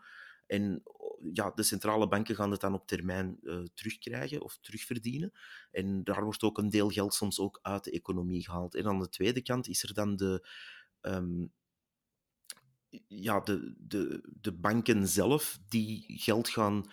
En 0.47 0.83
ja, 1.33 1.51
de 1.55 1.63
centrale 1.63 2.07
banken 2.07 2.35
gaan 2.35 2.51
het 2.51 2.61
dan 2.61 2.73
op 2.73 2.87
termijn 2.87 3.37
uh, 3.41 3.63
terugkrijgen 3.73 4.41
of 4.41 4.57
terugverdienen. 4.61 5.31
En 5.71 6.03
daar 6.03 6.23
wordt 6.23 6.43
ook 6.43 6.57
een 6.57 6.69
deel 6.69 6.89
geld 6.89 7.13
soms 7.13 7.39
ook 7.39 7.59
uit 7.61 7.83
de 7.83 7.91
economie 7.91 8.43
gehaald. 8.43 8.75
En 8.75 8.85
aan 8.85 8.99
de 8.99 9.09
tweede 9.09 9.41
kant 9.41 9.67
is 9.67 9.83
er 9.83 9.93
dan 9.93 10.15
de, 10.15 10.47
um, 11.01 11.51
ja, 13.07 13.39
de, 13.39 13.75
de, 13.77 14.29
de 14.41 14.51
banken 14.51 15.07
zelf 15.07 15.59
die 15.67 16.19
geld 16.19 16.49
gaan 16.49 16.91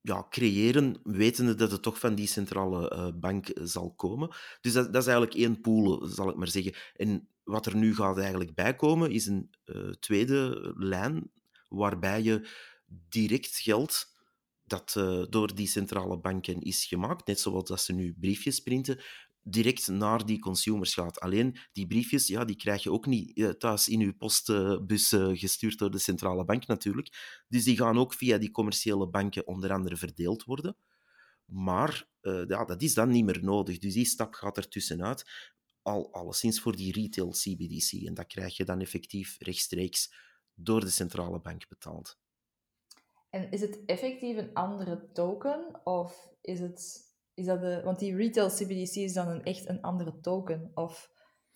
ja, 0.00 0.26
creëren, 0.28 1.00
wetende 1.02 1.54
dat 1.54 1.70
het 1.70 1.82
toch 1.82 1.98
van 1.98 2.14
die 2.14 2.26
centrale 2.26 2.92
uh, 2.92 3.20
bank 3.20 3.50
zal 3.54 3.94
komen. 3.94 4.28
Dus 4.60 4.72
dat, 4.72 4.92
dat, 4.92 5.02
is 5.02 5.08
eigenlijk 5.08 5.38
één 5.38 5.60
pool, 5.60 6.06
zal 6.06 6.28
ik 6.28 6.36
maar 6.36 6.48
zeggen. 6.48 6.74
En 6.94 7.28
wat 7.42 7.66
er 7.66 7.76
nu 7.76 7.94
gaat 7.94 8.18
eigenlijk 8.18 8.54
bijkomen, 8.54 9.10
is 9.10 9.26
een 9.26 9.50
tweede 9.98 10.72
lijn 10.76 11.30
waarbij 11.74 12.22
je 12.22 12.48
direct 13.08 13.56
geld 13.56 14.12
dat 14.64 14.94
uh, 14.98 15.24
door 15.30 15.54
die 15.54 15.66
centrale 15.66 16.18
banken 16.18 16.60
is 16.60 16.84
gemaakt, 16.84 17.26
net 17.26 17.40
zoals 17.40 17.64
dat 17.64 17.80
ze 17.80 17.92
nu 17.92 18.14
briefjes 18.20 18.60
printen, 18.60 19.00
direct 19.42 19.88
naar 19.88 20.26
die 20.26 20.38
consumers 20.38 20.94
gaat. 20.94 21.20
Alleen 21.20 21.56
die 21.72 21.86
briefjes, 21.86 22.26
ja, 22.26 22.44
die 22.44 22.56
krijg 22.56 22.82
je 22.82 22.92
ook 22.92 23.06
niet 23.06 23.38
uh, 23.38 23.48
thuis 23.48 23.88
in 23.88 24.00
je 24.00 24.12
postbus 24.12 25.12
uh, 25.12 25.38
gestuurd 25.38 25.78
door 25.78 25.90
de 25.90 25.98
centrale 25.98 26.44
bank 26.44 26.66
natuurlijk. 26.66 27.44
Dus 27.48 27.64
die 27.64 27.76
gaan 27.76 27.98
ook 27.98 28.14
via 28.14 28.38
die 28.38 28.50
commerciële 28.50 29.08
banken 29.08 29.46
onder 29.46 29.72
andere 29.72 29.96
verdeeld 29.96 30.44
worden. 30.44 30.76
Maar 31.44 32.12
ja, 32.48 32.64
dat 32.64 32.82
is 32.82 32.94
dan 32.94 33.08
niet 33.08 33.24
meer 33.24 33.44
nodig. 33.44 33.78
Dus 33.78 33.92
die 33.92 34.04
stap 34.04 34.34
gaat 34.34 34.56
er 34.56 34.68
tussenuit. 34.68 35.24
Al, 35.82 36.12
alleszins 36.12 36.60
voor 36.60 36.76
die 36.76 36.92
retail 36.92 37.30
CBDC. 37.30 37.92
En 38.06 38.14
dat 38.14 38.26
krijg 38.26 38.56
je 38.56 38.64
dan 38.64 38.80
effectief 38.80 39.36
rechtstreeks 39.38 40.12
door 40.54 40.80
de 40.80 40.90
centrale 40.90 41.40
bank 41.40 41.68
betaald. 41.68 42.18
En 43.30 43.50
is 43.50 43.60
het 43.60 43.84
effectief 43.86 44.36
een 44.36 44.54
andere 44.54 45.08
token? 45.12 45.80
Of 45.84 46.28
is 46.40 46.60
het... 46.60 47.02
Is 47.34 47.46
dat 47.46 47.60
de, 47.60 47.80
want 47.84 47.98
die 47.98 48.16
retail 48.16 48.48
CBDC 48.48 48.94
is 48.94 49.12
dan 49.12 49.28
een, 49.28 49.44
echt 49.44 49.68
een 49.68 49.82
andere 49.82 50.20
token? 50.20 50.70
Of 50.74 51.10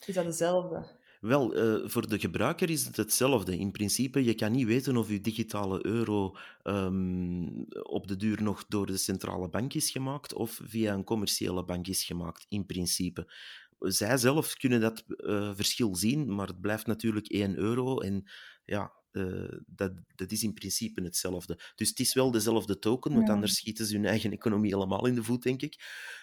is 0.06 0.14
dat 0.14 0.24
dezelfde? 0.24 0.98
Wel, 1.20 1.56
uh, 1.56 1.88
voor 1.88 2.08
de 2.08 2.18
gebruiker 2.18 2.70
is 2.70 2.84
het 2.84 2.96
hetzelfde. 2.96 3.58
In 3.58 3.70
principe, 3.70 4.24
je 4.24 4.34
kan 4.34 4.52
niet 4.52 4.66
weten 4.66 4.96
of 4.96 5.08
je 5.08 5.20
digitale 5.20 5.86
euro 5.86 6.36
um, 6.64 7.66
op 7.82 8.06
de 8.06 8.16
duur 8.16 8.42
nog 8.42 8.64
door 8.68 8.86
de 8.86 8.96
centrale 8.96 9.48
bank 9.48 9.74
is 9.74 9.90
gemaakt 9.90 10.34
of 10.34 10.60
via 10.64 10.94
een 10.94 11.04
commerciële 11.04 11.64
bank 11.64 11.86
is 11.86 12.04
gemaakt, 12.04 12.46
in 12.48 12.66
principe. 12.66 13.32
Zij 13.78 14.16
zelf 14.16 14.54
kunnen 14.54 14.80
dat 14.80 15.04
uh, 15.06 15.50
verschil 15.54 15.94
zien, 15.94 16.34
maar 16.34 16.46
het 16.46 16.60
blijft 16.60 16.86
natuurlijk 16.86 17.26
1 17.26 17.56
euro. 17.56 17.98
En 18.00 18.24
ja, 18.68 18.92
uh, 19.12 19.52
dat, 19.66 19.92
dat 20.14 20.30
is 20.30 20.42
in 20.42 20.54
principe 20.54 21.02
hetzelfde. 21.02 21.58
Dus 21.74 21.88
het 21.88 21.98
is 21.98 22.14
wel 22.14 22.30
dezelfde 22.30 22.78
token, 22.78 23.14
want 23.14 23.28
anders 23.28 23.56
schieten 23.56 23.86
ze 23.86 23.96
hun 23.96 24.04
eigen 24.04 24.32
economie 24.32 24.74
helemaal 24.74 25.06
in 25.06 25.14
de 25.14 25.22
voet, 25.22 25.42
denk 25.42 25.62
ik. 25.62 25.76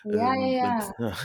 Ja, 0.03 0.33
ja, 0.33 0.45
ja. 0.45 0.75
Want, 0.75 0.99
uh, 0.99 1.19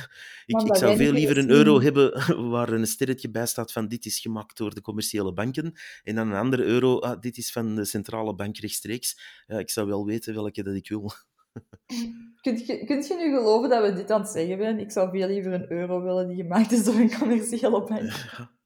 ik, 0.46 0.60
ik 0.60 0.76
zou 0.76 0.96
veel 0.96 1.12
liever 1.12 1.38
een 1.38 1.50
euro 1.50 1.80
hebben 1.80 2.24
waar 2.50 2.68
een 2.68 2.86
sterretje 2.86 3.30
bij 3.30 3.46
staat 3.46 3.72
van 3.72 3.88
dit 3.88 4.06
is 4.06 4.18
gemaakt 4.18 4.56
door 4.56 4.74
de 4.74 4.80
commerciële 4.80 5.32
banken, 5.32 5.72
en 6.02 6.14
dan 6.14 6.28
een 6.28 6.38
andere 6.38 6.62
euro, 6.62 6.98
ah, 6.98 7.20
dit 7.20 7.36
is 7.36 7.52
van 7.52 7.74
de 7.74 7.84
centrale 7.84 8.34
bank 8.34 8.56
rechtstreeks. 8.56 9.20
Ja, 9.46 9.58
ik 9.58 9.70
zou 9.70 9.86
wel 9.86 10.06
weten 10.06 10.34
welke 10.34 10.62
dat 10.62 10.74
ik 10.74 10.88
wil. 10.88 11.12
Kunt 12.40 12.66
je, 12.66 12.84
kunt 12.84 13.06
je 13.06 13.14
nu 13.14 13.36
geloven 13.36 13.68
dat 13.68 13.82
we 13.82 13.92
dit 13.92 14.10
aan 14.10 14.20
het 14.20 14.30
zeggen 14.30 14.58
zijn? 14.58 14.78
Ik 14.78 14.90
zou 14.90 15.10
veel 15.10 15.26
liever 15.26 15.52
een 15.52 15.72
euro 15.72 16.02
willen 16.02 16.28
die 16.28 16.36
gemaakt 16.36 16.72
is 16.72 16.84
door 16.84 16.94
een 16.94 17.18
commerciële 17.18 17.84
bank. 17.84 18.10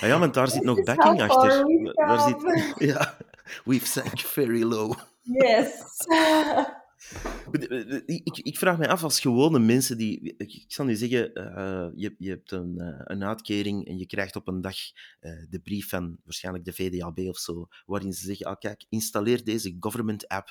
Ah 0.00 0.08
ja, 0.08 0.18
want 0.18 0.34
daar 0.34 0.48
zit 0.48 0.62
nog 0.62 0.82
backing 0.82 1.22
achter. 1.22 1.64
Daar 1.94 2.20
zit, 2.20 2.74
ja, 2.90 3.16
we've 3.64 3.86
sank 3.86 4.20
very 4.20 4.62
low. 4.62 4.94
Yes. 5.22 5.70
Ik, 8.06 8.38
ik, 8.38 8.58
vraag 8.58 8.78
me 8.78 8.88
af 8.88 9.02
als 9.02 9.20
gewone 9.20 9.58
mensen 9.58 9.98
die. 9.98 10.34
Ik, 10.36 10.64
zal 10.68 10.84
nu 10.84 10.94
zeggen, 10.94 11.30
uh, 11.34 11.88
je, 11.94 12.14
je 12.18 12.30
hebt 12.30 12.50
een, 12.50 12.74
uh, 12.78 13.00
een 13.04 13.24
uitkering 13.24 13.86
en 13.86 13.98
je 13.98 14.06
krijgt 14.06 14.36
op 14.36 14.48
een 14.48 14.60
dag 14.60 14.76
uh, 15.20 15.46
de 15.50 15.60
brief 15.60 15.88
van 15.88 16.18
waarschijnlijk 16.24 16.64
de 16.64 16.72
VDAB 16.72 17.18
of 17.18 17.38
zo, 17.38 17.68
waarin 17.86 18.12
ze 18.12 18.24
zeggen: 18.24 18.46
ah, 18.46 18.58
kijk, 18.58 18.84
installeer 18.88 19.44
deze 19.44 19.76
government 19.80 20.28
app. 20.28 20.48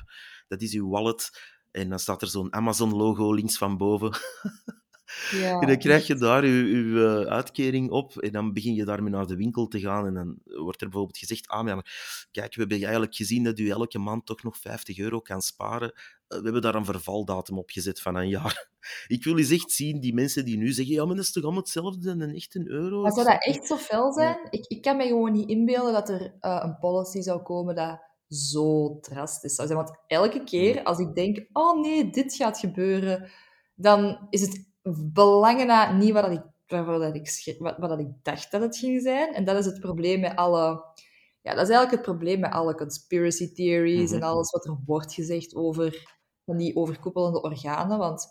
Dat 0.48 0.62
is 0.62 0.74
uw 0.74 0.90
wallet. 0.90 1.54
En 1.72 1.90
dan 1.90 2.00
staat 2.00 2.22
er 2.22 2.28
zo'n 2.28 2.54
Amazon-logo 2.54 3.34
links 3.34 3.58
van 3.58 3.78
boven. 3.78 4.12
Ja, 5.32 5.60
En 5.60 5.68
dan 5.68 5.78
krijg 5.78 6.08
je 6.08 6.16
daar 6.16 6.46
je, 6.46 7.24
eh, 7.26 7.32
uitkering 7.32 7.92
op 7.92 8.18
en 8.18 8.32
dan 8.32 8.54
begin 8.54 8.74
je 8.74 8.86
daarmee 8.86 9.12
naar 9.12 9.28
de 9.28 9.36
winkel 9.36 9.68
te 9.68 9.80
gaan 9.80 10.06
en 10.06 10.14
dan 10.14 10.38
wordt 10.44 10.82
er 10.82 10.88
bijvoorbeeld 10.88 11.18
gezegd, 11.18 11.48
ah, 11.48 11.64
maar 11.64 12.28
kijk, 12.32 12.54
we 12.54 12.60
hebben 12.60 12.82
eigenlijk 12.82 13.16
gezien 13.16 13.44
dat 13.44 13.60
u 13.60 13.70
elke 13.70 14.00
maand 14.00 14.26
toch 14.26 14.44
nog 14.44 14.58
50 14.58 14.98
euro 14.98 15.20
kan 15.20 15.42
sparen. 15.42 15.94
Eh, 16.28 16.38
We 16.38 16.44
hebben 16.44 16.62
daar 16.62 16.76
een 16.76 16.86
vervaldatum 16.86 17.58
op 17.58 17.70
gezet 17.70 18.02
van 18.02 18.16
een 18.16 18.30
jaar. 18.30 18.68
Ik 19.08 19.24
wil 19.24 19.38
eens 19.38 19.50
echt 19.50 19.72
zien, 19.72 20.00
die 20.00 20.14
mensen 20.14 20.46
die 20.46 20.58
nu 20.58 20.72
zeggen, 20.72 20.96
ja, 20.96 21.06
maar 21.06 21.16
dat 21.16 21.24
is 21.24 21.32
toch 21.32 21.44
allemaal 21.44 21.62
hetzelfde 21.62 22.10
en 22.10 22.22
een 22.22 22.36
echt 22.36 22.56
een 22.56 22.68
euro? 22.68 23.02
Maar 23.02 23.12
zou 23.12 23.26
dat 23.26 23.46
echt 23.46 23.68
zo 23.68 23.78
fel 23.78 24.14
zijn? 24.14 24.38
Ik, 24.50 24.66
ik 24.68 24.82
kan 24.82 24.98
me 24.98 25.08
gewoon 25.08 25.32
niet 25.32 25.50
inbeelden 25.50 25.94
dat 25.94 26.10
er 26.10 26.34
eh, 26.40 26.62
een 26.64 26.78
policy 26.80 27.22
zou 27.22 27.42
komen 27.42 27.76
dat 27.76 28.00
zo 28.30 29.00
drastisch 29.00 29.56
zou 29.56 29.68
zijn. 29.68 29.80
Want 29.80 29.98
elke 30.08 30.44
keer 30.44 30.84
als 30.84 31.00
ik 31.00 31.16
denk, 31.16 31.46
oh 31.54 31.82
nee, 31.82 32.10
dit 32.10 32.36
gaat 32.36 32.60
gebeuren, 32.60 33.32
dan 33.76 34.28
is 34.30 34.42
het 34.42 34.66
belangen 34.94 35.68
na 35.68 35.92
niet 35.92 36.12
wat 36.12 36.24
dat 36.24 36.32
ik, 36.32 36.44
waarvoor 36.68 37.00
dat 37.00 37.16
ik, 37.16 37.56
wat, 37.60 37.78
wat 37.78 37.90
dat 37.90 38.00
ik 38.00 38.08
dacht 38.22 38.52
dat 38.52 38.62
het 38.62 38.78
ging 38.78 39.02
zijn. 39.02 39.34
En 39.34 39.46
dat 39.46 39.58
is 39.58 39.66
het 39.66 39.80
probleem 39.80 40.20
met 40.20 40.36
alle... 40.36 40.94
Ja, 41.42 41.54
dat 41.54 41.68
is 41.68 41.70
eigenlijk 41.70 41.92
het 41.92 42.02
probleem 42.02 42.40
met 42.40 42.52
alle 42.52 42.76
conspiracy 42.76 43.54
theories 43.54 44.12
en 44.12 44.18
Mhm. 44.18 44.28
alles 44.28 44.52
wat 44.52 44.66
er 44.66 44.78
wordt 44.86 45.14
gezegd 45.14 45.56
over 45.56 46.16
van 46.46 46.58
die 46.58 46.76
overkoepelende 46.76 47.42
organen. 47.42 47.98
Want 47.98 48.28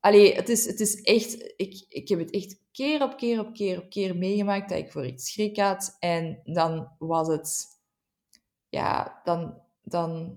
Allee, 0.00 0.34
het 0.34 0.48
is, 0.48 0.66
het 0.66 0.80
is 0.80 1.02
echt... 1.02 1.52
Ik, 1.56 1.84
ik 1.88 2.08
heb 2.08 2.18
het 2.18 2.30
echt 2.30 2.60
keer 2.72 3.02
op 3.02 3.16
keer 3.16 3.40
op 3.40 3.52
keer 3.54 3.82
op 3.82 3.90
keer 3.90 4.16
meegemaakt 4.16 4.68
dat 4.68 4.78
ik 4.78 4.92
voor 4.92 5.06
iets 5.06 5.32
schrik 5.32 5.56
had. 5.56 5.96
En 5.98 6.40
dan 6.44 6.88
was 6.98 7.28
het... 7.28 7.66
Ja, 8.68 9.20
dan... 9.24 9.60
dan 9.82 10.36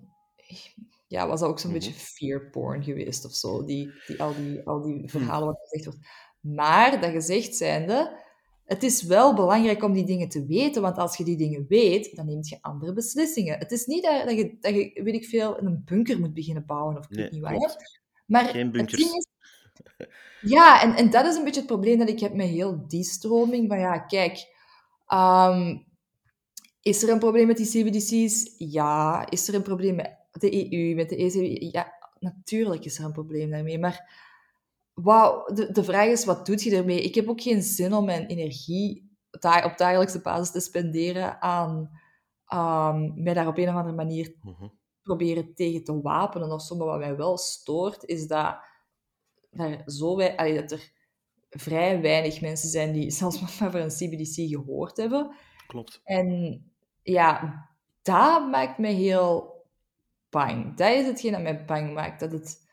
ja, 1.12 1.28
was 1.28 1.39
dat 1.39 1.49
ook 1.49 1.59
zo'n 1.59 1.72
Mhm. 1.72 1.80
beetje 1.80 1.93
fear 1.93 2.49
porn 2.49 2.84
geweest 2.84 3.26
of 3.26 3.34
zo. 3.34 3.64
Die, 3.66 3.91
die, 4.07 4.22
al, 4.22 4.36
die, 4.36 4.62
al 4.68 4.82
die 4.82 5.09
verhalen 5.09 5.47
wat 5.47 5.59
gezegd 5.62 5.86
wordt. 5.86 5.99
Maar, 6.39 7.01
dat 7.01 7.12
gezegd 7.12 7.55
zijnde... 7.55 8.20
Het 8.66 8.84
is 8.84 9.03
wel 9.03 9.34
belangrijk 9.36 9.84
om 9.84 9.93
die 9.93 10.05
dingen 10.05 10.30
te 10.30 10.45
weten, 10.45 10.82
want 10.82 10.97
als 10.97 11.18
je 11.18 11.24
die 11.24 11.38
dingen 11.38 11.66
weet, 11.68 12.16
dan 12.16 12.26
neem 12.26 12.39
je 12.41 12.57
andere 12.62 12.93
beslissingen. 12.93 13.57
Het 13.59 13.72
is 13.72 13.86
niet 13.86 14.03
dat, 14.03 14.26
dat, 14.28 14.38
je, 14.38 14.57
dat 14.59 14.74
je, 14.74 15.01
weet 15.03 15.14
ik 15.14 15.26
veel, 15.26 15.57
een 15.59 15.82
bunker 15.86 16.20
moet 16.20 16.34
beginnen 16.34 16.66
bouwen 16.66 16.97
of 16.97 17.09
Nee, 17.09 17.30
niet 17.32 17.41
wat. 17.41 17.99
Maar 18.26 18.45
Geen 18.45 18.72
bunkers. 18.72 19.01
is, 19.01 19.28
ja, 20.55 20.82
en, 20.82 20.95
en 20.95 21.09
dat 21.09 21.26
is 21.26 21.36
een 21.36 21.43
beetje 21.43 21.59
het 21.59 21.70
probleem 21.70 21.97
dat 21.97 22.09
ik 22.09 22.20
heb 22.20 22.34
met 22.34 22.47
heel 22.47 22.88
die 22.88 23.03
stroming. 23.03 23.68
Van 23.68 23.80
ja, 23.80 23.99
kijk, 23.99 24.47
ehm, 25.07 25.78
is 26.82 27.03
er 27.03 27.09
een 27.09 27.20
probleem 27.20 27.47
met 27.47 27.57
die 27.57 27.66
CBDC's? 27.84 28.55
Ja. 28.57 29.30
Is 29.30 29.47
er 29.47 29.55
een 29.55 29.62
probleem 29.62 29.95
met 29.95 30.20
de 30.40 30.74
EU, 30.74 30.96
met 30.96 31.10
de 31.10 31.16
ECB? 31.16 31.62
Ja, 31.74 31.94
natuurlijk 32.20 32.86
is 32.86 32.98
er 33.00 33.06
een 33.06 33.12
probleem 33.12 33.50
daarmee. 33.50 33.80
Maar 33.80 34.10
wauw, 34.94 35.46
de, 35.54 35.72
de 35.72 35.84
vraag 35.84 36.08
is, 36.08 36.26
wat 36.26 36.46
doet 36.46 36.64
je 36.64 36.76
ermee? 36.76 37.02
Ik 37.02 37.16
heb 37.16 37.28
ook 37.30 37.42
geen 37.42 37.62
zin 37.64 37.94
om 37.94 38.06
mijn 38.06 38.26
energie 38.26 39.10
op 39.64 39.78
dagelijkse 39.78 40.22
basis 40.22 40.52
te 40.52 40.60
spenderen 40.60 41.42
aan 41.42 42.00
um, 42.54 43.24
mij 43.24 43.34
daar 43.34 43.48
op 43.48 43.58
een 43.58 43.70
of 43.70 43.76
andere 43.76 43.96
manier 43.96 44.36
Mhm. 44.44 44.68
proberen 45.02 45.54
tegen 45.56 45.84
te 45.84 46.02
wapenen 46.02 46.52
of 46.52 46.62
zo. 46.62 46.76
Maar 46.76 46.88
wat 46.88 47.00
mij 47.00 47.16
wel 47.16 47.38
stoort, 47.38 48.04
is 48.06 48.28
dat 48.28 48.56
er, 49.52 49.82
zo 49.86 50.16
wij, 50.16 50.38
allee, 50.38 50.62
dat 50.62 50.72
er 50.72 50.92
vrij 51.50 52.02
weinig 52.02 52.42
mensen 52.42 52.70
zijn 52.70 52.92
die 52.94 53.12
zelfs 53.22 53.40
maar 53.40 53.72
van 53.72 53.82
een 53.82 53.90
CBDC 53.90 54.36
gehoord 54.50 54.98
hebben. 54.98 55.36
Klopt. 55.68 56.02
En 56.04 56.62
ja, 57.04 57.60
dat 58.02 58.50
maakt 58.50 58.78
me 58.78 58.88
heel 58.88 59.51
Dat 60.76 60.80
is 60.80 61.06
hetgeen 61.06 61.32
dat 61.32 61.42
mij 61.42 61.66
bang 61.66 61.94
maakt. 61.94 62.20
Dat, 62.20 62.32
het, 62.32 62.70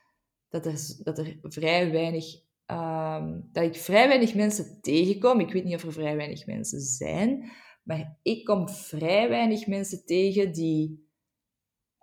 dat, 0.49 0.67
er, 0.67 0.97
dat 1.03 1.19
er 1.19 1.39
vrij 1.43 1.91
weinig... 1.91 2.25
ehm, 2.67 3.41
dat 3.53 3.65
ik 3.65 3.77
vrij 3.77 4.09
weinig 4.09 4.35
mensen 4.35 4.81
tegenkom. 4.81 5.41
Ik 5.41 5.53
weet 5.53 5.65
niet 5.65 5.75
of 5.75 5.83
er 5.83 5.93
vrij 5.93 6.17
weinig 6.17 6.47
mensen 6.47 6.81
zijn. 6.81 7.51
Maar 7.83 8.19
ik 8.23 8.45
kom 8.45 8.69
vrij 8.69 9.29
weinig 9.29 9.67
mensen 9.67 10.05
tegen 10.05 10.53
die 10.53 11.09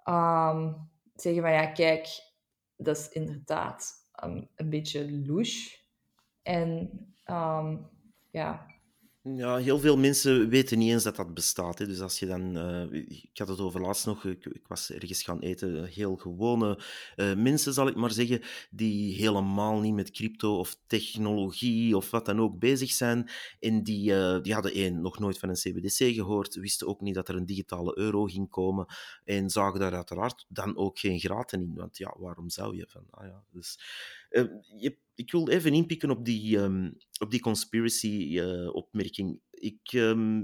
ehm, 0.04 0.74
zeggen 1.16 1.42
van 1.42 1.52
ja, 1.52 1.66
kijk, 1.66 2.08
dat 2.76 2.98
is 2.98 3.10
inderdaad 3.10 3.94
um, 4.24 4.50
een 4.56 4.70
beetje 4.70 5.12
louche. 5.26 5.78
En 6.42 6.90
ehm, 7.24 7.78
ja, 8.32 8.75
Ja, 9.34 9.58
heel 9.58 9.80
veel 9.80 9.98
mensen 9.98 10.50
weten 10.50 10.78
niet 10.78 10.92
eens 10.92 11.04
dat 11.04 11.16
dat 11.16 11.34
bestaat. 11.34 11.80
Hè. 11.80 11.88
Dus 11.88 12.00
als 12.00 12.20
je 12.20 12.26
dan... 12.26 12.58
eh, 12.58 12.94
ik 13.32 13.38
had 13.38 13.48
het 13.48 13.60
over 13.60 13.82
laatst 13.82 14.06
nog, 14.06 14.26
ik, 14.26 14.46
ik 14.46 14.68
was 14.68 14.92
ergens 14.92 15.24
gaan 15.24 15.40
eten, 15.40 15.86
heel 15.86 16.16
gewone 16.16 16.80
eh, 17.16 17.36
mensen, 17.36 17.74
zal 17.74 17.88
ik 17.88 17.96
maar 17.96 18.12
zeggen, 18.12 18.42
die 18.70 19.16
helemaal 19.16 19.80
niet 19.80 19.94
met 19.94 20.12
crypto 20.12 20.58
of 20.60 20.78
technologie 20.88 21.98
of 21.98 22.12
wat 22.12 22.26
dan 22.26 22.40
ook 22.42 22.60
bezig 22.60 22.92
zijn. 22.92 23.30
En 23.60 23.84
die, 23.84 24.16
eh, 24.16 24.42
die 24.42 24.54
hadden 24.54 24.74
één, 24.74 25.02
nog 25.02 25.20
nooit 25.20 25.40
van 25.40 25.50
een 25.50 25.56
CBDC 25.56 26.14
gehoord, 26.14 26.56
wisten 26.56 26.88
ook 26.88 27.02
niet 27.02 27.16
dat 27.16 27.30
er 27.30 27.36
een 27.36 27.46
digitale 27.46 27.98
euro 27.98 28.24
ging 28.26 28.50
komen 28.50 28.86
en 29.24 29.50
zagen 29.50 29.80
daar 29.80 29.94
uiteraard 29.96 30.46
dan 30.48 30.78
ook 30.78 31.00
geen 31.00 31.20
graten 31.20 31.62
in. 31.62 31.74
Want 31.76 31.98
ja, 31.98 32.16
waarom 32.18 32.50
zou 32.50 32.76
je? 32.76 32.86
Van, 32.90 33.04
ah 33.10 33.28
ja, 33.28 33.44
dus... 33.52 33.80
eh, 34.36 34.46
je, 34.78 34.98
ik 35.16 35.32
wil 35.32 35.50
even 35.50 35.74
inpikken 35.74 36.10
op 36.10 36.26
die, 36.26 36.58
ehm, 36.58 36.92
op 37.20 37.32
die 37.32 37.40
conspiracy-opmerking. 37.40 39.42
ik, 39.52 39.80
ehm, 39.84 40.44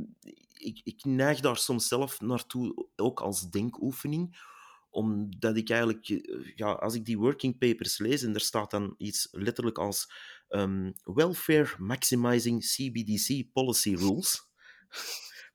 ik, 0.53 0.81
ik 0.83 1.03
neig 1.03 1.39
daar 1.39 1.57
soms 1.57 1.87
zelf 1.87 2.21
naartoe, 2.21 2.87
ook 2.95 3.19
als 3.19 3.49
denkoefening, 3.49 4.49
omdat 4.89 5.57
ik 5.57 5.69
eigenlijk, 5.69 6.09
eh, 6.09 6.51
ja, 6.55 6.71
als 6.71 6.93
ik 6.93 7.05
die 7.05 7.17
working 7.17 7.57
papers 7.57 7.97
lees 7.97 8.23
en 8.23 8.33
er 8.33 8.41
staat 8.41 8.71
dan 8.71 8.95
iets 8.97 9.27
letterlijk 9.31 9.77
als 9.77 10.11
ehm, 10.47 10.91
Welfare 11.03 11.75
Maximizing 11.77 12.65
CBDC 12.65 13.51
Policy 13.53 13.95
Rules, 13.95 14.49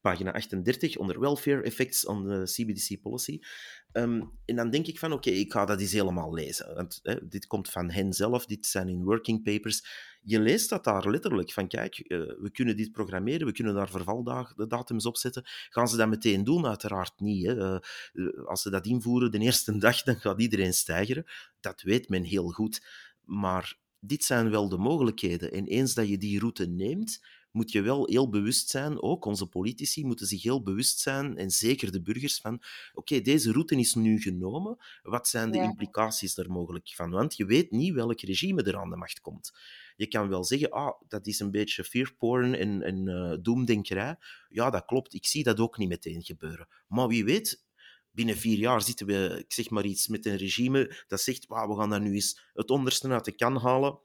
pagina 0.07 0.33
38, 0.33 0.97
onder 0.97 1.21
Welfare 1.21 1.63
Effects 1.63 2.07
on 2.07 2.25
the 2.25 2.43
CBDC 2.45 3.01
Policy. 3.01 3.41
Ehm, 3.93 4.23
en 4.45 4.57
dan 4.57 4.71
denk 4.71 4.87
ik 4.87 4.99
van, 4.99 5.13
oké, 5.13 5.31
ik 5.31 5.53
ga 5.53 5.65
dat 5.65 5.81
eens 5.81 5.93
helemaal 5.93 6.35
lezen. 6.35 6.75
Want 6.75 7.01
hè, 7.03 7.29
dit 7.29 7.47
komt 7.47 7.71
van 7.71 7.91
hen 7.91 8.13
zelf, 8.13 8.47
dit 8.47 8.67
zijn 8.67 8.89
in 8.89 9.05
working 9.05 9.43
papers. 9.43 9.85
Je 10.23 10.41
leest 10.41 10.69
dat 10.69 10.85
daar 10.85 11.11
letterlijk, 11.11 11.53
van 11.53 11.69
kijk, 11.69 11.99
eh, 11.99 12.19
we 12.19 12.51
kunnen 12.53 12.77
dit 12.77 12.93
programmeren, 12.93 13.47
we 13.47 13.53
kunnen 13.53 13.75
daar 13.75 13.91
vervaldatums 13.91 15.07
op 15.07 15.17
zetten. 15.17 15.43
Gaan 15.71 15.89
ze 15.89 15.97
dat 15.97 16.09
meteen 16.09 16.45
doen? 16.45 16.67
Uiteraard 16.67 17.21
niet. 17.21 17.47
Hè. 17.47 17.59
Eh, 17.59 17.75
eh, 18.13 18.47
als 18.47 18.63
ze 18.63 18.71
dat 18.71 18.87
invoeren 18.87 19.31
de 19.31 19.39
eerste 19.39 19.79
dag, 19.87 20.03
dan 20.03 20.17
gaat 20.17 20.41
iedereen 20.41 20.75
stijgeren. 20.75 21.25
Dat 21.61 21.83
weet 21.83 22.09
men 22.09 22.23
heel 22.23 22.49
goed. 22.49 22.87
Maar 23.25 23.77
dit 24.01 24.25
zijn 24.25 24.51
wel 24.51 24.69
de 24.69 24.79
mogelijkheden. 24.79 25.53
En 25.53 25.67
eens 25.67 25.95
dat 25.95 26.09
je 26.09 26.19
die 26.19 26.39
route 26.39 26.67
neemt, 26.67 27.21
moet 27.57 27.73
je 27.73 27.81
wel 27.81 28.07
heel 28.07 28.29
bewust 28.29 28.69
zijn, 28.69 29.03
ook 29.03 29.25
onze 29.25 29.47
politici 29.47 30.05
moeten 30.05 30.27
zich 30.27 30.43
heel 30.43 30.63
bewust 30.63 30.99
zijn, 30.99 31.37
en 31.37 31.51
zeker 31.51 31.93
de 31.93 32.03
burgers, 32.03 32.41
van 32.41 32.63
oké, 32.95 33.21
deze 33.21 33.53
route 33.53 33.77
is 33.77 33.95
nu 33.95 34.21
genomen, 34.21 34.77
wat 35.03 35.29
zijn 35.29 35.51
de 35.51 35.57
Ja. 35.59 35.65
implicaties 35.65 36.35
daar 36.35 36.51
mogelijk 36.51 36.93
van? 36.95 37.11
Want 37.11 37.37
je 37.37 37.45
weet 37.45 37.71
niet 37.71 37.95
welk 37.95 38.21
regime 38.21 38.63
er 38.63 38.77
aan 38.77 38.91
de 38.91 38.97
macht 38.97 39.21
komt. 39.21 39.53
Je 39.97 40.07
kan 40.07 40.29
wel 40.29 40.45
zeggen, 40.45 40.71
ah, 40.71 41.01
dat 41.09 41.27
is 41.27 41.41
een 41.41 41.51
beetje 41.51 41.85
fear 41.85 42.15
porn 42.19 42.55
en, 42.55 42.83
en 42.83 43.07
uh, 43.07 43.37
doemdenkerij. 43.41 44.17
Ja, 44.49 44.71
dat 44.71 44.85
klopt, 44.85 45.15
ik 45.15 45.27
zie 45.27 45.43
dat 45.43 45.61
ook 45.61 45.79
niet 45.79 45.89
meteen 45.89 46.23
gebeuren. 46.23 46.69
Maar 46.89 47.09
wie 47.09 47.25
weet, 47.25 47.65
binnen 48.11 48.37
vier 48.37 48.59
jaar 48.59 48.83
zitten 48.83 49.07
we, 49.07 49.37
ik 49.39 49.53
zeg 49.53 49.71
maar 49.71 49.85
iets, 49.85 50.09
met 50.09 50.27
een 50.27 50.37
regime 50.37 51.05
dat 51.09 51.21
zegt, 51.21 51.47
wow, 51.47 51.71
we 51.71 51.79
gaan 51.79 51.91
daar 51.91 52.01
nu 52.01 52.15
eens 52.15 52.41
het 52.53 52.71
onderste 52.71 53.09
uit 53.09 53.25
de 53.25 53.33
kan 53.33 53.57
halen, 53.57 53.99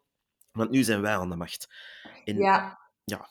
want 0.51 0.69
nu 0.69 0.83
zijn 0.83 1.01
wij 1.01 1.15
aan 1.17 1.29
de 1.29 1.35
macht. 1.35 1.69
En, 2.25 2.37
ja. 2.37 2.79
ja. 3.03 3.29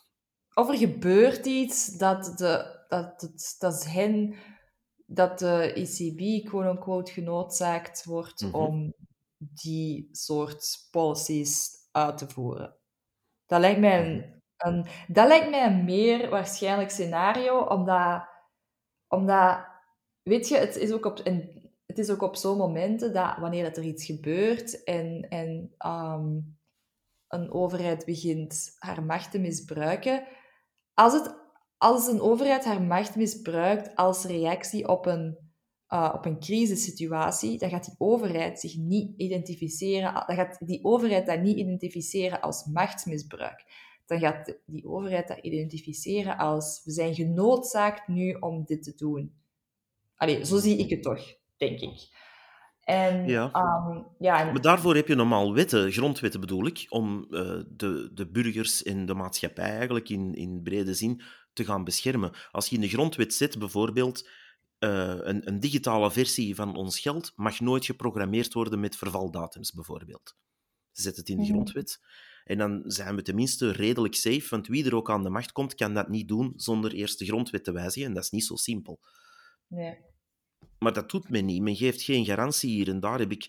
Of 0.55 0.69
er 0.69 0.77
gebeurt 0.77 1.47
iets 1.47 1.87
dat, 1.87 2.39
de, 2.39 2.85
dat, 2.89 3.21
het, 3.21 3.57
dat 3.59 3.87
hen, 3.87 4.35
dat 5.07 5.39
de 5.39 5.73
ECB, 5.73 6.49
quote-unquote, 6.49 7.13
genoodzaakt 7.13 8.05
wordt 8.05 8.43
mm 8.43 8.51
-hmm. 8.51 8.61
om 8.61 8.95
die 9.37 10.09
soort 10.13 10.89
policies 10.91 11.71
uit 11.93 12.19
te 12.19 12.29
voeren. 12.29 12.77
Dat 13.47 13.61
lijkt 13.61 13.81
mij 13.81 14.07
een, 14.07 14.43
een, 14.57 14.87
dat 15.09 15.27
lijkt 15.29 15.51
mij 15.51 15.67
een 15.67 15.85
meer 15.85 16.31
waarschijnlijk 16.31 16.91
scenario, 16.91 17.61
omdat, 17.61 18.25
omdat 19.09 19.67
weet 20.23 20.49
je, 20.49 20.57
het 20.57 20.77
is 20.77 20.93
ook 20.93 21.05
op, 21.05 21.19
en 21.19 21.61
het 21.87 21.99
is 21.99 22.11
ook 22.11 22.23
op 22.23 22.37
zo'n 22.37 22.57
momenten 22.57 23.13
dat 23.13 23.37
wanneer 23.37 23.65
dat 23.65 23.77
er 23.77 23.83
iets 23.83 24.05
gebeurt 24.05 24.85
en, 24.85 25.27
en 25.29 25.75
um, 25.87 26.59
een 27.29 27.53
overheid 27.53 28.05
begint 28.05 28.75
haar 28.79 29.03
macht 29.03 29.31
te 29.31 29.39
misbruiken, 29.39 30.27
als, 31.01 31.13
het, 31.13 31.35
als 31.79 32.07
een 32.07 32.21
overheid 32.21 32.65
haar 32.65 32.83
macht 32.83 33.17
misbruikt 33.17 33.97
als 33.97 34.25
reactie 34.25 34.89
op 34.89 35.07
een, 35.07 35.39
uh, 35.89 36.13
op 36.15 36.25
een 36.25 36.41
crisissituatie, 36.41 37.59
dan 37.59 37.71
gaat 37.71 37.85
die 37.85 37.95
overheid 37.99 38.61
zich 38.61 38.77
niet 38.77 39.15
identificeren, 39.17 40.13
dan 40.27 40.37
gaat 40.37 40.67
die 40.67 40.85
overheid 40.85 41.27
dat 41.27 41.41
niet 41.41 41.57
identificeren 41.57 42.41
als 42.41 42.65
machtsmisbruik. 42.65 43.65
Dan 44.07 44.19
gaat 44.19 44.59
die 44.67 44.89
overheid 44.89 45.29
dat 45.29 45.39
identificeren 45.39 46.39
als 46.39 46.81
we 46.85 46.93
zijn 46.93 47.15
genoodzaakt 47.15 48.09
nu 48.09 48.33
om 48.33 48.65
dit 48.65 48.83
te 48.83 48.95
doen. 48.95 49.35
Allee, 50.17 50.45
zo 50.45 50.59
zie 50.59 50.79
ik 50.79 50.91
het 50.91 51.03
toch, 51.03 51.35
denk 51.57 51.81
ik. 51.81 52.09
En, 52.91 53.27
Ja. 53.29 53.51
ehm, 53.53 54.03
ja, 54.19 54.41
en- 54.41 54.53
Maar 54.53 54.61
daarvoor 54.61 54.95
heb 54.95 55.09
je 55.09 55.15
normaal 55.15 55.55
wetten, 55.55 55.93
grondwetten 55.93 56.41
bedoel 56.41 56.67
ik, 56.67 56.87
om 56.89 57.27
eh, 57.31 57.61
de, 57.69 58.11
de 58.15 58.31
burgers 58.31 58.83
en 58.83 59.07
de 59.07 59.15
maatschappij 59.15 59.71
eigenlijk 59.77 60.09
in, 60.09 60.35
in 60.35 60.63
brede 60.63 60.95
zin 60.95 61.23
te 61.53 61.65
gaan 61.65 61.85
beschermen. 61.85 62.33
Als 62.51 62.67
je 62.69 62.75
in 62.75 62.81
de 62.81 62.89
grondwet 62.89 63.35
zet 63.35 63.59
bijvoorbeeld 63.59 64.29
eh, 64.79 65.15
een, 65.21 65.49
een 65.49 65.61
digitale 65.61 66.11
versie 66.11 66.55
van 66.55 66.77
ons 66.77 67.01
geld 67.01 67.33
mag 67.37 67.61
nooit 67.61 67.85
geprogrammeerd 67.85 68.53
worden 68.53 68.81
met 68.81 68.97
vervaldatums 68.97 69.73
bijvoorbeeld. 69.73 70.37
Zet 70.93 71.17
het 71.17 71.29
in 71.29 71.37
de 71.37 71.43
Mhm. 71.43 71.53
grondwet. 71.53 72.01
En 72.45 72.59
dan 72.59 72.83
zijn 72.85 73.17
we 73.17 73.23
tenminste 73.23 73.71
redelijk 73.73 74.15
safe, 74.15 74.47
want 74.51 74.67
wie 74.67 74.85
er 74.85 74.95
ook 74.95 75.11
aan 75.11 75.23
de 75.23 75.31
macht 75.31 75.53
komt, 75.53 75.75
kan 75.75 75.95
dat 75.95 76.09
niet 76.09 76.29
doen 76.29 76.53
zonder 76.57 76.93
eerst 76.93 77.19
de 77.19 77.25
grondwet 77.25 77.65
te 77.65 77.73
wijzigen. 77.73 78.09
En 78.09 78.15
dat 78.15 78.23
is 78.25 78.31
niet 78.31 78.45
zo 78.45 78.57
simpel. 78.57 79.01
nee. 79.67 80.09
Maar 80.79 80.93
dat 80.93 81.11
doet 81.11 81.31
men 81.31 81.45
niet. 81.45 81.63
Men 81.63 81.77
geeft 81.77 82.03
geen 82.03 82.25
garantie 82.25 82.71
hier. 82.71 82.89
En 82.89 83.01
daar 83.01 83.19
heb 83.19 83.31
ik 83.31 83.49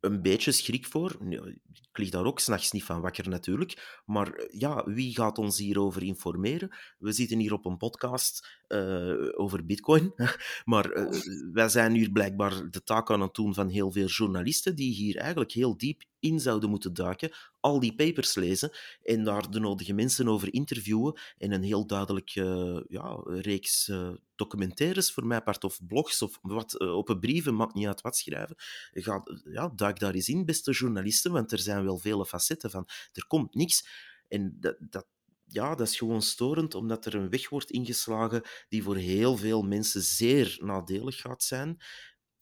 een 0.00 0.22
beetje 0.22 0.52
schrik 0.52 0.86
voor. 0.86 1.16
Ik 1.28 1.98
lig 1.98 2.10
daar 2.10 2.24
ook 2.24 2.40
s'nachts 2.40 2.72
niet 2.72 2.84
van 2.84 3.00
wakker, 3.00 3.28
natuurlijk. 3.28 4.00
Maar 4.06 4.32
eh, 4.32 4.60
ja, 4.60 4.84
wie 4.84 5.14
gaat 5.14 5.38
ons 5.38 5.58
hierover 5.58 6.02
informeren? 6.02 6.76
We 6.98 7.12
zitten 7.12 7.38
hier 7.38 7.52
op 7.52 7.64
een 7.64 7.76
podcast 7.76 8.59
eh, 8.70 9.40
over 9.40 9.66
bitcoin. 9.66 10.12
Maar 10.64 10.90
eh, 10.90 11.20
wij 11.52 11.68
zijn 11.68 11.92
hier 11.94 12.10
blijkbaar 12.10 12.70
de 12.70 12.82
taak 12.82 13.10
aan 13.10 13.20
het 13.20 13.34
doen 13.34 13.54
van 13.54 13.68
heel 13.68 13.90
veel 13.90 14.06
journalisten 14.06 14.74
die 14.74 14.94
hier 14.94 15.16
eigenlijk 15.16 15.52
heel 15.52 15.76
diep 15.76 16.02
in 16.18 16.40
zouden 16.40 16.70
moeten 16.70 16.94
duiken, 16.94 17.30
al 17.60 17.80
die 17.80 17.94
papers 17.94 18.34
lezen 18.34 18.70
en 19.02 19.24
daar 19.24 19.50
de 19.50 19.60
nodige 19.60 19.92
mensen 19.92 20.28
over 20.28 20.54
interviewen 20.54 21.20
en 21.38 21.52
een 21.52 21.62
heel 21.62 21.86
duidelijk 21.86 22.30
eh, 22.34 22.80
ja, 22.88 23.20
reeks 23.24 23.92
documentaires 24.34 25.12
voor 25.12 25.26
mij 25.26 25.42
part 25.42 25.64
of 25.64 25.86
blogs 25.86 26.22
of 26.22 26.38
wat, 26.42 26.80
open 26.80 27.20
brieven, 27.20 27.54
maakt 27.54 27.74
niet 27.74 27.86
uit 27.86 28.00
wat 28.00 28.16
schrijven. 28.16 28.56
Ga, 28.92 29.22
ja, 29.44 29.72
duik 29.74 29.98
daar 29.98 30.14
eens 30.14 30.28
in, 30.28 30.44
beste 30.44 30.72
journalisten, 30.72 31.32
want 31.32 31.52
er 31.52 31.58
zijn 31.58 31.84
wel 31.84 31.98
vele 31.98 32.26
facetten 32.26 32.70
van. 32.70 32.88
Er 33.12 33.26
komt 33.26 33.54
niks. 33.54 33.88
En 34.28 34.56
dat, 34.60 34.76
dat, 34.78 35.06
ja, 35.52 35.74
dat 35.74 35.86
is 35.88 35.96
gewoon 35.98 36.22
storend, 36.22 36.74
omdat 36.74 37.06
er 37.06 37.14
een 37.14 37.30
weg 37.30 37.48
wordt 37.48 37.70
ingeslagen 37.70 38.42
die 38.68 38.82
voor 38.82 38.96
heel 38.96 39.36
veel 39.36 39.62
mensen 39.62 40.02
zeer 40.02 40.58
nadelig 40.60 41.20
gaat 41.20 41.42
zijn. 41.42 41.76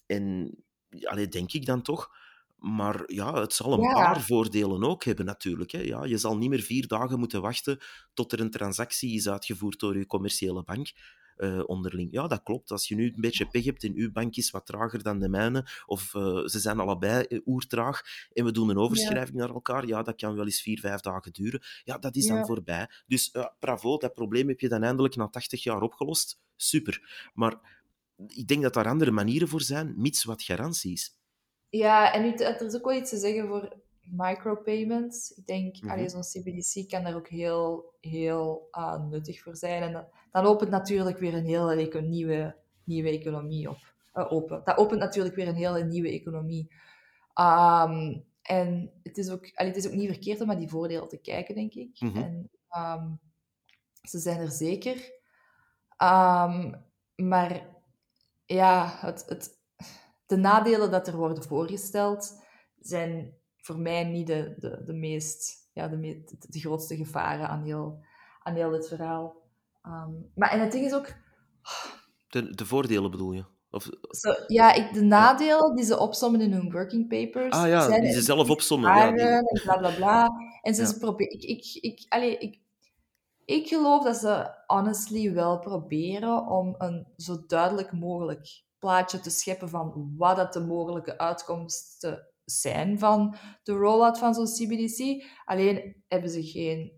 En 0.07 0.57
allee, 1.03 1.29
denk 1.29 1.53
ik 1.53 1.67
dan 1.67 1.83
toch. 1.83 2.09
Maar 2.57 3.03
ja, 3.13 3.41
het 3.41 3.53
zal 3.53 3.73
een 3.73 3.81
Ja. 3.81 3.93
paar 3.93 4.21
voordelen 4.21 4.85
ook 4.85 5.05
hebben 5.05 5.25
natuurlijk. 5.25 5.71
Hè. 5.71 5.81
Ja, 5.81 6.05
je 6.05 6.19
zal 6.19 6.37
niet 6.37 6.51
meer 6.51 6.61
vier 6.63 6.87
dagen 6.87 7.19
moeten 7.19 7.41
wachten 7.41 7.79
tot 8.15 8.33
er 8.33 8.41
een 8.41 8.51
transactie 8.51 9.15
is 9.15 9.29
uitgevoerd 9.29 9.79
door 9.79 9.99
je 9.99 10.07
commerciële 10.07 10.63
bank. 10.63 10.93
Eh, 11.39 11.63
onderling. 11.67 12.09
Ja, 12.13 12.27
dat 12.27 12.43
klopt. 12.43 12.71
Als 12.71 12.89
je 12.89 12.95
nu 12.95 13.05
een 13.07 13.21
beetje 13.21 13.47
pech 13.49 13.65
hebt 13.65 13.85
en 13.85 13.95
uw 13.95 14.13
bank 14.13 14.37
is 14.37 14.51
wat 14.51 14.67
trager 14.67 15.03
dan 15.03 15.19
de 15.19 15.29
mijne, 15.29 15.65
of 15.87 16.15
eh, 16.15 16.45
ze 16.45 16.59
zijn 16.59 16.79
allebei 16.79 17.25
eh, 17.25 17.41
oertraag, 17.47 18.03
en 18.33 18.45
we 18.45 18.53
doen 18.53 18.69
een 18.69 18.79
overschrijving 18.79 19.37
naar 19.37 19.49
elkaar, 19.49 19.87
ja, 19.87 20.03
dat 20.03 20.17
kan 20.17 20.35
wel 20.35 20.45
eens 20.45 20.63
vier, 20.63 20.81
vijf 20.81 21.01
dagen 21.01 21.33
duren. 21.33 21.63
Ja, 21.85 21.99
dat 21.99 22.17
is 22.17 22.27
dan 22.27 22.37
Ja. 22.37 22.45
voorbij. 22.45 22.89
Dus 23.07 23.31
ja, 23.33 23.55
bravo, 23.59 23.97
dat 23.97 24.15
probleem 24.15 24.49
heb 24.49 24.61
je 24.61 24.69
dan 24.69 24.83
eindelijk 24.83 25.17
na 25.17 25.29
80 25.29 25.63
jaar 25.63 25.83
opgelost. 25.83 26.41
Super. 26.57 27.31
Maar 27.35 27.77
ik 28.27 28.47
denk 28.47 28.63
dat 28.63 28.75
daar 28.75 28.89
andere 28.89 29.11
manieren 29.11 29.49
voor 29.49 29.63
zijn, 29.63 29.95
mits 29.97 30.25
wat 30.25 30.43
garanties. 30.43 31.17
Ja, 31.69 32.13
en 32.13 32.23
nu, 32.23 32.33
er 32.33 32.67
is 32.67 32.75
ook 32.75 32.85
wel 32.85 32.97
iets 32.97 33.11
te 33.11 33.17
zeggen 33.19 33.47
voor 33.47 33.77
micropayments. 34.11 35.31
Ik 35.31 35.47
denk, 35.47 35.77
allee, 35.87 36.09
zo'n 36.09 36.21
CBDC 36.23 36.89
kan 36.89 37.03
daar 37.05 37.15
ook 37.15 37.29
heel, 37.29 37.95
heel 38.01 38.69
ah, 38.71 39.09
nuttig 39.09 39.43
voor 39.43 39.57
zijn. 39.57 39.83
En 39.83 39.93
dat, 39.93 40.09
dan 40.31 40.45
opent 40.45 40.71
natuurlijk 40.71 41.19
weer 41.19 41.35
een 41.35 41.45
hele 41.47 42.01
nieuwe, 42.01 42.57
nieuwe 42.85 43.09
economie 43.11 43.69
op. 43.71 43.95
eh, 44.13 44.33
open. 44.33 44.63
Dat 44.65 44.77
opent 44.79 45.01
natuurlijk 45.01 45.35
weer 45.35 45.49
een 45.49 45.55
hele 45.55 45.85
nieuwe 45.85 46.09
economie. 46.11 46.73
Ehm, 47.35 48.19
en 48.43 48.91
het 49.03 49.19
is, 49.19 49.31
ook, 49.31 49.51
allee, 49.55 49.73
het 49.73 49.85
is 49.85 49.87
ook 49.91 49.97
niet 49.97 50.09
verkeerd 50.09 50.41
om 50.41 50.47
naar 50.47 50.59
die 50.59 50.69
voordelen 50.69 51.09
te 51.09 51.21
kijken, 51.21 51.55
denk 51.55 51.75
ik. 51.75 52.01
Mhm. 52.01 52.17
En 52.17 52.51
ehm, 52.69 53.09
ze 54.03 54.19
zijn 54.19 54.41
er 54.41 54.51
zeker. 54.51 55.13
Ehm, 55.97 56.73
maar 57.17 57.67
ja, 58.45 58.97
het, 59.01 59.25
het, 59.29 59.59
de 60.27 60.37
nadelen 60.37 60.91
dat 60.91 61.07
er 61.07 61.17
worden 61.17 61.43
voorgesteld 61.43 62.43
zijn 62.81 63.38
voor 63.69 63.79
mij 63.79 64.05
niet 64.05 64.27
de, 64.27 64.55
de, 64.59 64.83
de 64.85 64.93
meest, 64.93 65.69
ja, 65.73 65.89
de, 65.89 65.97
me- 65.97 66.23
de, 66.49 66.61
grootste 66.61 66.97
gevaren 66.97 67.49
aan 67.49 67.63
heel, 67.63 68.01
aan 68.43 68.55
heel 68.55 68.71
dit 68.71 68.89
verhaal. 68.89 69.37
Ehm, 69.83 70.11
maar 70.35 70.51
en 70.51 70.61
het 70.61 70.73
ding 70.73 70.85
is 70.85 70.95
ook, 70.95 71.15
De, 72.29 72.55
de 72.55 72.67
voordelen 72.67 73.11
bedoel 73.11 73.33
je? 73.33 73.45
Of, 73.71 73.89
ja, 74.47 74.73
ik, 74.73 74.93
de 74.95 75.03
nadelen 75.03 75.75
die 75.77 75.85
ze 75.85 75.99
opsommen 75.99 76.41
in 76.41 76.53
hun 76.53 76.71
working 76.73 77.09
papers, 77.09 77.55
ah 77.55 77.69
ja, 77.69 77.87
zijn 77.87 78.03
die 78.03 78.13
ze 78.13 78.23
zelf 78.23 78.51
opsommen. 78.51 78.97
Ja, 78.97 79.11
die- 79.13 79.21
en 79.21 79.61
bla 79.63 79.77
bla 79.79 79.91
bla. 79.91 80.31
En 80.63 80.75
ze, 80.75 80.83
Ja. 80.83 80.89
ze 80.89 80.99
proberen, 80.99 81.33
ik, 81.33 81.43
ik, 81.43 81.79
ik, 81.83 82.07
allee, 82.09 82.39
ik, 82.39 82.61
ik 83.45 83.69
geloof 83.69 84.05
dat 84.05 84.17
ze 84.17 84.51
honestly 84.67 85.33
wel 85.33 85.59
proberen 85.59 86.47
om 86.47 86.75
een 86.79 87.07
zo 87.17 87.45
duidelijk 87.47 87.93
mogelijk 87.93 88.63
plaatje 88.79 89.21
te 89.21 89.31
scheppen 89.31 89.69
van 89.69 90.15
wat 90.17 90.37
dat 90.37 90.53
de 90.53 90.61
mogelijke 90.61 91.19
uitkomsten 91.19 92.27
zijn 92.51 92.99
van 92.99 93.37
de 93.63 93.73
rollout 93.73 94.19
van 94.19 94.35
zo'n 94.35 94.47
CBDC. 94.47 95.25
Alleen 95.45 96.03
hebben 96.09 96.31
ze 96.31 96.43
geen 96.43 96.93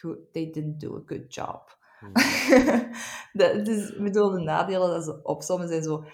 goed, 0.00 0.32
they 0.32 0.50
didn't 0.50 0.80
do 0.80 0.96
a 0.96 1.02
good 1.06 1.34
job. 1.34 1.78
Hmm. 1.98 2.12
dat, 3.40 3.64
dus, 3.64 3.90
ik 3.90 4.02
bedoel, 4.02 4.30
de 4.30 4.40
nadelen 4.40 4.90
dat 4.90 5.04
ze 5.04 5.20
opzommen 5.22 5.68
zijn 5.68 5.82
zo... 5.82 6.04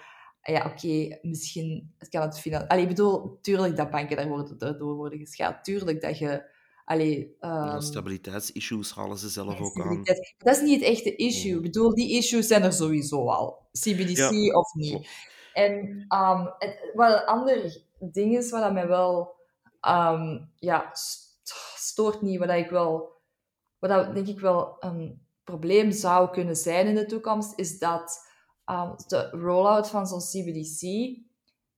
Ja, 0.41 0.65
oké, 0.65 1.17
misschien 1.21 1.95
kan 2.09 2.21
het 2.21 2.39
financieel... 2.39 2.69
Allee, 2.69 2.83
ik 2.83 2.89
bedoel, 2.89 3.39
tuurlijk 3.41 3.75
dat 3.75 3.89
banken 3.89 4.17
daar 4.17 4.27
worden, 4.27 4.57
daardoor 4.57 4.95
worden 4.95 5.19
geschaad. 5.19 5.63
Tuurlijk 5.63 6.01
dat 6.01 6.17
je... 6.17 6.57
Allee, 6.85 7.35
Ja, 7.39 7.73
ehm, 7.73 7.81
stabiliteitsissues 7.81 8.93
halen 8.93 9.17
ze 9.17 9.29
zelf 9.29 9.59
ook 9.59 9.81
aan. 9.81 10.03
Dat 10.37 10.55
is 10.55 10.61
niet 10.61 10.79
het 10.79 10.89
echte 10.89 11.15
issue. 11.15 11.49
Mhm. 11.49 11.57
Ik 11.57 11.71
bedoel, 11.71 11.95
die 11.95 12.17
issues 12.17 12.47
zijn 12.47 12.63
er 12.63 12.73
sowieso 12.73 13.29
al. 13.29 13.67
CBDC 13.71 14.17
Ja, 14.17 14.53
of 14.53 14.73
niet. 14.73 15.09
En 15.53 16.05
ehm, 16.07 16.45
het, 16.57 16.91
wat 16.93 17.11
een 17.11 17.25
ander 17.25 17.81
ding 17.99 18.35
is, 18.37 18.51
wat 18.51 18.61
dat 18.61 18.73
mij 18.73 18.87
wel 18.87 19.35
ehm, 19.79 20.39
ja, 20.55 20.89
st- 20.93 21.53
stoort 21.75 22.21
niet, 22.21 22.39
wat 22.39 22.49
ik 22.49 22.69
wel, 22.69 23.21
wat 23.79 24.13
denk 24.13 24.27
ik 24.27 24.39
wel 24.39 24.75
een 24.79 25.27
probleem 25.43 25.91
zou 25.91 26.29
kunnen 26.29 26.55
zijn 26.55 26.87
in 26.87 26.95
de 26.95 27.05
toekomst, 27.05 27.59
is 27.59 27.79
dat 27.79 28.27
ehm, 28.65 28.95
de 29.07 29.29
rollout 29.29 29.89
van 29.89 30.07
zo'n 30.07 30.19
CBDC 30.19 30.81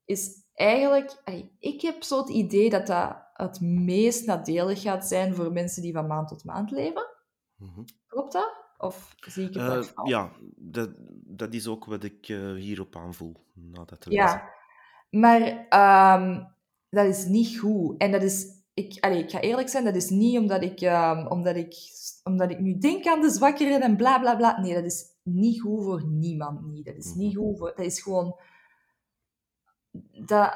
is 0.05 0.45
eigenlijk... 0.53 1.22
Ik 1.59 1.82
heb 1.82 2.03
zo 2.03 2.17
het 2.17 2.30
idee 2.30 2.69
dat 2.69 2.88
dat 2.88 3.30
het 3.34 3.61
meest 3.61 4.26
nadelig 4.26 4.82
gaat 4.82 5.07
zijn 5.07 5.36
voor 5.36 5.51
mensen 5.51 5.82
die 5.82 5.93
van 5.93 6.07
maand 6.07 6.28
tot 6.28 6.43
maand 6.43 6.72
leven. 6.72 7.07
Mhm. 7.55 7.84
Klopt 8.07 8.34
dat? 8.34 8.59
Of 8.78 9.15
zie 9.19 9.47
ik 9.47 9.53
het 9.53 9.86
fout? 9.88 10.07
ja, 10.07 10.32
dat, 10.55 10.89
dat 11.26 11.53
is 11.53 11.67
ook 11.67 11.86
wat 11.86 12.03
ik 12.03 12.28
eh, 12.30 12.53
hierop 12.53 12.95
aanvoel, 12.95 13.45
na 13.53 13.86
dat. 13.86 14.05
Ja, 14.09 14.49
maar 15.12 15.68
ehm, 15.70 16.43
dat 16.89 17.05
is 17.05 17.26
niet 17.26 17.59
goed. 17.59 17.97
En 17.97 18.12
dat 18.12 18.24
is, 18.24 18.47
ik, 18.74 18.97
allee, 18.99 19.24
ik 19.24 19.30
ga 19.30 19.39
eerlijk 19.39 19.70
zijn, 19.70 19.84
dat 19.84 19.95
is 19.95 20.09
niet 20.09 20.38
omdat 20.38 20.64
ik, 20.64 20.82
ehm, 20.82 21.28
omdat, 21.28 21.55
ik, 21.55 21.76
omdat 22.24 22.51
ik 22.51 22.59
nu 22.59 22.78
denk 22.78 23.05
aan 23.07 23.22
de 23.22 23.30
zwakkeren 23.30 23.82
en 23.82 23.97
bla 23.97 24.20
bla 24.20 24.36
bla. 24.36 24.59
Nee, 24.59 24.74
dat 24.74 24.86
is 24.86 25.05
niet 25.24 25.62
goed 25.62 25.84
voor 25.84 26.05
niemand. 26.07 26.62
Niet. 26.62 26.86
Dat 26.86 26.95
is 26.95 27.14
niet 27.14 27.36
goed 27.36 27.57
voor. 27.57 27.74
Dat 27.76 27.86
is 27.86 28.01
gewoon. 28.01 28.39
Dat, 30.26 30.53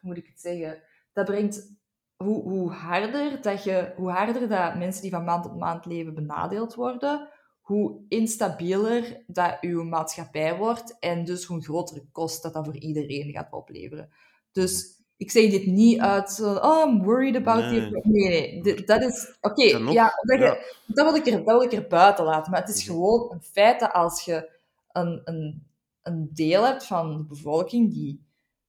hoe 0.00 0.08
moet 0.08 0.16
ik 0.16 0.26
het 0.26 0.40
zeggen? 0.40 0.82
Dat 1.12 1.24
brengt. 1.24 1.78
Hoe, 2.16 2.42
hoe, 2.42 2.70
harder 2.70 3.42
dat 3.42 3.64
je, 3.64 3.92
hoe 3.96 4.10
harder 4.10 4.48
dat 4.48 4.76
mensen 4.76 5.02
die 5.02 5.10
van 5.10 5.24
maand 5.24 5.42
tot 5.42 5.58
maand 5.58 5.86
leven 5.86 6.14
benadeeld 6.14 6.74
worden, 6.74 7.28
hoe 7.70 8.00
instabieler 8.08 9.22
dat 9.26 9.56
uw 9.60 9.84
maatschappij 9.84 10.56
wordt 10.56 10.96
en 10.98 11.24
dus 11.24 11.44
hoe 11.44 11.62
grotere 11.62 12.04
kost 12.12 12.42
dat 12.42 12.52
dat 12.52 12.64
voor 12.64 12.76
iedereen 12.76 13.32
gaat 13.32 13.52
opleveren. 13.52 14.10
Dus 14.52 15.02
ik 15.16 15.30
zeg 15.30 15.50
dit 15.50 15.66
niet 15.66 16.00
uit, 16.00 16.30
zo, 16.30 16.54
oh, 16.54 16.88
I'm 16.88 17.02
worried 17.02 17.36
about 17.36 17.70
Nee. 17.70 17.90
the... 17.90 18.00
Nee, 18.02 18.28
nee, 18.28 18.62
dit- 18.62 18.86
dat 18.86 19.02
is... 19.02 19.36
Oké, 19.40 19.62
ja, 19.62 20.12
dat, 20.22 20.38
ja. 20.38 20.58
dat, 20.86 21.06
wil 21.06 21.14
ik 21.14 21.26
er, 21.26 21.44
dat 21.44 21.44
wil 21.44 21.62
ik 21.62 21.72
er 21.72 21.86
buiten 21.86 22.24
laten, 22.24 22.50
maar 22.52 22.60
het 22.60 22.76
is 22.76 22.82
gewoon 22.84 23.32
een 23.32 23.42
feit 23.42 23.80
dat 23.80 23.92
als 23.92 24.24
je 24.24 24.50
een, 24.92 25.20
een, 25.24 25.66
een 26.02 26.30
deel 26.32 26.64
hebt 26.64 26.84
van 26.86 27.16
de 27.16 27.24
bevolking 27.24 27.92
die 27.92 28.24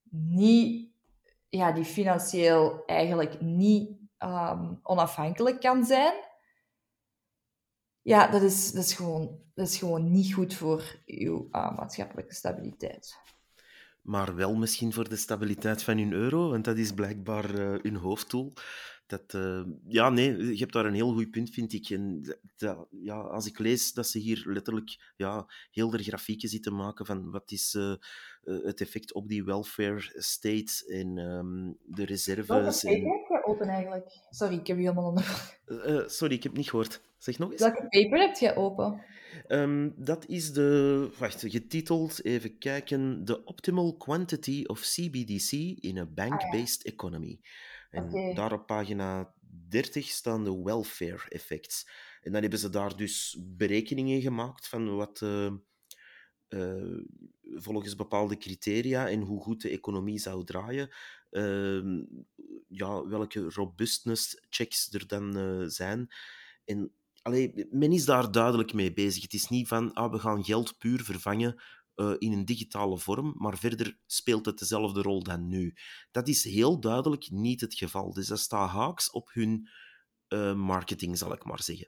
niet... 0.10 0.90
Ja, 1.50 1.72
die 1.72 1.86
financieel 1.86 2.84
eigenlijk 2.86 3.42
niet 3.42 3.90
ehm, 4.18 4.74
onafhankelijk 4.84 5.60
kan 5.60 5.86
zijn, 5.86 6.14
ja, 8.02 8.28
dat 8.28 8.42
is, 8.42 8.72
dat 8.72 8.84
is, 8.84 8.94
gewoon, 8.94 9.40
dat 9.54 9.68
is 9.68 9.78
gewoon 9.78 10.12
niet 10.12 10.34
goed 10.34 10.54
voor 10.54 10.96
uw 11.06 11.48
uh, 11.52 11.76
maatschappelijke 11.76 12.34
stabiliteit. 12.34 13.20
Maar 14.02 14.36
wel 14.36 14.56
misschien 14.56 14.94
voor 14.94 15.10
de 15.10 15.16
stabiliteit 15.16 15.84
van 15.84 15.98
hun 15.98 16.12
euro, 16.12 16.50
want 16.50 16.66
dat 16.66 16.78
is 16.78 16.94
blijkbaar 16.94 17.56
eh, 17.56 17.82
hun 17.82 17.96
hoofddoel. 17.96 18.54
Dat, 19.12 19.34
uh, 19.34 19.62
ja, 19.88 20.10
nee, 20.10 20.38
je 20.38 20.60
hebt 20.60 20.74
daar 20.74 20.86
een 20.86 20.94
heel 20.94 21.14
goed 21.14 21.32
punt, 21.32 21.50
vind 21.50 21.74
ik. 21.74 21.90
En 21.90 22.36
dat, 22.58 22.88
ja, 22.90 23.20
als 23.20 23.48
ik 23.48 23.60
lees 23.60 23.94
dat 23.94 24.08
ze 24.08 24.20
hier 24.20 24.44
letterlijk 24.46 25.14
ja, 25.16 25.46
heel 25.72 25.90
de 25.90 26.04
grafieken 26.04 26.50
zitten 26.50 26.76
maken 26.76 27.06
van 27.06 27.32
wat 27.32 27.52
is 27.52 27.74
uh, 27.74 27.94
het 28.44 28.82
effect 28.82 29.14
op 29.14 29.28
die 29.28 29.44
welfare 29.44 30.14
state 30.16 30.86
en 30.88 31.18
um, 31.18 31.78
de 31.86 32.06
reserves. 32.06 32.48
Welke 32.48 32.88
en... 32.88 33.12
heb 33.12 33.28
je 33.28 33.42
open 33.46 33.68
eigenlijk? 33.68 34.20
Sorry, 34.30 34.56
ik 34.56 34.68
heb 34.68 34.78
je 34.78 34.84
helemaal 34.84 35.10
onder. 35.10 35.60
Uh, 35.66 36.08
sorry, 36.08 36.36
ik 36.36 36.44
heb 36.44 36.54
niet 36.54 36.70
gehoord. 36.70 37.02
Zeg 37.18 37.38
nog 37.38 37.52
eens. 37.52 37.62
Welke 37.62 37.88
paper 37.88 38.20
heb 38.20 38.36
je 38.36 38.56
open? 38.56 39.04
Um, 39.48 39.94
dat 39.98 40.26
is 40.26 40.54
de, 40.54 41.10
wacht, 41.18 41.44
getiteld, 41.48 42.24
even 42.26 42.58
kijken, 42.58 43.22
The 43.26 43.44
Optimal 43.44 43.98
Quantity 43.98 44.64
of 44.66 44.80
CBDC 44.80 45.52
in 45.80 45.98
a 45.98 46.06
Bank-Based 46.06 46.80
ah, 46.80 46.86
ja. 46.86 46.92
Economy. 46.92 47.40
En 47.92 48.04
okay. 48.04 48.34
daar 48.34 48.54
op 48.54 48.66
pagina 48.66 49.34
30 49.70 50.08
staan 50.08 50.44
de 50.44 50.62
welfare 50.64 51.30
effects. 51.30 51.90
En 52.22 52.32
dan 52.32 52.42
hebben 52.42 52.60
ze 52.60 52.70
daar 52.70 52.98
dus 52.98 53.38
berekeningen 53.40 54.22
gemaakt 54.22 54.68
van 54.68 54.96
wat 54.96 55.22
uh, 55.22 55.52
uh, 56.50 57.04
volgens 57.44 57.96
bepaalde 57.96 58.38
criteria 58.38 59.10
en 59.10 59.22
hoe 59.22 59.42
goed 59.42 59.62
de 59.62 59.70
economie 59.70 60.20
zou 60.20 60.44
draaien, 60.44 60.90
uh, 61.32 62.04
ja, 62.68 63.08
welke 63.08 63.50
robustness 63.50 64.46
checks 64.50 64.94
er 64.94 65.08
dan 65.08 65.38
uh, 65.38 65.68
zijn. 65.68 66.08
En 66.66 66.92
allee, 67.22 67.68
men 67.70 67.92
is 67.92 68.06
daar 68.06 68.32
duidelijk 68.32 68.74
mee 68.74 68.94
bezig. 68.94 69.22
Het 69.22 69.34
is 69.34 69.50
niet 69.50 69.68
van, 69.68 69.94
ah, 69.94 70.12
we 70.12 70.20
gaan 70.20 70.44
geld 70.44 70.78
puur 70.78 71.04
vervangen 71.04 71.62
uh, 72.02 72.16
in 72.18 72.32
een 72.32 72.46
digitale 72.46 72.98
vorm, 72.98 73.34
maar 73.38 73.58
verder 73.58 74.00
speelt 74.06 74.46
het 74.46 74.60
dezelfde 74.60 75.02
rol 75.02 75.24
dan 75.24 75.48
nu. 75.48 75.74
Dat 76.12 76.28
is 76.28 76.44
heel 76.44 76.80
duidelijk 76.80 77.30
niet 77.30 77.62
het 77.62 77.74
geval. 77.74 78.14
Dus 78.14 78.28
dat 78.28 78.40
staat 78.40 78.70
haaks 78.70 79.12
op 79.12 79.30
hun 79.34 79.70
uh, 80.28 80.54
marketing, 80.54 81.18
zal 81.18 81.34
ik 81.34 81.44
maar 81.44 81.64
zeggen. 81.64 81.88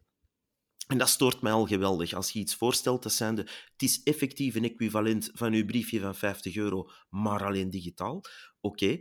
En 0.87 0.97
dat 0.97 1.09
stoort 1.09 1.41
mij 1.41 1.51
al 1.51 1.65
geweldig. 1.65 2.13
Als 2.13 2.31
je 2.31 2.39
iets 2.39 2.55
voorstelt, 2.55 3.03
dat 3.03 3.13
zijn 3.13 3.35
de, 3.35 3.41
het 3.41 3.81
is 3.81 4.03
effectief 4.03 4.55
een 4.55 4.63
equivalent 4.63 5.29
van 5.33 5.53
uw 5.53 5.65
briefje 5.65 5.99
van 5.99 6.15
50 6.15 6.55
euro, 6.55 6.89
maar 7.09 7.45
alleen 7.45 7.69
digitaal. 7.69 8.21
Oké, 8.61 8.99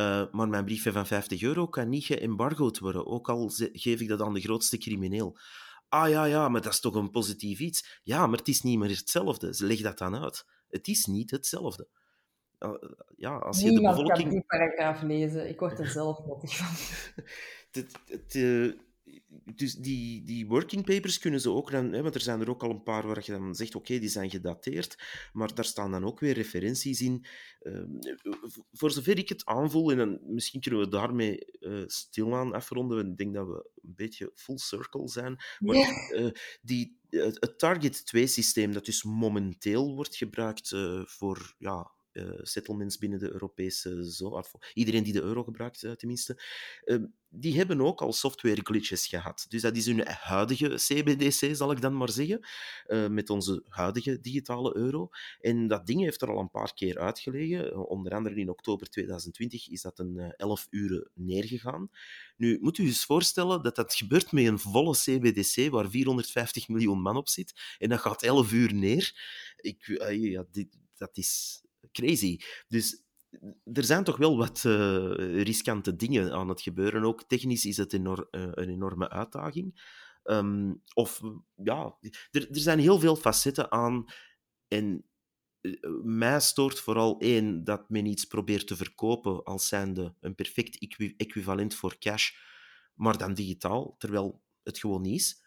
uh, 0.00 0.24
maar 0.30 0.48
mijn 0.48 0.64
briefje 0.64 0.92
van 0.92 1.06
50 1.06 1.42
euro 1.42 1.68
kan 1.68 1.88
niet 1.88 2.04
geëmbargoed 2.04 2.78
worden, 2.78 3.06
ook 3.06 3.28
al 3.28 3.50
geef 3.72 4.00
ik 4.00 4.08
dat 4.08 4.20
aan 4.20 4.34
de 4.34 4.40
grootste 4.40 4.78
crimineel. 4.78 5.38
Ah 5.88 6.08
ja, 6.08 6.24
ja, 6.24 6.48
maar 6.48 6.60
dat 6.62 6.72
is 6.72 6.80
toch 6.80 6.94
een 6.94 7.10
positief 7.10 7.58
iets. 7.58 8.00
Ja, 8.02 8.26
maar 8.26 8.38
het 8.38 8.48
is 8.48 8.62
niet 8.62 8.78
meer 8.78 8.88
hetzelfde. 8.88 9.54
Ze 9.54 9.66
leg 9.66 9.80
dat 9.80 9.98
dan 9.98 10.16
uit. 10.16 10.46
Het 10.68 10.88
is 10.88 11.06
niet 11.06 11.30
hetzelfde. 11.30 11.88
Ja, 13.16 13.36
als 13.36 13.60
je 13.60 13.72
de 13.72 13.80
bevolking... 13.80 14.18
kan 14.18 14.28
die 14.28 14.44
paragraaf 14.46 15.02
lezen. 15.02 15.48
Ik 15.48 15.58
word 15.58 15.78
er 15.78 15.86
zelf 15.86 16.24
mottig 16.26 16.56
van. 16.56 16.66
het, 17.82 17.92
het, 18.06 18.34
uh, 18.34 18.72
dus 19.54 19.74
die, 19.74 20.22
die 20.24 20.46
working 20.46 20.84
papers 20.84 21.18
kunnen 21.18 21.40
ze 21.40 21.50
ook 21.50 21.70
dan, 21.70 21.92
hè, 21.92 22.02
want 22.02 22.14
er 22.14 22.20
zijn 22.20 22.40
er 22.40 22.50
ook 22.50 22.62
al 22.62 22.70
een 22.70 22.82
paar 22.82 23.06
waar 23.06 23.22
je 23.24 23.32
dan 23.32 23.54
zegt, 23.54 23.74
oké, 23.74 23.86
okay, 23.86 23.98
die 24.00 24.08
zijn 24.08 24.30
gedateerd, 24.30 25.02
maar 25.32 25.54
daar 25.54 25.64
staan 25.64 25.90
dan 25.90 26.04
ook 26.04 26.20
weer 26.20 26.34
referenties 26.34 27.00
in. 27.00 27.24
Uh, 27.62 27.82
voor 28.72 28.90
zover 28.90 29.18
ik 29.18 29.28
het 29.28 29.44
aanvoel, 29.44 29.90
en 29.90 29.96
dan, 29.96 30.18
misschien 30.22 30.60
kunnen 30.60 30.80
we 30.80 30.88
daarmee 30.88 31.38
uh, 31.60 31.82
stilaan 31.86 32.52
afronden, 32.52 33.10
ik 33.10 33.16
denk 33.16 33.34
dat 33.34 33.46
we 33.46 33.70
een 33.82 33.94
beetje 33.94 34.32
full 34.34 34.58
circle 34.58 35.08
zijn, 35.08 35.36
maar 35.58 36.10
uh, 36.14 36.30
die, 36.62 36.98
het 37.08 37.58
Target 37.58 38.16
2-systeem, 38.16 38.72
dat 38.72 38.84
dus 38.84 39.02
momenteel 39.02 39.94
wordt 39.94 40.16
gebruikt 40.16 40.76
voor 41.04 41.54
ja, 41.58 41.92
settlements 42.42 42.98
binnen 42.98 43.18
de 43.18 43.32
Europese 43.32 44.04
zone, 44.04 44.44
iedereen 44.74 45.02
die 45.02 45.12
de 45.12 45.22
euro 45.22 45.42
gebruikt 45.42 45.82
uh, 45.82 45.92
tenminste, 45.92 46.42
uh, 46.84 47.04
die 47.30 47.56
hebben 47.56 47.80
ook 47.80 48.00
al 48.00 48.12
software 48.12 48.60
glitches 48.62 49.06
gehad. 49.06 49.46
Dus 49.48 49.62
dat 49.62 49.76
is 49.76 49.86
hun 49.86 50.06
huidige 50.06 50.74
CBDC, 50.74 51.56
zal 51.56 51.72
ik 51.72 51.80
dan 51.80 51.96
maar 51.96 52.10
zeggen, 52.10 52.46
met 53.10 53.30
onze 53.30 53.62
huidige 53.68 54.20
digitale 54.20 54.76
euro. 54.76 55.08
En 55.40 55.66
dat 55.66 55.86
ding 55.86 56.00
heeft 56.00 56.22
er 56.22 56.30
al 56.30 56.38
een 56.38 56.50
paar 56.50 56.74
keer 56.74 56.98
uitgelegen. 56.98 57.88
onder 57.88 58.12
andere 58.12 58.34
in 58.34 58.48
oktober 58.48 58.88
2020 58.88 59.68
is 59.68 59.82
dat 59.82 59.98
een 59.98 60.34
11 60.36 60.66
uur 60.70 61.10
neergegaan. 61.14 61.90
Nu, 62.36 62.58
moet 62.60 62.78
u 62.78 62.84
eens 62.84 63.04
voorstellen 63.04 63.62
dat 63.62 63.76
dat 63.76 63.94
gebeurt 63.94 64.32
met 64.32 64.46
een 64.46 64.58
volle 64.58 64.96
CBDC 64.96 65.70
waar 65.70 65.90
450 65.90 66.68
miljoen 66.68 67.00
man 67.00 67.16
op 67.16 67.28
zit. 67.28 67.76
En 67.78 67.88
dat 67.88 68.00
gaat 68.00 68.22
11 68.22 68.52
uur 68.52 68.74
neer. 68.74 69.12
Ik, 69.56 70.00
ja, 70.10 70.44
dit, 70.50 70.78
dat 70.96 71.16
is 71.16 71.62
crazy. 72.00 72.38
Dus 72.68 73.06
er 73.72 73.84
zijn 73.84 74.04
toch 74.04 74.16
wel 74.16 74.36
wat 74.36 74.64
uh, 74.66 75.42
riskante 75.42 75.96
dingen 75.96 76.32
aan 76.32 76.48
het 76.48 76.60
gebeuren. 76.60 77.02
Ook 77.02 77.28
technisch 77.28 77.64
is 77.64 77.76
het 77.76 77.92
enorm, 77.92 78.28
uh, 78.30 78.42
een 78.42 78.68
enorme 78.68 79.08
uitdaging. 79.08 79.96
Um, 80.24 80.82
of 80.94 81.20
ja, 81.54 81.96
er, 82.30 82.48
er 82.50 82.60
zijn 82.60 82.78
heel 82.78 82.98
veel 82.98 83.16
facetten 83.16 83.70
aan. 83.70 84.04
En 84.68 85.04
uh, 85.60 85.72
mij 86.02 86.40
stoort 86.40 86.80
vooral 86.80 87.20
één 87.20 87.64
dat 87.64 87.88
men 87.88 88.06
iets 88.06 88.24
probeert 88.24 88.66
te 88.66 88.76
verkopen 88.76 89.44
als 89.44 89.68
zijnde 89.68 90.14
een 90.20 90.34
perfect 90.34 90.78
equi 90.78 91.14
equivalent 91.16 91.74
voor 91.74 91.98
cash, 91.98 92.30
maar 92.94 93.18
dan 93.18 93.34
digitaal, 93.34 93.94
terwijl 93.98 94.42
het 94.62 94.78
gewoon 94.78 95.02
niet 95.02 95.20
is. 95.20 95.42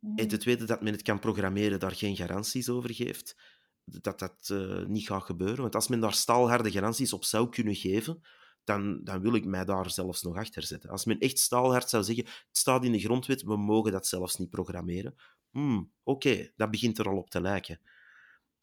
Mm. 0.00 0.16
En 0.16 0.28
ten 0.28 0.38
tweede 0.38 0.64
dat 0.64 0.82
men 0.82 0.92
het 0.92 1.02
kan 1.02 1.18
programmeren, 1.18 1.80
daar 1.80 1.94
geen 1.94 2.16
garanties 2.16 2.68
over 2.68 2.94
geeft 2.94 3.55
dat 3.86 4.18
dat 4.18 4.48
uh, 4.52 4.86
niet 4.86 5.06
gaat 5.06 5.22
gebeuren. 5.22 5.60
Want 5.60 5.74
als 5.74 5.88
men 5.88 6.00
daar 6.00 6.14
staalharde 6.14 6.70
garanties 6.70 7.12
op 7.12 7.24
zou 7.24 7.48
kunnen 7.48 7.74
geven, 7.74 8.22
dan, 8.64 9.00
dan 9.04 9.20
wil 9.20 9.34
ik 9.34 9.44
mij 9.44 9.64
daar 9.64 9.90
zelfs 9.90 10.22
nog 10.22 10.36
achter 10.36 10.62
zetten. 10.62 10.90
Als 10.90 11.04
men 11.04 11.18
echt 11.18 11.38
staalhard 11.38 11.88
zou 11.88 12.02
zeggen, 12.02 12.24
het 12.24 12.56
staat 12.56 12.84
in 12.84 12.92
de 12.92 12.98
grondwet, 12.98 13.42
we 13.42 13.56
mogen 13.56 13.92
dat 13.92 14.06
zelfs 14.06 14.36
niet 14.36 14.50
programmeren. 14.50 15.14
Hmm, 15.50 15.92
Oké, 16.02 16.28
okay, 16.28 16.52
dat 16.56 16.70
begint 16.70 16.98
er 16.98 17.08
al 17.08 17.16
op 17.16 17.30
te 17.30 17.40
lijken. 17.40 17.80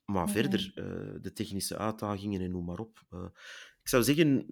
Maar 0.06 0.22
okay. 0.22 0.34
verder, 0.34 0.72
uh, 0.76 1.22
de 1.22 1.34
technische 1.34 1.78
uitdagingen 1.78 2.42
en 2.42 2.52
noem 2.52 2.66
maar 2.66 2.80
op. 2.80 3.04
Uh, 3.12 3.26
ik 3.82 3.90
zou 3.90 4.04
zeggen, 4.04 4.46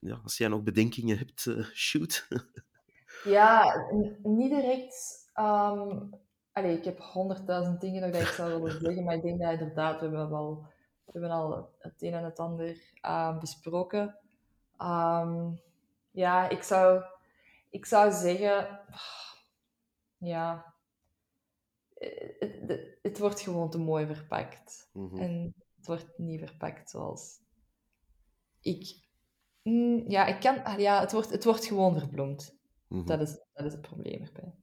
ja, 0.00 0.20
als 0.22 0.36
jij 0.36 0.48
nog 0.48 0.62
bedenkingen 0.62 1.18
hebt, 1.18 1.46
shoot. 1.74 2.28
ja, 3.24 3.74
niet 4.22 4.50
direct. 4.50 5.30
Um 5.34 6.10
Allee, 6.52 6.76
ik 6.76 6.84
heb 6.84 6.98
honderdduizend 6.98 7.80
dingen 7.80 8.12
dat 8.12 8.20
ik 8.20 8.26
zou 8.26 8.62
willen 8.62 8.80
zeggen, 8.80 9.04
maar 9.04 9.14
ik 9.14 9.22
denk 9.22 9.40
dat 9.40 9.52
inderdaad, 9.52 10.00
we 10.00 10.06
hebben, 10.06 10.30
wel, 10.30 10.66
we 11.04 11.12
hebben 11.12 11.30
al 11.30 11.70
het 11.78 12.02
een 12.02 12.14
en 12.14 12.24
het 12.24 12.38
ander 12.38 12.76
uh, 13.02 13.38
besproken. 13.38 14.18
Um, 14.78 15.60
ja, 16.10 16.48
ik 16.48 16.62
zou, 16.62 17.02
ik 17.70 17.86
zou 17.86 18.12
zeggen, 18.12 18.80
ja, 20.16 20.74
het, 22.38 22.96
het, 23.02 23.18
wordt 23.18 23.40
gewoon 23.40 23.70
te 23.70 23.78
mooi 23.78 24.06
verpakt. 24.06 24.90
Mm 24.92 25.08
-hmm. 25.08 25.18
En 25.18 25.54
het 25.76 25.86
wordt 25.86 26.18
niet 26.18 26.40
verpakt 26.40 26.90
zoals 26.90 27.38
ik. 28.60 29.08
Mm, 29.62 30.04
ja, 30.08 30.26
ik 30.26 30.40
kan, 30.40 30.78
ja 30.80 31.00
het, 31.00 31.12
wordt, 31.12 31.30
het 31.30 31.44
wordt 31.44 31.64
gewoon 31.64 31.98
verbloemd. 31.98 32.58
Mm 32.88 32.98
-hmm. 32.98 33.06
dat, 33.06 33.20
is, 33.20 33.38
dat 33.52 33.66
is 33.66 33.72
het 33.72 33.80
probleem 33.80 34.22
erbij. 34.22 34.59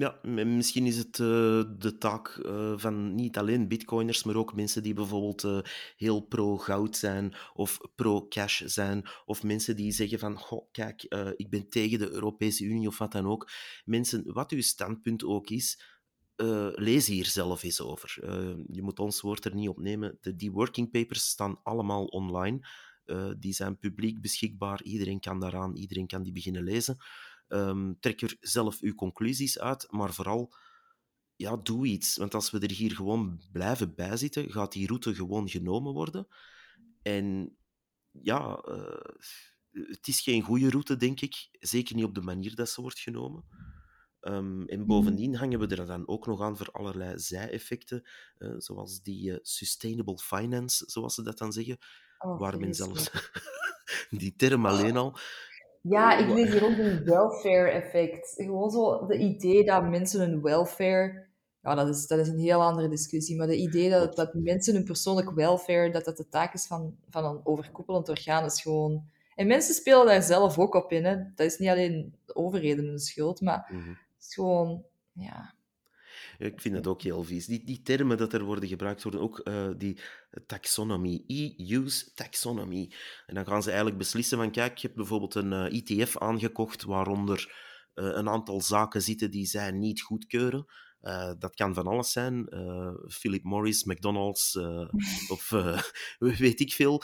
Ja, 0.00 0.18
misschien 0.44 0.86
is 0.86 0.96
het 0.96 1.18
uh, 1.18 1.62
de 1.78 1.96
taak 1.98 2.36
uh, 2.42 2.72
van 2.76 3.14
niet 3.14 3.38
alleen 3.38 3.68
bitcoiners, 3.68 4.24
maar 4.24 4.36
ook 4.36 4.54
mensen 4.54 4.82
die 4.82 4.94
bijvoorbeeld 4.94 5.44
uh, 5.44 5.58
heel 5.96 6.20
pro-goud 6.20 6.96
zijn 6.96 7.34
of 7.54 7.78
pro-cash 7.94 8.62
zijn. 8.64 9.08
Of 9.24 9.42
mensen 9.42 9.76
die 9.76 9.92
zeggen 9.92 10.18
van, 10.18 10.38
goh, 10.38 10.68
kijk, 10.72 11.02
ik 11.36 11.50
ben 11.50 11.68
tegen 11.68 11.98
de 11.98 12.10
Europese 12.10 12.64
Unie 12.64 12.88
of 12.88 12.98
wat 12.98 13.12
dan 13.12 13.26
ook. 13.26 13.50
Mensen, 13.84 14.32
wat 14.32 14.50
uw 14.50 14.60
standpunt 14.60 15.24
ook 15.24 15.50
is, 15.50 15.82
lees 16.74 17.06
hier 17.06 17.26
zelf 17.26 17.62
eens 17.62 17.80
over. 17.80 18.18
je 18.66 18.82
moet 18.82 18.98
ons 18.98 19.20
woord 19.20 19.44
er 19.44 19.54
niet 19.54 19.68
op 19.68 19.80
nemen. 19.80 20.18
De, 20.20 20.36
die 20.36 20.52
working 20.52 20.90
papers 20.90 21.28
staan 21.28 21.60
allemaal 21.62 22.04
online. 22.04 22.68
die 23.38 23.52
zijn 23.52 23.78
publiek 23.78 24.20
beschikbaar. 24.20 24.82
Iedereen 24.82 25.20
kan 25.20 25.40
daaraan, 25.40 25.76
iedereen 25.76 26.06
kan 26.06 26.22
die 26.22 26.32
beginnen 26.32 26.62
lezen. 26.62 26.96
Um, 27.52 28.00
trek 28.00 28.20
er 28.20 28.36
zelf 28.40 28.80
uw 28.80 28.94
conclusies 28.94 29.58
uit, 29.58 29.86
maar 29.90 30.14
vooral, 30.14 30.54
ja, 31.36 31.56
doe 31.56 31.86
iets. 31.86 32.16
Want 32.16 32.34
als 32.34 32.50
we 32.50 32.58
er 32.58 32.70
hier 32.70 32.94
gewoon 32.94 33.40
blijven 33.52 33.94
bijzitten, 33.94 34.50
gaat 34.50 34.72
die 34.72 34.86
route 34.86 35.14
gewoon 35.14 35.48
genomen 35.48 35.92
worden. 35.92 36.26
En 37.02 37.56
ja, 38.10 38.64
uh, 38.68 39.16
het 39.70 40.08
is 40.08 40.20
geen 40.20 40.42
goede 40.42 40.70
route, 40.70 40.96
denk 40.96 41.20
ik. 41.20 41.48
Zeker 41.52 41.94
niet 41.94 42.04
op 42.04 42.14
de 42.14 42.20
manier 42.20 42.54
dat 42.54 42.68
ze 42.68 42.80
wordt 42.80 42.98
genomen. 42.98 43.44
Um, 44.20 44.66
en 44.68 44.86
bovendien 44.86 45.34
hangen 45.34 45.58
we 45.58 45.66
er 45.66 45.86
dan 45.86 46.08
ook 46.08 46.26
nog 46.26 46.40
aan 46.40 46.56
voor 46.56 46.70
allerlei 46.70 47.18
zijeffecten, 47.18 48.08
uh, 48.38 48.54
zoals 48.58 49.02
die 49.02 49.30
uh, 49.30 49.38
sustainable 49.42 50.18
finance, 50.18 50.84
zoals 50.86 51.14
ze 51.14 51.22
dat 51.22 51.38
dan 51.38 51.52
zeggen, 51.52 51.78
oh, 52.18 52.38
waar 52.38 52.58
men 52.58 52.74
zelfs 52.74 53.10
die 54.10 54.36
term 54.36 54.66
alleen 54.66 54.96
al 54.96 55.18
ja, 55.80 56.16
ik 56.16 56.28
lees 56.28 56.50
hier 56.52 56.64
ook 56.64 56.78
een 56.78 57.04
welfare-effect. 57.04 58.32
Gewoon 58.36 58.70
zo 58.70 59.06
de 59.06 59.16
idee 59.18 59.64
dat 59.64 59.88
mensen 59.88 60.20
hun 60.20 60.42
welfare... 60.42 61.28
Ja, 61.62 61.74
dat 61.74 61.88
is, 61.88 62.06
dat 62.06 62.18
is 62.18 62.28
een 62.28 62.38
heel 62.38 62.62
andere 62.62 62.88
discussie. 62.88 63.36
Maar 63.36 63.46
de 63.46 63.56
idee 63.56 63.90
dat, 63.90 64.16
dat 64.16 64.34
mensen 64.34 64.74
hun 64.74 64.84
persoonlijk 64.84 65.30
welfare, 65.30 65.90
dat 65.90 66.04
dat 66.04 66.16
de 66.16 66.28
taak 66.28 66.54
is 66.54 66.66
van, 66.66 66.96
van 67.08 67.24
een 67.24 67.40
overkoepelend 67.44 68.08
orgaan, 68.08 68.44
is 68.44 68.62
gewoon... 68.62 69.04
En 69.34 69.46
mensen 69.46 69.74
spelen 69.74 70.06
daar 70.06 70.22
zelf 70.22 70.58
ook 70.58 70.74
op 70.74 70.92
in. 70.92 71.04
Hè. 71.04 71.16
Dat 71.34 71.46
is 71.46 71.58
niet 71.58 71.68
alleen 71.68 72.14
de 72.26 72.34
overheden 72.34 72.84
hun 72.84 72.98
schuld, 72.98 73.40
maar 73.40 73.68
Mhm. 73.72 73.88
het 73.88 74.26
is 74.28 74.34
gewoon... 74.34 74.82
Ja, 75.12 75.54
Ik 76.40 76.60
vind 76.60 76.74
het 76.74 76.86
ook 76.86 77.02
heel 77.02 77.24
vies. 77.24 77.46
Die, 77.46 77.64
die 77.64 77.82
termen 77.82 78.16
dat 78.16 78.32
er 78.32 78.42
worden 78.44 78.68
gebruikt 78.68 79.02
worden, 79.02 79.20
ook 79.20 79.38
eh, 79.38 79.68
die 79.76 80.00
taxonomie, 80.46 81.24
EU's 81.56 82.14
taxonomie. 82.14 82.94
En 83.26 83.34
dan 83.34 83.46
gaan 83.46 83.62
ze 83.62 83.68
eigenlijk 83.68 83.98
beslissen 83.98 84.38
van, 84.38 84.50
kijk, 84.50 84.78
je 84.78 84.86
hebt 84.86 84.98
bijvoorbeeld 84.98 85.34
een 85.34 85.52
eh, 85.52 85.78
ETF 85.78 86.18
aangekocht 86.18 86.82
waaronder 86.82 87.54
eh, 87.94 88.04
een 88.04 88.28
aantal 88.28 88.60
zaken 88.60 89.02
zitten 89.02 89.30
die 89.30 89.46
zij 89.46 89.70
niet 89.70 90.02
goedkeuren. 90.02 90.66
Eh, 91.00 91.32
dat 91.38 91.54
kan 91.54 91.74
van 91.74 91.86
alles 91.86 92.12
zijn. 92.12 92.48
eh, 92.48 92.94
Philip 93.08 93.42
Morris, 93.42 93.84
McDonald's 93.84 94.56
eh, 94.56 94.88
of 95.28 95.48
weet 96.18 96.60
ik 96.60 96.72
veel, 96.72 97.02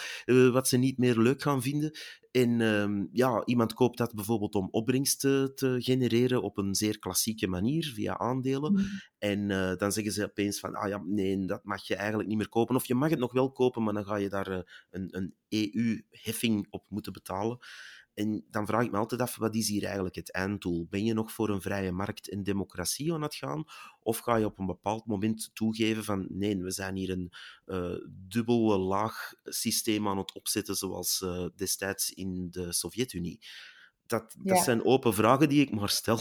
wat 0.52 0.68
ze 0.68 0.76
niet 0.76 0.98
meer 0.98 1.18
leuk 1.18 1.42
gaan 1.42 1.62
vinden. 1.62 1.98
En 2.30 2.60
ehm, 2.60 3.04
ja, 3.12 3.42
iemand 3.44 3.74
koopt 3.74 3.98
dat 3.98 4.14
bijvoorbeeld 4.14 4.54
om 4.54 4.68
opbrengst 4.70 5.20
te, 5.20 5.52
te 5.54 5.76
genereren 5.78 6.42
op 6.42 6.58
een 6.58 6.74
zeer 6.74 6.98
klassieke 6.98 7.46
manier, 7.46 7.92
via 7.94 8.18
aandelen. 8.18 8.72
Mhm. 8.72 8.84
En 9.18 9.48
dan 9.78 9.92
zeggen 9.92 10.12
ze 10.12 10.24
opeens 10.24 10.60
van, 10.60 10.74
ah 10.74 10.88
ja, 10.88 11.02
nee, 11.04 11.46
dat 11.46 11.64
mag 11.64 11.86
je 11.86 11.96
eigenlijk 11.96 12.28
niet 12.28 12.38
meer 12.38 12.48
kopen. 12.48 12.74
Of 12.74 12.86
je 12.86 12.94
mag 12.94 13.10
het 13.10 13.18
nog 13.18 13.32
wel 13.32 13.52
kopen, 13.52 13.82
maar 13.82 13.94
dan 13.94 14.04
ga 14.04 14.16
je 14.16 14.28
daar 14.28 14.64
een, 14.90 15.08
een 15.16 15.34
EU-heffing 15.48 16.66
op 16.70 16.84
moeten 16.88 17.12
betalen. 17.12 17.58
En 18.16 18.44
dan 18.50 18.66
vraag 18.66 18.84
ik 18.84 18.90
me 18.90 18.96
altijd 18.98 19.20
af, 19.20 19.36
wat 19.36 19.54
is 19.54 19.68
hier 19.68 19.84
eigenlijk 19.84 20.14
het 20.14 20.32
einddoel? 20.32 20.86
Ben 20.90 21.04
je 21.04 21.12
nog 21.14 21.32
voor 21.32 21.48
een 21.48 21.60
vrije 21.60 21.92
markt 21.92 22.28
en 22.30 22.42
democratie 22.42 23.12
aan 23.12 23.22
het 23.22 23.34
gaan? 23.34 23.64
Of 24.00 24.18
ga 24.18 24.36
je 24.36 24.44
op 24.44 24.58
een 24.58 24.66
bepaald 24.66 25.06
moment 25.06 25.50
toegeven 25.54 26.04
van, 26.04 26.26
nee, 26.28 26.56
we 26.62 26.70
zijn 26.70 26.96
hier 26.96 27.10
een 27.10 27.32
eh 27.64 27.94
dubbel 28.28 28.78
laag 28.78 29.32
systeem 29.44 30.08
aan 30.08 30.18
het 30.18 30.32
opzetten, 30.34 30.74
zoals 30.74 31.22
eh, 31.22 31.46
destijds 31.56 32.10
in 32.10 32.50
de 32.50 32.72
Sovjet-Unie? 32.72 33.38
Dat, 34.06 34.34
dat 34.38 34.56
Ja. 34.56 34.62
zijn 34.62 34.84
open 34.84 35.14
vragen 35.14 35.48
die 35.48 35.60
ik 35.60 35.70
maar 35.74 35.88
stel. 35.88 36.20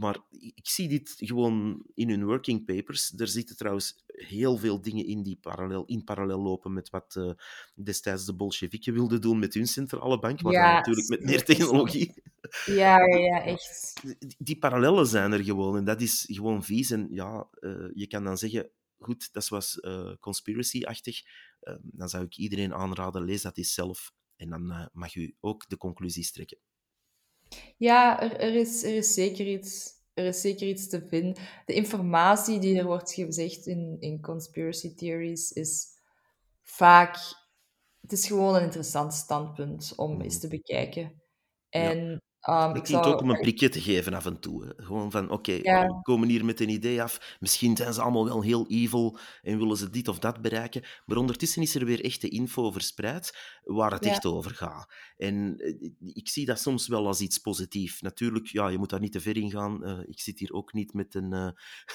Maar 0.00 0.18
ik 0.54 0.68
zie 0.68 0.88
dit 0.88 1.14
gewoon 1.16 1.84
in 1.94 2.08
hun 2.08 2.24
working 2.24 2.64
papers. 2.64 3.12
Er 3.16 3.28
zitten 3.28 3.56
trouwens 3.56 4.04
heel 4.06 4.56
veel 4.56 4.80
dingen 4.80 5.06
in 5.06 5.22
die 5.22 5.38
parallel, 5.40 5.84
in 5.84 6.04
parallel 6.04 6.38
lopen 6.38 6.72
met 6.72 6.90
wat 6.90 7.16
eh, 7.16 7.30
destijds 7.74 8.24
de 8.24 8.34
Bolsjewieken 8.34 8.92
wilden 8.92 9.20
doen 9.20 9.38
met 9.38 9.54
hun 9.54 9.66
centrale 9.66 10.18
bank, 10.18 10.42
maar 10.42 10.52
Ja, 10.52 10.74
natuurlijk 10.74 11.08
met 11.08 11.24
meer 11.24 11.44
technologie. 11.50 12.22
ja, 12.66 13.04
ja, 13.04 13.42
echt. 13.54 14.00
Die, 14.02 14.34
die 14.38 14.58
parallellen 14.58 15.06
zijn 15.06 15.32
er 15.32 15.44
gewoon 15.44 15.76
en 15.76 15.84
dat 15.84 16.00
is 16.00 16.24
gewoon 16.30 16.64
vies. 16.64 16.90
En 16.90 17.06
ja, 17.10 17.48
eh, 17.60 17.88
je 17.92 18.06
kan 18.06 18.24
dan 18.24 18.38
zeggen, 18.38 18.70
goed, 18.98 19.32
dat 19.32 19.48
was 19.48 19.80
eh, 19.80 20.12
conspiracy-achtig. 20.20 21.22
Eh, 21.60 21.74
dan 21.82 22.08
zou 22.08 22.24
ik 22.24 22.36
iedereen 22.36 22.74
aanraden, 22.74 23.24
lees 23.24 23.42
dat 23.42 23.56
eens 23.56 23.74
zelf. 23.74 24.12
En 24.36 24.50
dan 24.50 24.90
mag 24.92 25.14
u 25.14 25.36
ook 25.40 25.68
de 25.68 25.76
conclusies 25.76 26.32
trekken. 26.32 26.58
Ja, 27.76 28.20
er, 28.22 28.40
er, 28.40 28.54
is, 28.54 28.82
er, 28.82 28.94
is 28.94 29.14
zeker 29.14 29.46
iets, 29.46 29.90
er 30.14 30.24
is 30.24 30.40
zeker 30.40 30.68
iets 30.68 30.88
te 30.88 31.06
vinden. 31.08 31.42
De 31.66 31.74
informatie 31.74 32.58
die 32.60 32.78
er 32.78 32.84
wordt 32.84 33.12
gezegd 33.12 33.66
in, 33.66 33.96
in 34.00 34.20
conspiracy 34.20 34.94
theories 34.94 35.52
is 35.52 35.86
vaak... 36.62 37.16
Het 38.00 38.12
is 38.12 38.26
gewoon 38.26 38.54
een 38.54 38.62
interessant 38.62 39.14
standpunt 39.14 39.92
om 39.96 40.10
Mhm. 40.12 40.20
eens 40.20 40.40
te 40.40 40.48
bekijken. 40.48 41.22
En 41.68 42.22
ehm, 42.44 42.68
Het 42.68 42.76
ik 42.78 42.86
zou... 42.86 43.04
ook 43.04 43.20
om 43.20 43.30
een 43.30 43.40
prikje 43.40 43.68
te 43.68 43.80
geven 43.80 44.14
af 44.14 44.26
en 44.26 44.40
toe. 44.40 44.64
hè. 44.64 44.84
Gewoon 44.84 45.10
van, 45.10 45.30
oké, 45.30 45.52
Ja. 45.62 45.86
we 45.86 46.02
komen 46.02 46.28
hier 46.28 46.44
met 46.44 46.60
een 46.60 46.68
idee 46.68 47.02
af. 47.02 47.36
Misschien 47.40 47.76
zijn 47.76 47.94
ze 47.94 48.00
allemaal 48.02 48.24
wel 48.24 48.42
heel 48.42 48.66
evil 48.68 49.18
en 49.42 49.58
willen 49.58 49.76
ze 49.76 49.90
dit 49.90 50.08
of 50.08 50.18
dat 50.18 50.40
bereiken. 50.42 50.82
Maar 51.06 51.16
ondertussen 51.16 51.62
is 51.62 51.74
er 51.74 51.84
weer 51.84 52.04
echte 52.04 52.28
info 52.28 52.70
verspreid 52.70 53.38
waar 53.64 53.92
het 53.92 54.04
Ja. 54.04 54.10
echt 54.10 54.24
over 54.26 54.50
gaat. 54.50 54.92
En 55.16 55.54
eh, 55.58 55.90
ik 56.14 56.28
zie 56.28 56.46
dat 56.46 56.60
soms 56.60 56.88
wel 56.88 57.06
als 57.06 57.20
iets 57.20 57.38
positiefs. 57.38 58.00
Natuurlijk, 58.00 58.46
ja, 58.46 58.68
je 58.68 58.78
moet 58.78 58.90
daar 58.90 59.00
niet 59.00 59.12
te 59.12 59.20
ver 59.20 59.36
in 59.36 59.50
gaan. 59.50 59.84
Eh, 59.84 59.98
ik 60.06 60.20
zit 60.20 60.38
hier 60.38 60.52
ook 60.52 60.72
niet 60.72 60.92
met 60.92 61.14
een, 61.14 61.32
eh, 61.32 61.48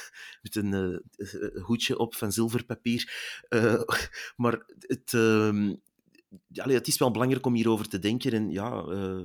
met 0.41 0.55
een 0.55 0.73
eh, 0.73 1.33
eh, 1.33 1.63
hoedje 1.63 1.97
op 1.97 2.15
van 2.15 2.31
zilverpapier. 2.31 3.11
Eh, 3.49 3.81
maar 4.35 4.63
het, 4.79 5.13
ehm, 5.13 5.67
ja, 6.47 6.63
allee, 6.63 6.75
het 6.77 6.87
is 6.87 6.97
wel 6.97 7.11
belangrijk 7.11 7.45
om 7.45 7.53
hierover 7.55 7.87
te 7.89 7.99
denken. 7.99 8.31
En 8.31 8.49
ja, 8.51 8.83
eh, 8.83 9.21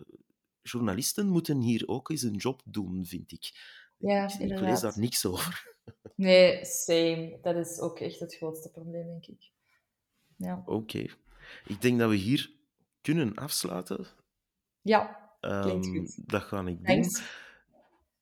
journalisten 0.71 1.29
moeten 1.29 1.61
hier 1.61 1.83
ook 1.89 2.09
eens 2.11 2.23
een 2.23 2.37
job 2.37 2.63
doen, 2.65 3.05
vind 3.07 3.33
ik. 3.33 3.53
Ja, 3.97 4.25
ik, 4.25 4.51
ik 4.51 4.61
lees 4.61 4.81
daar 4.81 4.99
niks 4.99 5.27
over. 5.27 5.73
Nee, 6.17 6.65
same. 6.65 7.39
Dat 7.43 7.57
is 7.57 7.81
ook 7.81 8.01
echt 8.01 8.21
het 8.21 8.35
grootste 8.37 8.71
probleem, 8.71 9.07
denk 9.07 9.27
ik. 9.27 9.51
Ja, 10.37 10.63
Oké. 10.67 11.07
Ik 11.67 11.81
denk 11.81 11.99
dat 11.99 12.11
we 12.11 12.17
hier 12.17 12.51
kunnen 13.01 13.35
afsluiten. 13.35 14.07
ja 14.83 15.23
klinkt 15.41 15.87
Ehm, 15.87 15.97
goed. 15.97 16.29
dat 16.31 16.43
ga 16.43 16.61
ik 16.61 16.67
doen. 16.67 16.85
Thanks. 16.85 17.23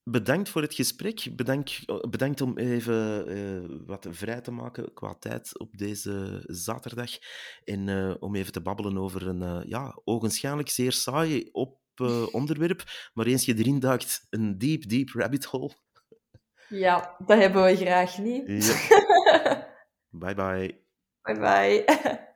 Bedankt 0.05 0.49
voor 0.49 0.63
het 0.63 0.75
gesprek. 0.75 1.29
Bedankt, 1.37 1.85
bedankt 2.11 2.41
om 2.41 2.59
even 2.59 3.27
eh, 3.29 3.79
wat 3.87 4.07
vrij 4.11 4.41
te 4.41 4.51
maken 4.51 4.93
qua 4.95 5.15
tijd 5.15 5.59
op 5.59 5.79
deze 5.79 6.43
zaterdag. 6.47 7.11
En 7.65 7.89
eh, 7.89 8.15
om 8.21 8.35
even 8.35 8.53
te 8.53 8.61
babbelen 8.63 8.99
over 8.99 9.27
een 9.27 9.43
eh, 9.43 9.61
ja, 9.69 10.01
ogenschijnlijk 10.05 10.69
zeer 10.69 10.93
saai 10.93 11.49
op, 11.53 11.81
eh, 12.03 12.35
onderwerp. 12.35 12.83
Maar 13.13 13.27
eens 13.27 13.45
je 13.45 13.55
erin 13.59 13.81
duikt, 13.81 14.27
een 14.31 14.59
deep, 14.59 14.89
deep 14.89 15.09
rabbit 15.13 15.45
hole. 15.45 15.73
Ja, 16.69 17.15
dat 17.27 17.39
hebben 17.39 17.65
we 17.65 17.77
graag 17.77 18.19
niet. 18.19 18.67
Ja. 18.67 18.77
Bye 20.23 20.35
bye. 20.35 20.85
Bye 21.23 21.39
bye. 21.39 21.85